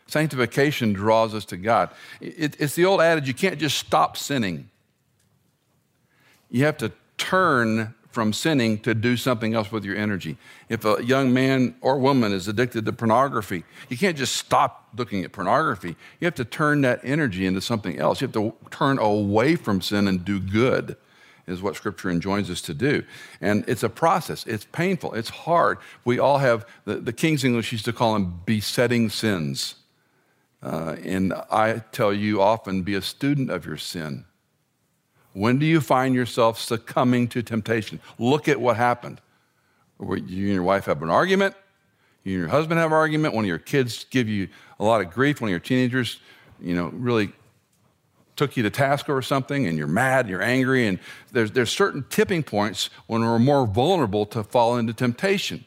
sanctification 0.06 0.92
draws 0.92 1.34
us 1.34 1.44
to 1.46 1.56
God. 1.56 1.90
It, 2.20 2.56
it's 2.58 2.74
the 2.74 2.84
old 2.84 3.00
adage 3.00 3.28
you 3.28 3.34
can't 3.34 3.58
just 3.58 3.78
stop 3.78 4.16
sinning, 4.16 4.69
you 6.50 6.64
have 6.64 6.76
to 6.78 6.92
turn 7.16 7.94
from 8.10 8.32
sinning 8.32 8.78
to 8.80 8.92
do 8.92 9.16
something 9.16 9.54
else 9.54 9.70
with 9.70 9.84
your 9.84 9.96
energy. 9.96 10.36
If 10.68 10.84
a 10.84 11.02
young 11.02 11.32
man 11.32 11.76
or 11.80 11.98
woman 11.98 12.32
is 12.32 12.48
addicted 12.48 12.84
to 12.86 12.92
pornography, 12.92 13.64
you 13.88 13.96
can't 13.96 14.16
just 14.16 14.36
stop 14.36 14.88
looking 14.96 15.24
at 15.24 15.30
pornography. 15.30 15.96
You 16.18 16.24
have 16.24 16.34
to 16.34 16.44
turn 16.44 16.80
that 16.80 17.00
energy 17.04 17.46
into 17.46 17.60
something 17.60 17.98
else. 17.98 18.20
You 18.20 18.26
have 18.26 18.34
to 18.34 18.52
turn 18.70 18.98
away 18.98 19.54
from 19.54 19.80
sin 19.80 20.08
and 20.08 20.24
do 20.24 20.40
good, 20.40 20.96
is 21.46 21.62
what 21.62 21.76
Scripture 21.76 22.10
enjoins 22.10 22.50
us 22.50 22.60
to 22.62 22.74
do. 22.74 23.04
And 23.40 23.64
it's 23.68 23.84
a 23.84 23.88
process, 23.88 24.44
it's 24.44 24.66
painful, 24.72 25.14
it's 25.14 25.30
hard. 25.30 25.78
We 26.04 26.18
all 26.18 26.38
have, 26.38 26.66
the, 26.84 26.96
the 26.96 27.12
King's 27.12 27.44
English 27.44 27.70
used 27.70 27.84
to 27.84 27.92
call 27.92 28.14
them 28.14 28.40
besetting 28.44 29.08
sins. 29.08 29.76
Uh, 30.62 30.96
and 31.04 31.32
I 31.50 31.84
tell 31.92 32.12
you 32.12 32.42
often 32.42 32.82
be 32.82 32.94
a 32.94 33.02
student 33.02 33.50
of 33.50 33.64
your 33.64 33.78
sin 33.78 34.24
when 35.32 35.58
do 35.58 35.66
you 35.66 35.80
find 35.80 36.14
yourself 36.14 36.58
succumbing 36.58 37.28
to 37.28 37.42
temptation? 37.42 38.00
Look 38.18 38.48
at 38.48 38.60
what 38.60 38.76
happened. 38.76 39.20
You 40.00 40.08
and 40.08 40.36
your 40.36 40.62
wife 40.62 40.86
have 40.86 41.02
an 41.02 41.10
argument. 41.10 41.54
You 42.24 42.34
and 42.34 42.40
your 42.40 42.48
husband 42.48 42.80
have 42.80 42.90
an 42.90 42.96
argument. 42.96 43.34
One 43.34 43.44
of 43.44 43.48
your 43.48 43.58
kids 43.58 44.06
give 44.10 44.28
you 44.28 44.48
a 44.78 44.84
lot 44.84 45.00
of 45.00 45.10
grief. 45.10 45.40
One 45.40 45.48
of 45.48 45.50
your 45.50 45.60
teenagers, 45.60 46.18
you 46.60 46.74
know, 46.74 46.88
really 46.88 47.32
took 48.36 48.56
you 48.56 48.62
to 48.62 48.70
task 48.70 49.08
over 49.10 49.20
something 49.20 49.66
and 49.66 49.76
you're 49.76 49.86
mad, 49.86 50.20
and 50.20 50.30
you're 50.30 50.42
angry, 50.42 50.86
and 50.86 50.98
there's, 51.30 51.50
there's 51.52 51.70
certain 51.70 52.04
tipping 52.08 52.42
points 52.42 52.88
when 53.06 53.20
we're 53.20 53.38
more 53.38 53.66
vulnerable 53.66 54.24
to 54.24 54.42
fall 54.42 54.78
into 54.78 54.94
temptation. 54.94 55.64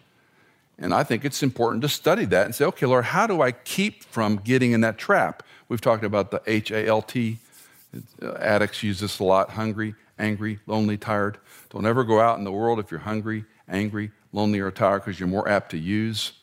And 0.80 0.92
I 0.92 1.04
think 1.04 1.24
it's 1.24 1.44
important 1.44 1.84
to 1.84 1.90
study 1.90 2.26
that 2.26 2.46
and 2.48 2.56
say, 2.56 2.66
okay, 2.66 2.88
Lord, 2.88 3.06
how 3.06 3.28
do 3.28 3.44
I 3.44 3.52
keep 3.52 4.04
from 4.04 4.38
getting 4.38 4.72
in 4.72 4.82
that 4.82 4.98
trap? 4.98 5.44
We've 5.70 5.80
talked 5.80 6.04
about 6.04 6.32
the 6.32 6.42
H 6.48 6.72
A 6.72 6.88
L 6.88 7.04
T 7.04 7.38
addicts 8.40 8.84
use 8.84 9.00
this 9.00 9.20
a 9.20 9.24
lot 9.24 9.52
hungry, 9.52 9.96
angry, 10.18 10.60
lonely, 10.68 10.98
tired. 10.98 11.38
Don't 11.70 11.86
ever 11.86 12.04
go 12.04 12.20
out 12.20 12.38
in 12.38 12.44
the 12.44 12.52
world 12.52 12.80
if 12.80 12.92
you're 12.92 13.00
hungry, 13.02 13.46
angry, 13.68 14.12
lonely, 14.32 14.60
or 14.60 14.72
tired 14.72 15.00
because 15.00 15.20
you're 15.20 15.30
more 15.30 15.48
apt 15.48 15.72
to 15.72 15.78
use. 15.78 16.34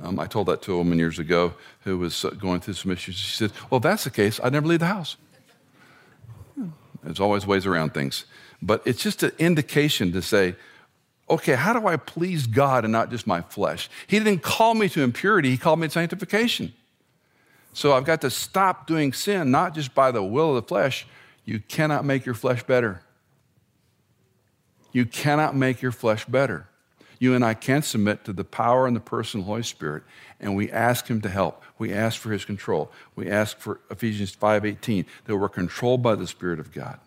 Um, 0.00 0.18
I 0.18 0.26
told 0.26 0.48
that 0.48 0.62
to 0.62 0.74
a 0.74 0.78
woman 0.78 0.98
years 0.98 1.18
ago 1.18 1.54
who 1.80 1.98
was 1.98 2.24
uh, 2.24 2.30
going 2.30 2.60
through 2.60 2.74
some 2.74 2.90
issues. 2.90 3.16
She 3.16 3.36
said, 3.36 3.52
Well, 3.70 3.76
if 3.78 3.82
that's 3.82 4.04
the 4.04 4.10
case, 4.10 4.40
I'd 4.42 4.52
never 4.52 4.66
leave 4.66 4.80
the 4.80 4.86
house. 4.86 5.16
There's 7.02 7.20
always 7.20 7.46
ways 7.46 7.66
around 7.66 7.92
things. 7.94 8.24
But 8.62 8.82
it's 8.86 9.02
just 9.02 9.22
an 9.22 9.32
indication 9.38 10.12
to 10.12 10.22
say, 10.22 10.56
okay, 11.28 11.54
how 11.54 11.78
do 11.78 11.86
I 11.86 11.96
please 11.96 12.46
God 12.46 12.84
and 12.84 12.92
not 12.92 13.10
just 13.10 13.26
my 13.26 13.42
flesh? 13.42 13.90
He 14.06 14.18
didn't 14.18 14.42
call 14.42 14.74
me 14.74 14.88
to 14.90 15.02
impurity, 15.02 15.50
He 15.50 15.56
called 15.56 15.80
me 15.80 15.88
to 15.88 15.92
sanctification. 15.92 16.72
So 17.74 17.92
I've 17.92 18.04
got 18.04 18.20
to 18.22 18.30
stop 18.30 18.86
doing 18.86 19.12
sin, 19.12 19.50
not 19.50 19.74
just 19.74 19.94
by 19.94 20.12
the 20.12 20.22
will 20.22 20.56
of 20.56 20.62
the 20.62 20.66
flesh. 20.66 21.06
You 21.44 21.58
cannot 21.58 22.04
make 22.04 22.24
your 22.24 22.34
flesh 22.34 22.62
better. 22.62 23.02
You 24.92 25.04
cannot 25.04 25.56
make 25.56 25.82
your 25.82 25.92
flesh 25.92 26.24
better. 26.24 26.68
You 27.18 27.34
and 27.34 27.44
I 27.44 27.54
can 27.54 27.82
submit 27.82 28.24
to 28.24 28.32
the 28.32 28.44
power 28.44 28.86
and 28.86 28.94
the 28.94 29.00
person 29.00 29.40
of 29.40 29.46
the 29.46 29.50
Holy 29.50 29.62
Spirit, 29.64 30.04
and 30.40 30.54
we 30.54 30.70
ask 30.70 31.08
Him 31.08 31.20
to 31.22 31.28
help. 31.28 31.62
We 31.78 31.92
ask 31.92 32.20
for 32.20 32.30
His 32.30 32.44
control. 32.44 32.92
We 33.16 33.28
ask 33.28 33.58
for 33.58 33.80
Ephesians 33.90 34.34
5:18 34.34 35.04
that 35.24 35.36
we're 35.36 35.48
controlled 35.48 36.02
by 36.02 36.14
the 36.14 36.26
Spirit 36.26 36.60
of 36.60 36.72
God. 36.72 37.00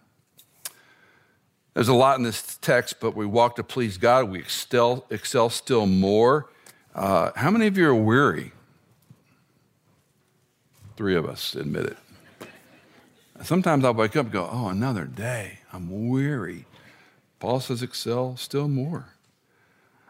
There's 1.74 1.88
a 1.88 1.94
lot 1.94 2.18
in 2.18 2.24
this 2.24 2.58
text, 2.58 3.00
but 3.00 3.16
we 3.16 3.26
walk 3.26 3.56
to 3.56 3.64
please 3.64 3.98
God. 3.98 4.30
We 4.30 4.40
excel, 4.40 5.06
excel 5.10 5.50
still 5.50 5.86
more. 5.86 6.50
Uh, 6.94 7.32
how 7.36 7.52
many 7.52 7.68
of 7.68 7.78
you 7.78 7.88
are 7.88 7.96
weary? 7.96 8.52
Three 10.98 11.16
of 11.16 11.28
us 11.28 11.56
admit 11.56 11.86
it. 11.86 11.98
Sometimes 13.44 13.86
I'll 13.86 13.94
wake 13.94 14.16
up 14.16 14.26
and 14.26 14.34
go, 14.34 14.50
oh, 14.52 14.68
another 14.68 15.06
day. 15.06 15.60
I'm 15.72 16.10
weary. 16.10 16.66
Paul 17.40 17.60
says, 17.60 17.84
excel 17.84 18.36
still 18.36 18.68
more. 18.68 19.06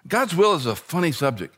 God's 0.08 0.34
will 0.34 0.56
is 0.56 0.66
a 0.66 0.78
funny 0.78 1.12
subject. 1.12 1.54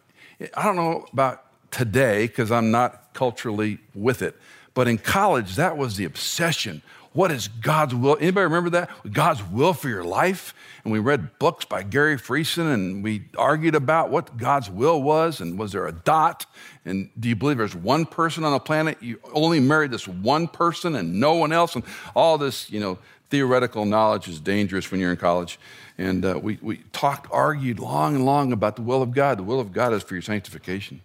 I 0.56 0.64
don't 0.64 0.76
know 0.76 1.06
about 1.14 1.46
today 1.70 2.26
because 2.26 2.52
I'm 2.52 2.72
not 2.72 3.14
culturally 3.14 3.78
with 3.94 4.24
it, 4.24 4.36
but 4.74 4.88
in 4.88 4.98
college, 4.98 5.56
that 5.58 5.78
was 5.78 5.96
the 5.96 6.06
obsession. 6.06 6.82
What 7.14 7.32
is 7.32 7.48
God's 7.48 7.96
will? 7.96 8.18
Anybody 8.20 8.44
remember 8.44 8.70
that? 8.72 8.90
God's 9.12 9.44
will 9.44 9.74
for 9.74 9.90
your 9.90 10.04
life? 10.04 10.54
And 10.84 10.94
we 10.94 11.00
read 11.00 11.40
books 11.40 11.66
by 11.66 11.82
Gary 11.82 12.18
Friesen 12.18 12.72
and 12.72 13.04
we 13.04 13.24
argued 13.36 13.74
about 13.76 14.12
what 14.12 14.38
God's 14.38 14.70
will 14.70 15.02
was 15.02 15.42
and 15.42 15.58
was 15.58 15.72
there 15.72 15.88
a 15.88 15.92
dot? 15.92 16.46
And 16.86 17.10
do 17.20 17.28
you 17.28 17.36
believe 17.36 17.58
there's 17.58 17.76
one 17.76 18.06
person 18.06 18.44
on 18.44 18.52
the 18.52 18.60
planet? 18.60 19.02
You 19.02 19.20
only 19.34 19.60
married 19.60 19.92
this 19.92 20.08
one 20.08 20.48
person 20.48 20.96
and 20.96 21.20
no 21.20 21.34
one 21.34 21.52
else? 21.52 21.76
And 21.76 21.84
all 22.16 22.38
this, 22.38 22.70
you 22.70 22.80
know, 22.80 23.00
theoretical 23.30 23.86
knowledge 23.86 24.28
is 24.28 24.40
dangerous 24.40 24.92
when 24.92 25.00
you're 25.00 25.12
in 25.12 25.18
college. 25.18 25.60
And 25.98 26.24
uh, 26.24 26.40
we, 26.42 26.60
we 26.62 26.78
talked, 26.94 27.28
argued 27.32 27.80
long 27.80 28.16
and 28.16 28.26
long 28.26 28.52
about 28.52 28.76
the 28.76 28.82
will 28.84 29.02
of 29.02 29.12
God. 29.12 29.40
The 29.40 29.44
will 29.44 29.60
of 29.60 29.72
God 29.72 29.94
is 29.94 30.04
for 30.04 30.14
your 30.14 30.22
sanctification. 30.22 31.02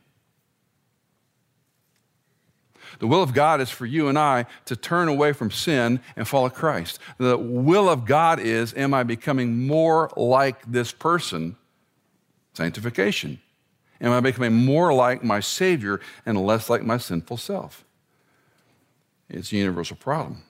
The 2.99 3.07
will 3.07 3.23
of 3.23 3.35
God 3.35 3.61
is 3.61 3.71
for 3.71 3.87
you 3.87 4.09
and 4.09 4.19
I 4.19 4.47
to 4.67 4.77
turn 4.77 5.09
away 5.09 5.33
from 5.33 5.51
sin 5.51 6.01
and 6.17 6.27
follow 6.27 6.49
Christ. 6.49 6.99
The 7.19 7.37
will 7.37 7.89
of 7.89 8.05
God 8.05 8.41
is, 8.41 8.75
am 8.75 8.95
I 8.95 9.03
becoming 9.03 9.67
more 9.67 10.11
like 10.17 10.71
this 10.71 10.93
person? 10.93 11.57
Sanctification. 12.55 13.41
Am 14.01 14.13
I 14.13 14.21
becoming 14.21 14.53
more 14.53 14.93
like 14.93 15.25
my 15.25 15.41
Savior 15.41 16.01
and 16.27 16.45
less 16.45 16.69
like 16.69 16.83
my 16.83 16.99
sinful 16.99 17.37
self? 17.37 17.85
It's 19.29 19.53
a 19.53 19.57
universal 19.57 19.97
problem. 19.97 20.43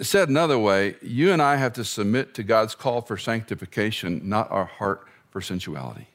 Said 0.00 0.28
another 0.28 0.58
way, 0.58 0.96
you 1.02 1.32
and 1.32 1.42
I 1.42 1.56
have 1.56 1.74
to 1.74 1.84
submit 1.84 2.34
to 2.34 2.42
God's 2.42 2.74
call 2.74 3.02
for 3.02 3.16
sanctification, 3.16 4.22
not 4.24 4.50
our 4.50 4.64
heart 4.64 5.06
for 5.30 5.40
sensuality. 5.40 6.08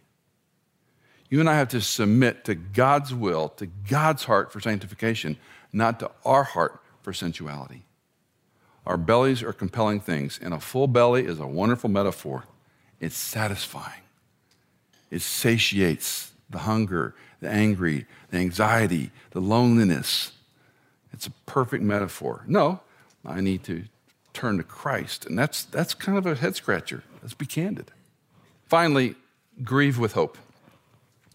You 1.29 1.39
and 1.39 1.49
I 1.49 1.55
have 1.55 1.69
to 1.69 1.81
submit 1.81 2.45
to 2.45 2.55
God's 2.55 3.13
will, 3.13 3.49
to 3.49 3.65
God's 3.65 4.23
heart 4.23 4.51
for 4.51 4.59
sanctification, 4.61 5.37
not 5.73 5.99
to 5.99 6.11
our 6.23 6.43
heart 6.43 6.81
for 7.01 7.11
sensuality. 7.13 7.83
Our 8.85 8.97
bellies 8.97 9.43
are 9.43 9.51
compelling 9.51 9.99
things, 9.99 10.39
and 10.41 10.53
a 10.53 10.59
full 10.59 10.87
belly 10.87 11.25
is 11.25 11.39
a 11.39 11.47
wonderful 11.47 11.89
metaphor. 11.89 12.45
It's 12.99 13.17
satisfying, 13.17 14.01
it 15.11 15.21
satiates 15.21 16.31
the 16.49 16.59
hunger, 16.59 17.13
the 17.41 17.49
angry, 17.49 18.05
the 18.31 18.37
anxiety, 18.37 19.11
the 19.31 19.41
loneliness. 19.41 20.31
It's 21.11 21.27
a 21.27 21.31
perfect 21.45 21.83
metaphor. 21.83 22.43
No, 22.47 22.79
I 23.25 23.41
need 23.41 23.63
to 23.65 23.83
turn 24.33 24.57
to 24.57 24.63
Christ, 24.63 25.25
and 25.25 25.37
that's, 25.37 25.65
that's 25.65 25.93
kind 25.93 26.17
of 26.17 26.25
a 26.25 26.35
head 26.35 26.55
scratcher. 26.55 27.03
Let's 27.21 27.33
be 27.33 27.45
candid. 27.45 27.91
Finally, 28.67 29.15
grieve 29.63 29.97
with 29.97 30.13
hope 30.13 30.37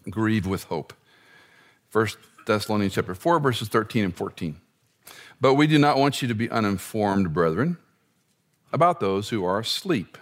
grieve 0.09 0.45
with 0.45 0.65
hope. 0.65 0.93
1 1.91 2.07
Thessalonians 2.45 2.93
chapter 2.93 3.15
4, 3.15 3.39
verses 3.39 3.67
13 3.67 4.05
and 4.05 4.15
14. 4.15 4.59
But 5.39 5.55
we 5.55 5.67
do 5.67 5.77
not 5.77 5.97
want 5.97 6.21
you 6.21 6.27
to 6.27 6.33
be 6.33 6.49
uninformed, 6.49 7.33
brethren, 7.33 7.77
about 8.71 8.99
those 8.99 9.29
who 9.29 9.43
are 9.45 9.59
asleep, 9.59 10.17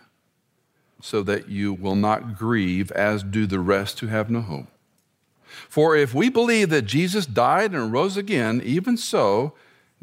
so 1.01 1.23
that 1.23 1.49
you 1.49 1.73
will 1.73 1.95
not 1.95 2.37
grieve 2.37 2.91
as 2.91 3.23
do 3.23 3.45
the 3.45 3.59
rest 3.59 3.99
who 3.99 4.07
have 4.07 4.29
no 4.29 4.41
hope. 4.41 4.67
For 5.69 5.95
if 5.95 6.13
we 6.13 6.29
believe 6.29 6.69
that 6.69 6.83
Jesus 6.83 7.25
died 7.25 7.73
and 7.73 7.91
rose 7.91 8.17
again, 8.17 8.61
even 8.63 8.97
so, 8.97 9.53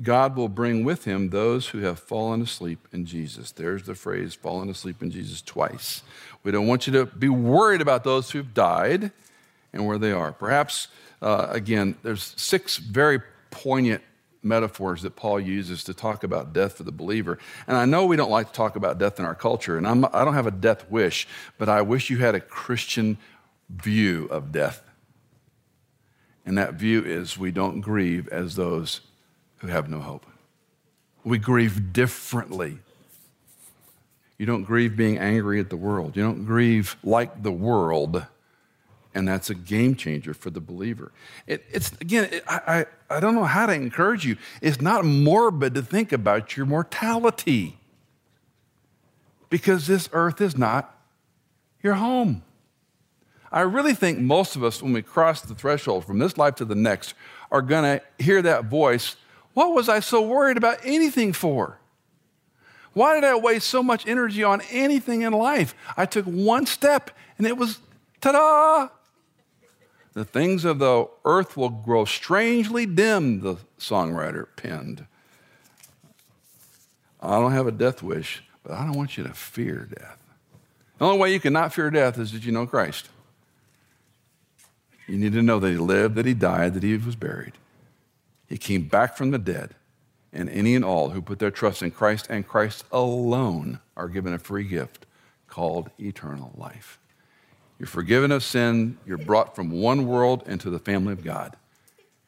God 0.01 0.37
will 0.37 0.49
bring 0.49 0.85
with 0.85 1.05
him 1.05 1.31
those 1.31 1.69
who 1.69 1.79
have 1.81 1.99
fallen 1.99 2.43
asleep 2.43 2.87
in 2.93 3.05
Jesus. 3.05 3.51
There's 3.51 3.83
the 3.85 3.95
phrase, 3.95 4.35
fallen 4.35 4.69
asleep 4.69 5.03
in 5.03 5.11
Jesus, 5.11 5.43
twice. 5.43 6.03
We 6.43 6.53
don't 6.53 6.67
want 6.67 6.87
you 6.87 6.93
to 6.95 7.07
be 7.07 7.29
worried 7.29 7.81
about 7.81 8.05
those 8.05 8.31
who've 8.31 8.55
died 8.55 9.11
and 9.73 9.87
where 9.87 9.99
they 9.99 10.13
are. 10.13 10.33
Perhaps, 10.33 10.89
uh, 11.23 11.47
again, 11.51 11.97
there's 12.03 12.35
six 12.37 12.77
very 12.77 13.21
poignant 13.51 14.03
metaphors 14.43 15.03
that 15.03 15.17
Paul 15.17 15.41
uses 15.41 15.85
to 15.85 15.95
talk 15.95 16.25
about 16.25 16.53
death 16.53 16.77
for 16.77 16.85
the 16.85 16.93
believer. 16.93 17.39
And 17.67 17.77
I 17.77 17.85
know 17.85 18.07
we 18.07 18.17
don't 18.17 18.31
like 18.31 18.49
to 18.49 18.53
talk 18.53 18.77
about 18.77 18.99
death 18.99 19.19
in 19.19 19.25
our 19.25 19.35
culture, 19.35 19.77
and 19.77 19.87
I'm, 19.87 20.05
I 20.05 20.21
do 20.21 20.27
not 20.27 20.35
have 20.35 20.47
a 20.47 20.53
death 20.53 20.91
wish, 20.91 21.27
but 21.59 21.69
I 21.69 21.83
wish 21.83 22.11
you 22.11 22.19
had 22.19 22.35
a 22.35 22.41
Christian 22.41 23.19
view 23.69 24.27
of 24.31 24.53
death. 24.53 24.83
And 26.47 26.57
that 26.57 26.75
view 26.75 27.05
is 27.05 27.37
we 27.37 27.51
don't 27.51 27.81
grieve 27.81 28.29
as 28.29 28.57
those 28.57 29.03
who 29.59 29.67
have 29.67 29.91
no 29.91 30.01
hope. 30.01 30.25
We 31.25 31.39
grieve 31.39 31.93
differently. 31.93 32.79
You 34.39 34.47
don't 34.47 34.63
grieve 34.63 34.97
being 34.97 35.19
angry 35.19 35.61
at 35.61 35.69
the 35.69 35.77
world. 35.77 36.17
You 36.17 36.23
don't 36.23 36.47
grieve 36.47 36.97
like 37.03 37.43
the 37.43 37.53
world 37.53 38.25
and 39.19 39.27
that's 39.27 39.51
a 39.51 39.55
game 39.55 39.97
changer 39.97 40.33
for 40.33 40.49
the 40.49 40.61
believer. 40.61 41.11
It, 41.47 41.65
it's 41.73 41.93
again, 42.01 42.29
it, 42.33 42.45
I, 42.47 42.87
I, 43.11 43.17
I 43.17 43.21
don't 43.21 43.35
know 43.35 43.45
how 43.45 43.67
to 43.67 43.73
encourage 43.73 44.25
you. 44.25 44.37
It's 44.63 44.81
not 44.81 45.05
morbid 45.05 45.75
to 45.75 45.83
think 45.83 46.13
about 46.13 46.57
your 46.57 46.65
mortality 46.65 47.79
because 49.51 49.89
this 49.89 50.09
earth 50.13 50.41
is 50.41 50.57
not 50.57 50.97
your 51.83 51.95
home. 51.95 52.43
I 53.51 53.63
really 53.63 53.95
think 53.95 54.21
most 54.21 54.57
of 54.57 54.63
us, 54.63 54.83
when 54.83 54.93
we 54.93 55.03
cross 55.03 55.41
the 55.41 55.55
threshold 55.55 56.05
from 56.05 56.19
this 56.19 56.39
life 56.39 56.55
to 56.57 56.65
the 56.65 56.75
next, 56.75 57.15
are 57.51 57.63
going 57.63 57.99
to 57.99 58.25
hear 58.25 58.41
that 58.43 58.67
voice 58.67 59.17
What 59.55 59.75
was 59.75 59.89
I 59.89 59.99
so 59.99 60.23
worried 60.23 60.57
about 60.57 60.79
anything 60.85 61.33
for? 61.33 61.81
Why 62.93 63.15
did 63.15 63.25
I 63.25 63.35
waste 63.35 63.69
so 63.69 63.83
much 63.83 64.07
energy 64.07 64.45
on 64.45 64.61
anything 64.71 65.23
in 65.23 65.33
life? 65.33 65.75
I 65.97 66.07
took 66.07 66.27
one 66.27 66.67
step 66.67 67.11
and 67.37 67.47
it 67.47 67.57
was 67.57 67.81
ta 68.21 68.33
da! 68.33 68.89
The 70.19 70.25
things 70.25 70.65
of 70.65 70.81
the 70.81 71.07
earth 71.25 71.57
will 71.57 71.69
grow 71.69 72.05
strangely 72.05 72.87
dim, 72.87 73.39
the 73.41 73.55
songwriter 73.79 74.49
penned. 74.57 75.07
I 77.21 77.39
don't 77.39 77.53
have 77.53 77.69
a 77.69 77.71
death 77.71 78.03
wish, 78.03 78.43
but 78.65 78.73
I 78.73 78.85
don't 78.85 78.97
want 78.97 79.17
you 79.17 79.23
to 79.23 79.33
fear 79.33 79.87
death. 79.97 80.19
The 80.99 81.05
only 81.05 81.19
way 81.19 81.33
you 81.33 81.39
can 81.39 81.53
not 81.53 81.73
fear 81.73 81.89
death 81.89 82.19
is 82.19 82.33
that 82.33 82.45
you 82.45 82.51
know 82.51 82.67
Christ. 82.67 83.09
You 85.07 85.19
need 85.19 85.35
to 85.35 85.43
know 85.43 85.61
that 85.61 85.71
He 85.71 85.77
lived, 85.77 86.17
that 86.17 86.27
He 86.27 86.35
died, 86.35 86.75
that 86.75 86.83
He 86.83 86.97
was 86.97 87.15
buried. 87.15 87.53
He 88.49 88.59
came 88.59 88.89
back 88.89 89.17
from 89.17 89.31
the 89.31 89.39
dead, 89.39 89.77
and 90.33 90.49
any 90.49 90.75
and 90.75 90.85
all 90.85 91.11
who 91.11 91.23
put 91.23 91.39
their 91.39 91.53
trust 91.53 91.81
in 91.81 91.93
Christ 91.93 92.27
and 92.29 92.45
Christ 92.45 92.85
alone 92.91 93.79
are 93.97 94.09
given 94.09 94.35
a 94.35 94.41
free 94.41 94.65
gift 94.65 95.07
called 95.47 95.91
eternal 95.97 96.51
life. 96.57 96.99
You're 97.79 97.87
forgiven 97.87 98.33
of 98.33 98.43
sin. 98.43 98.99
You're 99.07 99.19
brought 99.19 99.55
from 99.55 99.71
one 99.71 100.07
world 100.07 100.43
into 100.47 100.71
the 100.71 100.79
family 100.79 101.13
of 101.13 101.23
God. 101.23 101.57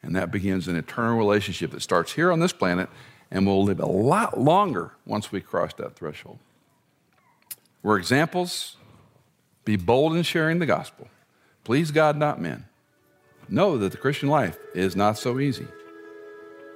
And 0.01 0.15
that 0.15 0.31
begins 0.31 0.67
an 0.67 0.75
eternal 0.75 1.17
relationship 1.17 1.71
that 1.71 1.81
starts 1.81 2.13
here 2.13 2.31
on 2.31 2.39
this 2.39 2.53
planet 2.53 2.89
and 3.29 3.45
will 3.45 3.63
live 3.63 3.79
a 3.79 3.85
lot 3.85 4.39
longer 4.39 4.91
once 5.05 5.31
we 5.31 5.41
cross 5.41 5.73
that 5.75 5.95
threshold. 5.95 6.39
We're 7.83 7.97
examples. 7.97 8.77
Be 9.65 9.75
bold 9.75 10.15
in 10.15 10.23
sharing 10.23 10.59
the 10.59 10.65
gospel. 10.65 11.07
Please 11.63 11.91
God, 11.91 12.17
not 12.17 12.41
men. 12.41 12.65
Know 13.47 13.77
that 13.77 13.91
the 13.91 13.97
Christian 13.97 14.29
life 14.29 14.57
is 14.73 14.95
not 14.95 15.17
so 15.17 15.39
easy, 15.39 15.67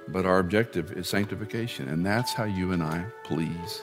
but 0.08 0.26
our 0.26 0.38
objective 0.38 0.92
is 0.92 1.08
sanctification, 1.08 1.88
and 1.88 2.04
that's 2.04 2.34
how 2.34 2.44
you 2.44 2.72
and 2.72 2.82
I 2.82 3.06
please 3.24 3.82